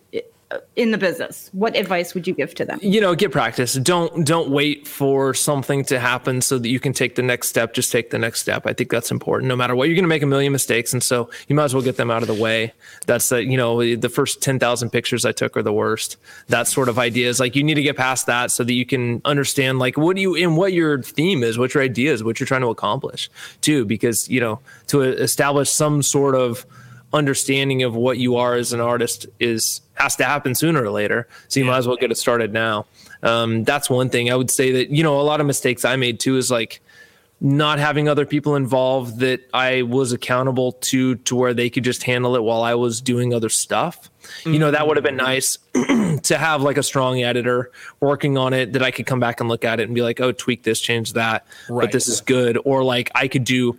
in 0.76 0.92
the 0.92 0.98
business? 0.98 1.50
What 1.54 1.76
advice 1.76 2.14
would 2.14 2.28
you 2.28 2.34
give 2.34 2.54
to 2.56 2.66
them? 2.66 2.80
you 2.82 3.02
know 3.02 3.16
get 3.16 3.32
practice. 3.32 3.74
Don't 3.74 4.26
don't 4.26 4.50
wait 4.50 4.88
for 4.88 5.34
something 5.34 5.84
to 5.86 6.00
happen 6.00 6.42
so 6.42 6.58
that 6.60 6.70
you 6.70 6.80
can 6.80 6.94
take 6.94 7.16
the 7.16 7.22
next 7.22 7.50
step. 7.50 7.74
Just 7.74 7.92
take 7.92 8.12
the 8.12 8.20
next 8.20 8.42
step. 8.42 8.66
I 8.66 8.74
think 8.74 8.90
that's 8.90 9.12
important. 9.12 9.50
No 9.50 9.56
matter 9.56 9.76
what 9.76 9.88
you're 9.88 9.96
going 9.96 10.04
to 10.04 10.10
make 10.10 10.24
a 10.24 10.28
million 10.28 10.52
mistakes 10.52 10.94
and 10.94 11.02
so 11.02 11.30
you 11.48 11.56
might 11.56 11.66
as 11.66 11.74
well 11.74 11.84
get 11.84 11.98
them 11.98 12.12
out 12.12 12.22
of 12.22 12.28
the 12.28 12.34
way. 12.34 12.74
That's 13.06 13.30
the 13.30 13.44
you 13.44 13.58
know 13.58 13.96
the 13.96 14.10
first 14.10 14.42
10,000 14.42 14.90
pictures 14.90 15.26
i 15.26 15.32
took 15.32 15.58
are 15.58 15.64
the 15.64 15.74
worst. 15.74 16.18
That 16.48 16.68
sort 16.68 16.90
of 16.90 17.00
idea 17.00 17.28
is 17.28 17.40
like 17.40 17.56
you 17.56 17.64
need 17.64 17.76
to 17.76 17.84
get 17.84 17.98
past 17.98 18.28
that 18.28 18.52
so 18.52 18.64
that 18.64 18.74
you 18.74 18.86
can 18.86 19.22
understand 19.26 19.80
like 19.80 19.98
what 19.98 20.16
do 20.16 20.22
you 20.22 20.36
and 20.36 20.58
what 20.58 20.74
your 20.74 21.02
theme 21.02 21.44
is 21.44 21.58
what 21.58 21.74
your 21.74 21.84
idea 21.84 22.14
is 22.14 22.24
what 22.24 22.40
you're 22.40 22.48
trying 22.48 22.62
to 22.62 22.68
accomplish 22.68 23.30
too 23.62 23.86
because 23.86 24.30
you 24.30 24.40
know 24.40 24.60
to 24.88 25.02
establish 25.02 25.70
some 25.70 26.02
sort 26.02 26.36
of 26.36 26.66
understanding 27.14 27.84
of 27.84 27.96
what 27.96 28.18
you 28.18 28.36
are 28.36 28.56
as 28.56 28.74
an 28.74 28.82
artist 28.82 29.26
is 29.40 29.82
has 29.96 30.16
to 30.18 30.24
happen 30.26 30.56
sooner 30.56 30.84
or 30.84 30.92
later. 30.92 31.28
So 31.48 31.60
you 31.60 31.66
might 31.66 31.78
as 31.78 31.88
well 31.88 31.98
get 31.98 32.12
it 32.12 32.16
started 32.18 32.54
now. 32.54 32.86
Um, 33.24 33.64
that's 33.64 33.90
one 33.90 34.10
thing 34.10 34.32
I 34.32 34.36
would 34.36 34.52
say 34.52 34.72
that 34.74 34.90
you 34.90 35.04
know 35.04 35.20
a 35.20 35.24
lot 35.24 35.40
of 35.42 35.48
mistakes 35.48 35.84
I 35.86 35.96
made 35.96 36.20
too 36.20 36.38
is 36.38 36.52
like 36.52 36.82
not 37.42 37.80
having 37.80 38.08
other 38.08 38.26
people 38.26 38.56
involved 38.56 39.20
that 39.20 39.42
I 39.54 39.82
was 39.82 40.14
accountable 40.14 40.72
to 40.74 41.16
to 41.16 41.36
where 41.36 41.54
they 41.54 41.70
could 41.70 41.84
just 41.84 42.04
handle 42.04 42.36
it 42.36 42.44
while 42.44 42.64
I 42.64 42.76
was 42.76 43.02
doing 43.02 43.34
other 43.34 43.50
stuff. 43.50 44.10
You 44.46 44.58
know 44.58 44.72
that 44.72 44.88
would 44.88 44.98
have 44.98 45.04
been 45.04 45.18
nice 45.18 45.58
to 45.74 46.38
have 46.38 46.62
like 46.62 46.78
a 46.78 46.84
strong 46.84 47.22
editor 47.24 47.72
working 48.00 48.38
on 48.38 48.54
it 48.54 48.74
that 48.74 48.82
I 48.82 48.90
could 48.92 49.06
come 49.06 49.20
back 49.20 49.40
and 49.40 49.50
look 49.50 49.64
at 49.66 49.80
it 49.80 49.84
and 49.84 49.94
be 49.94 50.02
like, 50.02 50.20
oh, 50.22 50.32
tweak 50.32 50.64
this, 50.64 50.80
change 50.80 51.14
that, 51.14 51.46
Right. 51.70 51.84
but 51.86 51.92
this 51.92 52.08
is 52.08 52.22
good. 52.22 52.58
Or 52.66 52.84
like 52.84 53.12
I 53.16 53.28
could 53.28 53.44
do 53.44 53.78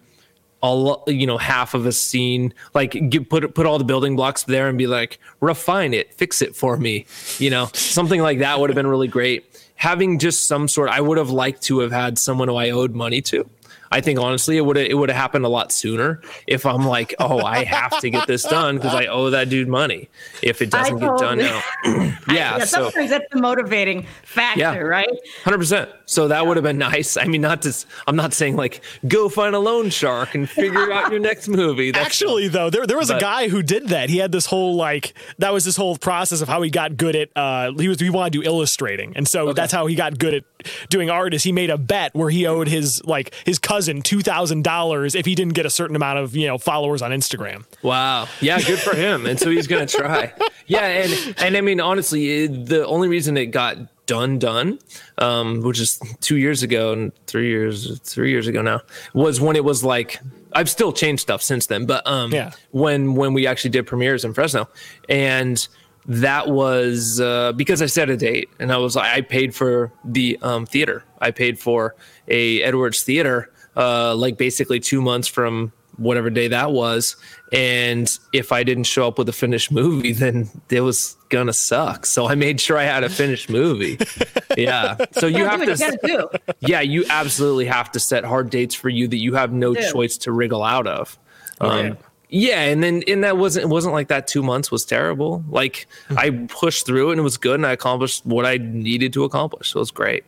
a 0.62 0.74
lo- 0.74 1.04
you 1.06 1.26
know 1.26 1.36
half 1.38 1.74
of 1.74 1.86
a 1.86 1.92
scene 1.92 2.52
like 2.74 2.96
put 3.28 3.54
put 3.54 3.66
all 3.66 3.78
the 3.78 3.84
building 3.84 4.16
blocks 4.16 4.44
there 4.44 4.68
and 4.68 4.78
be 4.78 4.86
like 4.86 5.18
refine 5.40 5.92
it 5.92 6.12
fix 6.14 6.40
it 6.40 6.56
for 6.56 6.76
me 6.76 7.04
you 7.38 7.50
know? 7.50 7.68
Something 7.74 8.20
like 8.22 8.38
that 8.38 8.58
would 8.60 8.70
have 8.70 8.74
been 8.74 8.86
really 8.86 9.08
great. 9.08 9.44
Having 9.76 10.18
just 10.18 10.46
some 10.48 10.68
sort 10.68 10.88
i 10.88 11.00
would 11.00 11.18
have 11.18 11.30
liked 11.30 11.62
to 11.62 11.80
have 11.80 11.92
had 11.92 12.18
someone 12.18 12.48
who 12.48 12.54
i 12.56 12.70
owed 12.70 12.94
money 12.94 13.20
to 13.20 13.48
i 13.92 14.00
think 14.00 14.18
honestly 14.18 14.56
it 14.56 14.60
would 14.62 14.76
have 14.76 14.86
it 14.86 14.94
would 14.94 15.08
have 15.08 15.16
happened 15.16 15.44
a 15.44 15.48
lot 15.48 15.72
sooner 15.72 16.20
if 16.46 16.64
i'm 16.66 16.86
like 16.86 17.14
oh 17.18 17.40
i 17.44 17.64
have 17.64 17.98
to 18.00 18.10
get 18.10 18.26
this 18.26 18.42
done 18.44 18.76
because 18.76 18.94
i 18.94 19.06
owe 19.06 19.30
that 19.30 19.48
dude 19.48 19.68
money 19.68 20.08
if 20.42 20.60
it 20.62 20.70
doesn't 20.70 20.98
get 20.98 21.16
done 21.18 21.38
now 21.38 21.62
yeah, 21.84 22.12
Yeah, 22.28 22.58
so 22.64 22.84
sometimes 22.84 23.10
that's 23.10 23.24
the 23.32 23.40
motivating 23.40 24.06
factor, 24.24 24.60
Yeah. 24.60 24.76
right? 24.76 25.08
Hundred 25.44 25.58
percent. 25.58 25.90
So 26.06 26.28
that 26.28 26.46
would 26.46 26.56
have 26.56 26.64
been 26.64 26.78
nice. 26.78 27.16
I 27.16 27.24
mean, 27.24 27.40
not 27.40 27.62
to. 27.62 27.72
I'm 28.06 28.16
not 28.16 28.32
saying 28.32 28.56
like 28.56 28.82
go 29.08 29.28
find 29.28 29.54
a 29.54 29.58
loan 29.58 29.90
shark 29.90 30.34
and 30.34 30.48
figure 30.48 30.92
out 30.92 31.10
your 31.10 31.20
next 31.20 31.48
movie. 31.48 31.90
That's 31.90 32.06
Actually, 32.06 32.48
though, 32.48 32.70
there 32.70 32.86
there 32.86 32.96
was 32.98 33.10
a 33.10 33.18
guy 33.18 33.48
who 33.48 33.62
did 33.62 33.88
that. 33.88 34.08
He 34.10 34.18
had 34.18 34.32
this 34.32 34.46
whole 34.46 34.74
like 34.76 35.14
that 35.38 35.52
was 35.52 35.64
this 35.64 35.76
whole 35.76 35.96
process 35.96 36.40
of 36.42 36.48
how 36.48 36.62
he 36.62 36.70
got 36.70 36.96
good 36.96 37.16
at. 37.16 37.30
Uh, 37.36 37.72
he 37.72 37.88
was 37.88 37.98
he 38.00 38.10
wanted 38.10 38.32
to 38.34 38.42
do 38.42 38.46
illustrating, 38.48 39.16
and 39.16 39.26
so 39.26 39.52
that's 39.52 39.72
how 39.72 39.86
he 39.86 39.94
got 39.94 40.18
good 40.18 40.34
at 40.34 40.44
doing 40.88 41.10
art. 41.10 41.34
Is 41.34 41.42
he 41.42 41.52
made 41.52 41.70
a 41.70 41.78
bet 41.78 42.14
where 42.14 42.30
he 42.30 42.46
owed 42.46 42.68
his 42.68 43.04
like 43.04 43.34
his 43.44 43.58
cousin 43.58 43.75
two 44.02 44.20
thousand 44.20 44.64
dollars 44.64 45.14
if 45.14 45.26
he 45.26 45.34
didn't 45.34 45.54
get 45.54 45.66
a 45.66 45.70
certain 45.70 45.94
amount 45.96 46.18
of 46.18 46.34
you 46.34 46.46
know 46.46 46.58
followers 46.58 47.02
on 47.02 47.10
Instagram. 47.10 47.64
Wow. 47.82 48.28
Yeah, 48.40 48.60
good 48.60 48.78
for 48.78 48.94
him. 48.96 49.26
And 49.26 49.38
so 49.38 49.50
he's 49.50 49.66
going 49.66 49.86
to 49.86 49.96
try. 49.96 50.32
Yeah, 50.66 50.86
and 50.86 51.34
and 51.38 51.56
I 51.56 51.60
mean 51.60 51.80
honestly, 51.80 52.44
it- 52.44 52.66
the 52.66 52.86
only 52.86 53.08
reason 53.08 53.36
it 53.36 53.46
got 53.46 53.76
done 54.06 54.38
done, 54.38 54.78
um, 55.18 55.62
which 55.62 55.80
is 55.80 55.98
two 56.20 56.36
years 56.36 56.62
ago 56.62 56.92
and 56.92 57.12
three 57.26 57.48
years 57.48 57.98
three 58.00 58.30
years 58.30 58.46
ago 58.46 58.62
now, 58.62 58.80
was 59.14 59.40
when 59.40 59.56
it 59.56 59.64
was 59.64 59.84
like 59.84 60.20
I've 60.52 60.70
still 60.70 60.92
changed 60.92 61.20
stuff 61.22 61.42
since 61.42 61.66
then, 61.66 61.86
but 61.86 62.06
um, 62.06 62.32
Yeah. 62.32 62.52
when 62.70 63.14
when 63.14 63.34
we 63.34 63.46
actually 63.46 63.70
did 63.70 63.86
premieres 63.86 64.24
in 64.24 64.32
Fresno, 64.32 64.68
and 65.08 65.66
that 66.08 66.46
was 66.48 67.20
uh, 67.20 67.50
because 67.52 67.82
I 67.82 67.86
set 67.86 68.08
a 68.08 68.16
date 68.16 68.48
and 68.60 68.72
I 68.72 68.76
was 68.76 68.96
I 68.96 69.22
paid 69.22 69.54
for 69.56 69.92
the 70.04 70.38
um, 70.40 70.64
theater. 70.64 71.02
I 71.20 71.32
paid 71.32 71.58
for 71.58 71.96
a 72.28 72.62
Edwards 72.62 73.02
theater, 73.02 73.50
uh, 73.76 74.14
like 74.14 74.36
basically 74.38 74.80
two 74.80 75.00
months 75.02 75.28
from 75.28 75.72
whatever 75.98 76.28
day 76.28 76.46
that 76.48 76.72
was. 76.72 77.16
And 77.52 78.10
if 78.34 78.52
I 78.52 78.64
didn't 78.64 78.84
show 78.84 79.06
up 79.08 79.16
with 79.18 79.28
a 79.30 79.32
finished 79.32 79.72
movie, 79.72 80.12
then 80.24 80.50
it 80.68 80.82
was 80.82 81.16
gonna 81.30 81.52
suck. 81.54 82.04
So 82.06 82.26
I 82.28 82.34
made 82.34 82.60
sure 82.60 82.76
I 82.76 82.84
had 82.84 83.02
a 83.04 83.08
finished 83.08 83.48
movie. 83.48 83.98
yeah. 84.58 84.96
So 85.12 85.26
you 85.26 85.44
have 85.46 85.64
to. 85.64 85.98
you. 86.04 86.28
Yeah, 86.60 86.80
you 86.82 87.04
absolutely 87.08 87.64
have 87.66 87.90
to 87.92 88.00
set 88.00 88.24
hard 88.24 88.50
dates 88.50 88.74
for 88.74 88.88
you 88.90 89.08
that 89.08 89.16
you 89.18 89.34
have 89.34 89.52
no 89.52 89.74
Do. 89.74 89.90
choice 89.90 90.18
to 90.18 90.32
wriggle 90.32 90.62
out 90.62 90.86
of. 90.86 91.18
Um, 91.60 91.70
Right. 91.70 91.96
yeah, 92.28 92.60
and 92.64 92.82
then 92.82 93.02
and 93.08 93.24
that 93.24 93.38
wasn't 93.38 93.64
it 93.64 93.68
wasn't 93.68 93.94
like 93.94 94.08
that 94.08 94.26
two 94.28 94.42
months 94.42 94.70
was 94.70 94.84
terrible. 94.84 95.42
Like 95.48 95.86
I 96.16 96.28
pushed 96.30 96.84
through 96.84 97.08
it 97.08 97.12
and 97.12 97.20
it 97.20 97.24
was 97.24 97.38
good 97.38 97.54
and 97.54 97.64
I 97.66 97.72
accomplished 97.72 98.26
what 98.26 98.44
I 98.44 98.58
needed 98.58 99.14
to 99.14 99.24
accomplish. 99.24 99.70
So 99.70 99.78
it 99.78 99.80
was 99.80 99.90
great. 99.90 100.24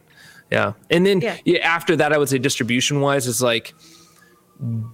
Yeah. 0.50 0.72
And 0.90 1.04
then 1.06 1.20
Yeah. 1.20 1.36
yeah, 1.44 1.58
after 1.58 1.96
that 1.96 2.12
I 2.12 2.18
would 2.18 2.28
say 2.28 2.38
distribution 2.38 3.00
wise 3.00 3.26
is 3.26 3.42
like 3.42 3.74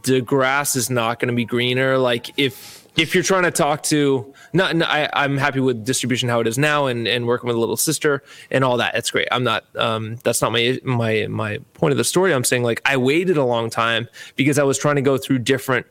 the 0.05 0.21
grass 0.21 0.77
is 0.77 0.91
not 0.91 1.19
going 1.21 1.29
to 1.29 1.35
be 1.35 1.45
greener. 1.45 1.97
Like 1.99 2.31
if 2.39 2.87
if 2.97 3.13
you're 3.15 3.25
trying 3.25 3.43
to 3.43 3.51
talk 3.51 3.83
to 3.85 4.33
not, 4.53 4.77
no, 4.77 4.87
I, 4.87 5.09
I'm 5.13 5.37
happy 5.37 5.59
with 5.59 5.85
distribution 5.85 6.29
how 6.29 6.39
it 6.41 6.47
is 6.47 6.57
now 6.59 6.87
and, 6.87 7.09
and 7.09 7.27
working 7.27 7.49
with 7.49 7.57
a 7.57 7.59
little 7.59 7.77
sister 7.77 8.23
and 8.53 8.63
all 8.63 8.77
that. 8.77 8.95
It's 8.95 9.11
great. 9.11 9.27
I'm 9.33 9.43
not 9.43 9.65
um 9.77 10.17
that's 10.23 10.41
not 10.43 10.53
my 10.53 10.79
my 10.85 11.27
my 11.29 11.59
point 11.73 11.93
of 11.93 11.99
the 11.99 12.05
story. 12.05 12.33
I'm 12.35 12.45
saying 12.45 12.63
like 12.63 12.83
I 12.85 12.97
waited 12.97 13.37
a 13.37 13.45
long 13.45 13.71
time 13.71 14.09
because 14.37 14.59
I 14.59 14.65
was 14.65 14.79
trying 14.79 14.97
to 14.97 15.03
go 15.03 15.17
through 15.19 15.39
different 15.41 15.87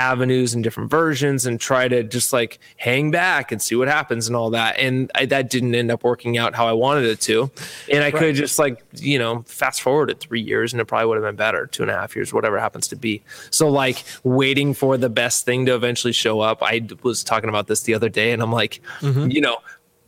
avenues 0.00 0.54
and 0.54 0.64
different 0.64 0.90
versions 0.90 1.46
and 1.46 1.60
try 1.60 1.86
to 1.86 2.02
just 2.02 2.32
like 2.32 2.58
hang 2.78 3.10
back 3.10 3.52
and 3.52 3.60
see 3.62 3.74
what 3.76 3.86
happens 3.86 4.26
and 4.26 4.34
all 4.34 4.50
that. 4.50 4.78
And 4.78 5.10
I, 5.14 5.26
that 5.26 5.50
didn't 5.50 5.74
end 5.74 5.90
up 5.90 6.02
working 6.02 6.38
out 6.38 6.54
how 6.54 6.66
I 6.66 6.72
wanted 6.72 7.04
it 7.04 7.20
to. 7.22 7.50
And 7.92 8.02
I 8.02 8.10
could 8.10 8.22
have 8.22 8.36
just 8.36 8.58
like, 8.58 8.82
you 8.96 9.18
know, 9.18 9.44
fast 9.46 9.82
forward 9.82 10.00
forwarded 10.00 10.20
three 10.20 10.40
years 10.40 10.72
and 10.72 10.80
it 10.80 10.86
probably 10.86 11.06
would 11.06 11.16
have 11.16 11.24
been 11.24 11.36
better, 11.36 11.66
two 11.66 11.82
and 11.82 11.90
a 11.90 11.94
half 11.94 12.16
years, 12.16 12.32
whatever 12.32 12.56
it 12.56 12.60
happens 12.60 12.88
to 12.88 12.96
be. 12.96 13.22
So 13.50 13.68
like 13.68 14.02
waiting 14.24 14.72
for 14.72 14.96
the 14.96 15.10
best 15.10 15.44
thing 15.44 15.66
to 15.66 15.74
eventually 15.74 16.12
show 16.12 16.40
up. 16.40 16.62
I 16.62 16.86
was 17.02 17.22
talking 17.22 17.50
about 17.50 17.66
this 17.66 17.82
the 17.82 17.92
other 17.92 18.08
day 18.08 18.32
and 18.32 18.42
I'm 18.42 18.52
like, 18.52 18.80
mm-hmm. 19.00 19.30
you 19.30 19.40
know, 19.40 19.58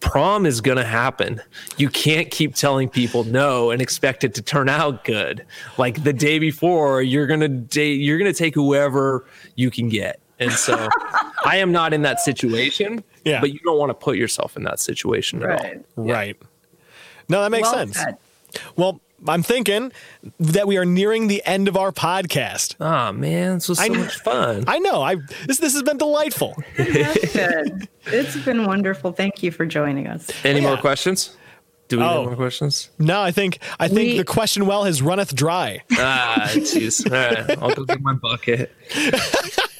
prom 0.02 0.44
is 0.44 0.60
going 0.60 0.76
to 0.76 0.84
happen. 0.84 1.40
You 1.78 1.88
can't 1.88 2.30
keep 2.30 2.54
telling 2.54 2.88
people 2.90 3.24
no 3.24 3.70
and 3.70 3.80
expect 3.80 4.24
it 4.24 4.34
to 4.34 4.42
turn 4.42 4.68
out 4.68 5.04
good. 5.04 5.46
Like 5.78 6.04
the 6.04 6.12
day 6.12 6.38
before, 6.38 7.00
you're 7.00 7.26
going 7.26 7.40
to 7.40 7.48
date 7.48 8.00
you're 8.00 8.18
going 8.18 8.30
to 8.32 8.36
take 8.38 8.54
whoever 8.54 9.24
you 9.54 9.70
can 9.70 9.88
get. 9.88 10.20
And 10.38 10.50
so 10.52 10.88
I 11.44 11.56
am 11.58 11.72
not 11.72 11.92
in 11.94 12.02
that 12.02 12.20
situation, 12.20 13.02
Yeah. 13.24 13.40
but 13.40 13.52
you 13.52 13.60
don't 13.64 13.78
want 13.78 13.90
to 13.90 13.94
put 13.94 14.16
yourself 14.16 14.56
in 14.56 14.64
that 14.64 14.80
situation 14.80 15.42
at 15.42 15.50
all. 15.50 15.56
Right. 15.56 15.84
Right. 15.96 16.36
No, 17.28 17.40
that 17.42 17.50
makes 17.50 17.70
Well 17.70 17.86
sense. 17.86 17.96
said. 17.98 18.18
Well, 18.76 19.00
I'm 19.28 19.42
thinking 19.42 19.92
that 20.40 20.66
we 20.66 20.76
are 20.78 20.84
nearing 20.84 21.28
the 21.28 21.42
end 21.44 21.68
of 21.68 21.76
our 21.76 21.92
podcast. 21.92 22.74
Oh 22.80 23.12
man, 23.12 23.54
this 23.54 23.68
was 23.68 23.78
so 23.78 23.84
I- 23.84 23.88
much 23.88 24.16
fun. 24.18 24.64
I 24.66 24.78
know. 24.78 25.00
I 25.02 25.16
this 25.46 25.58
this 25.58 25.72
has 25.74 25.82
been 25.82 25.98
delightful. 25.98 26.54
It's 26.76 28.36
been 28.44 28.66
wonderful. 28.66 29.12
Thank 29.12 29.42
you 29.42 29.50
for 29.52 29.64
joining 29.66 30.06
us. 30.06 30.28
Any 30.44 30.60
Yeah. 30.60 30.68
more 30.68 30.76
questions? 30.76 31.36
Do 31.88 31.98
we 31.98 32.04
Oh. 32.04 32.08
have 32.08 32.24
more 32.24 32.36
questions? 32.36 32.88
No, 32.98 33.20
I 33.20 33.30
think 33.32 33.58
I 33.78 33.86
think 33.88 34.12
We- 34.12 34.16
the 34.18 34.24
question 34.24 34.66
well 34.66 34.84
has 34.84 35.02
runneth 35.02 35.34
dry. 35.34 35.82
Ah, 35.92 36.48
jeez. 36.54 37.04
All 37.06 37.44
right, 37.46 37.58
I'll 37.62 37.74
go 37.74 37.84
get 37.84 38.00
my 38.00 38.14
bucket. 38.14 38.72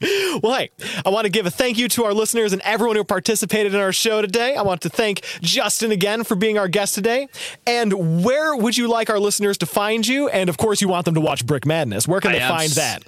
Well, 0.00 0.54
hey, 0.54 0.70
I 1.04 1.08
want 1.08 1.24
to 1.24 1.30
give 1.30 1.46
a 1.46 1.50
thank 1.50 1.76
you 1.76 1.88
to 1.88 2.04
our 2.04 2.14
listeners 2.14 2.52
and 2.52 2.62
everyone 2.62 2.96
who 2.96 3.02
participated 3.02 3.74
in 3.74 3.80
our 3.80 3.92
show 3.92 4.22
today. 4.22 4.54
I 4.54 4.62
want 4.62 4.82
to 4.82 4.88
thank 4.88 5.22
Justin 5.40 5.90
again 5.90 6.22
for 6.22 6.36
being 6.36 6.56
our 6.56 6.68
guest 6.68 6.94
today. 6.94 7.28
And 7.66 8.24
where 8.24 8.54
would 8.54 8.76
you 8.76 8.88
like 8.88 9.10
our 9.10 9.18
listeners 9.18 9.58
to 9.58 9.66
find 9.66 10.06
you? 10.06 10.28
And 10.28 10.48
of 10.48 10.56
course, 10.56 10.80
you 10.80 10.88
want 10.88 11.04
them 11.04 11.14
to 11.14 11.20
watch 11.20 11.44
Brick 11.44 11.66
Madness. 11.66 12.06
Where 12.06 12.20
can 12.20 12.32
they 12.32 12.42
I 12.42 12.48
find 12.48 12.70
that? 12.72 13.02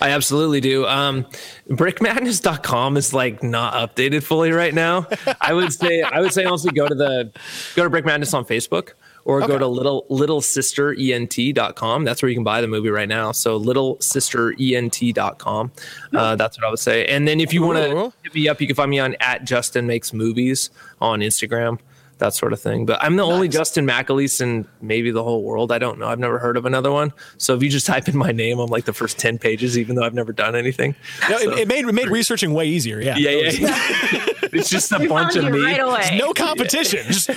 I 0.00 0.10
absolutely 0.10 0.60
do. 0.60 0.86
Um, 0.86 1.26
brickmadness.com 1.70 2.96
is 2.96 3.14
like 3.14 3.42
not 3.42 3.74
updated 3.74 4.22
fully 4.22 4.52
right 4.52 4.74
now. 4.74 5.06
I 5.40 5.52
would 5.52 5.72
say 5.72 6.02
I 6.02 6.20
would 6.20 6.32
say 6.32 6.44
honestly 6.44 6.70
go 6.72 6.86
to 6.86 6.94
the 6.94 7.32
go 7.74 7.84
to 7.84 7.90
Brick 7.90 8.04
Madness 8.04 8.34
on 8.34 8.44
Facebook 8.44 8.92
or 9.26 9.40
go 9.40 9.58
to 9.58 9.66
little 9.66 10.06
little 10.08 10.40
sister 10.40 10.94
ent.com. 10.96 12.04
That's 12.04 12.22
where 12.22 12.28
you 12.28 12.36
can 12.36 12.44
buy 12.44 12.60
the 12.60 12.68
movie 12.68 12.90
right 12.90 13.08
now. 13.08 13.32
So 13.32 13.56
little 13.56 14.00
sister 14.00 14.54
ent.com. 14.58 15.72
Uh, 16.14 16.36
that's 16.36 16.56
what 16.56 16.64
I 16.64 16.70
would 16.70 16.78
say. 16.78 17.04
And 17.06 17.26
then 17.26 17.40
if 17.40 17.52
you 17.52 17.62
want 17.62 17.78
to 17.78 18.12
hit 18.22 18.34
me 18.34 18.48
up, 18.48 18.60
you 18.60 18.68
can 18.68 18.76
find 18.76 18.90
me 18.90 19.00
on 19.00 19.16
at 19.18 19.44
Justin 19.44 19.86
Makes 19.86 20.12
Movies 20.12 20.70
on 21.00 21.20
Instagram. 21.20 21.78
That 22.18 22.32
sort 22.34 22.54
of 22.54 22.60
thing. 22.60 22.86
But 22.86 23.02
I'm 23.02 23.16
the 23.16 23.24
only 23.24 23.46
Justin 23.46 23.86
McAleese 23.86 24.40
in 24.40 24.66
maybe 24.80 25.10
the 25.10 25.22
whole 25.22 25.42
world. 25.42 25.70
I 25.70 25.78
don't 25.78 25.98
know. 25.98 26.06
I've 26.08 26.18
never 26.18 26.38
heard 26.38 26.56
of 26.56 26.64
another 26.64 26.90
one. 26.90 27.12
So 27.36 27.54
if 27.54 27.62
you 27.62 27.68
just 27.68 27.84
type 27.86 28.08
in 28.08 28.16
my 28.16 28.32
name 28.32 28.58
on 28.58 28.68
like 28.68 28.86
the 28.86 28.94
first 28.94 29.18
10 29.18 29.38
pages, 29.38 29.76
even 29.78 29.96
though 29.96 30.02
I've 30.02 30.14
never 30.14 30.32
done 30.32 30.56
anything. 30.56 30.94
No, 31.28 31.36
So- 31.38 31.50
it, 31.52 31.58
it 31.58 31.68
made 31.68 31.84
it 31.84 31.92
made 31.92 32.08
researching 32.08 32.54
way 32.54 32.66
easier. 32.68 33.00
Yeah. 33.02 33.16
yeah, 33.18 33.30
yeah. 33.30 33.50
yeah. 33.50 34.26
it's 34.52 34.70
just 34.70 34.92
a 34.92 34.98
We 34.98 35.08
bunch 35.08 35.36
of 35.36 35.44
me. 35.44 35.62
right 35.62 35.78
away. 35.80 36.16
No 36.18 36.32
competition. 36.32 37.04
Just 37.06 37.28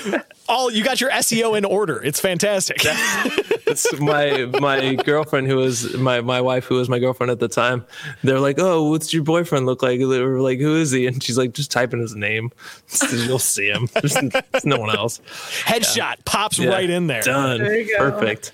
all 0.47 0.71
you 0.71 0.81
got 0.83 1.01
your 1.01 1.09
SEO 1.11 1.57
in 1.57 1.65
order. 1.65 2.01
It's 2.01 2.21
fantastic. 2.21 2.77
It's 3.71 3.99
my 3.99 4.45
my 4.59 4.95
girlfriend 4.95 5.47
who 5.47 5.57
was 5.57 5.93
my 5.95 6.21
my 6.21 6.41
wife 6.41 6.65
who 6.65 6.75
was 6.75 6.89
my 6.89 6.99
girlfriend 6.99 7.31
at 7.31 7.39
the 7.39 7.47
time. 7.47 7.85
They're 8.23 8.39
like, 8.39 8.55
"Oh, 8.59 8.89
what's 8.89 9.13
your 9.13 9.23
boyfriend 9.23 9.65
look 9.67 9.83
like?" 9.83 9.99
They 9.99 10.05
were 10.05 10.41
like, 10.41 10.59
"Who 10.59 10.75
is 10.75 10.89
he?" 10.91 11.05
And 11.05 11.21
she's 11.21 11.37
like, 11.37 11.53
"Just 11.53 11.69
type 11.71 11.93
in 11.93 11.99
his 11.99 12.15
name. 12.15 12.51
You'll 13.11 13.37
see 13.39 13.67
him. 13.69 13.87
There's, 13.93 14.13
there's 14.51 14.65
no 14.69 14.77
one 14.79 14.95
else." 14.95 15.19
Headshot 15.65 16.23
pops 16.25 16.57
Yeah. 16.59 16.69
right 16.69 16.89
in 16.89 17.07
there. 17.07 17.21
Done. 17.21 17.59
There 17.59 17.77
you 17.79 17.97
go. 17.97 18.11
Perfect. 18.11 18.51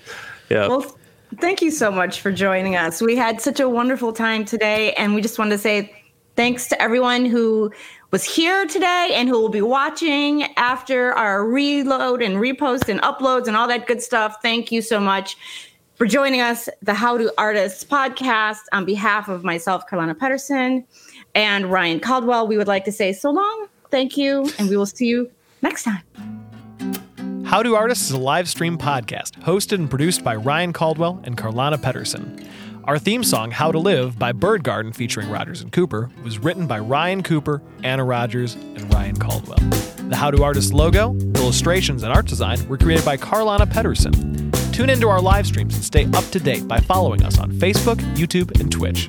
Yeah. 0.50 0.68
Well, 0.68 0.96
thank 1.40 1.60
you 1.62 1.70
so 1.70 1.90
much 1.90 2.20
for 2.20 2.32
joining 2.32 2.76
us. 2.76 3.00
We 3.02 3.16
had 3.16 3.40
such 3.40 3.60
a 3.60 3.68
wonderful 3.68 4.12
time 4.12 4.44
today, 4.44 4.92
and 4.94 5.14
we 5.14 5.20
just 5.20 5.38
wanted 5.38 5.50
to 5.50 5.58
say 5.58 5.92
thanks 6.36 6.68
to 6.68 6.80
everyone 6.82 7.24
who 7.26 7.72
was 8.12 8.22
here 8.22 8.66
today 8.66 9.10
and 9.14 9.28
who 9.28 9.40
will 9.40 9.48
be 9.48 9.62
watching 9.62 10.44
after 10.56 11.12
our 11.14 11.44
reload 11.44 12.22
and 12.22 12.36
repost 12.36 12.88
and 12.88 13.00
uploads 13.02 13.48
and 13.48 13.56
all 13.56 13.66
that 13.66 13.86
good 13.86 14.00
stuff. 14.02 14.36
Thank 14.42 14.70
you 14.70 14.80
so 14.82 15.00
much 15.00 15.36
for 15.96 16.06
joining 16.06 16.40
us, 16.42 16.68
the 16.82 16.92
How 16.94 17.16
Do 17.16 17.30
Artists 17.38 17.82
podcast, 17.82 18.60
on 18.72 18.84
behalf 18.84 19.28
of 19.28 19.42
myself, 19.44 19.88
Carlana 19.90 20.16
Pedersen, 20.16 20.84
and 21.34 21.72
Ryan 21.72 22.00
Caldwell. 22.00 22.46
We 22.46 22.56
would 22.58 22.68
like 22.68 22.84
to 22.84 22.92
say 22.92 23.12
so 23.14 23.30
long, 23.30 23.66
thank 23.90 24.16
you, 24.16 24.48
and 24.58 24.68
we 24.68 24.76
will 24.76 24.86
see 24.86 25.06
you 25.06 25.30
next 25.62 25.84
time. 25.84 26.02
How 27.44 27.62
Do 27.62 27.76
Artists 27.76 28.06
is 28.06 28.10
a 28.10 28.18
live 28.18 28.48
stream 28.48 28.76
podcast 28.76 29.40
hosted 29.42 29.74
and 29.74 29.88
produced 29.88 30.24
by 30.24 30.34
Ryan 30.34 30.72
Caldwell 30.72 31.20
and 31.24 31.36
Carlana 31.36 31.80
Pedersen. 31.80 32.44
Our 32.84 32.98
theme 32.98 33.24
song, 33.24 33.50
How 33.50 33.72
to 33.72 33.78
Live 33.78 34.18
by 34.18 34.32
Bird 34.32 34.62
Garden 34.62 34.92
featuring 34.92 35.28
Rogers 35.28 35.60
and 35.60 35.72
Cooper, 35.72 36.10
was 36.22 36.38
written 36.38 36.66
by 36.66 36.78
Ryan 36.78 37.22
Cooper, 37.22 37.62
Anna 37.82 38.04
Rogers, 38.04 38.54
and 38.54 38.92
Ryan 38.92 39.16
Caldwell. 39.16 39.58
The 40.08 40.16
How 40.16 40.30
Do 40.30 40.42
Artists 40.42 40.72
logo, 40.72 41.14
illustrations, 41.34 42.04
and 42.04 42.12
art 42.12 42.26
design 42.26 42.66
were 42.68 42.78
created 42.78 43.04
by 43.04 43.16
Carlana 43.16 43.68
Pedersen. 43.68 44.52
Tune 44.72 44.90
into 44.90 45.08
our 45.08 45.20
live 45.20 45.46
streams 45.46 45.74
and 45.74 45.84
stay 45.84 46.04
up 46.14 46.24
to 46.30 46.38
date 46.38 46.68
by 46.68 46.78
following 46.78 47.24
us 47.24 47.38
on 47.38 47.50
Facebook, 47.52 47.96
YouTube, 48.14 48.60
and 48.60 48.70
Twitch. 48.70 49.08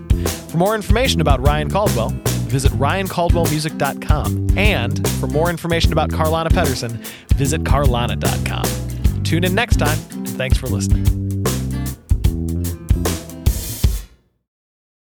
For 0.50 0.58
more 0.58 0.76
information 0.76 1.22
about 1.22 1.46
Ryan 1.46 1.70
Caldwell, 1.70 2.10
visit 2.48 2.72
ryancaldwellmusic.com. 2.74 4.58
And 4.58 5.08
for 5.20 5.28
more 5.28 5.50
information 5.50 5.92
about 5.92 6.10
Carlana 6.10 6.52
Pedersen, 6.52 6.92
visit 7.36 7.64
carlana.com. 7.64 9.24
Tune 9.24 9.44
in 9.44 9.54
next 9.54 9.78
time, 9.78 10.00
and 10.12 10.30
thanks 10.30 10.58
for 10.58 10.68
listening. 10.68 11.27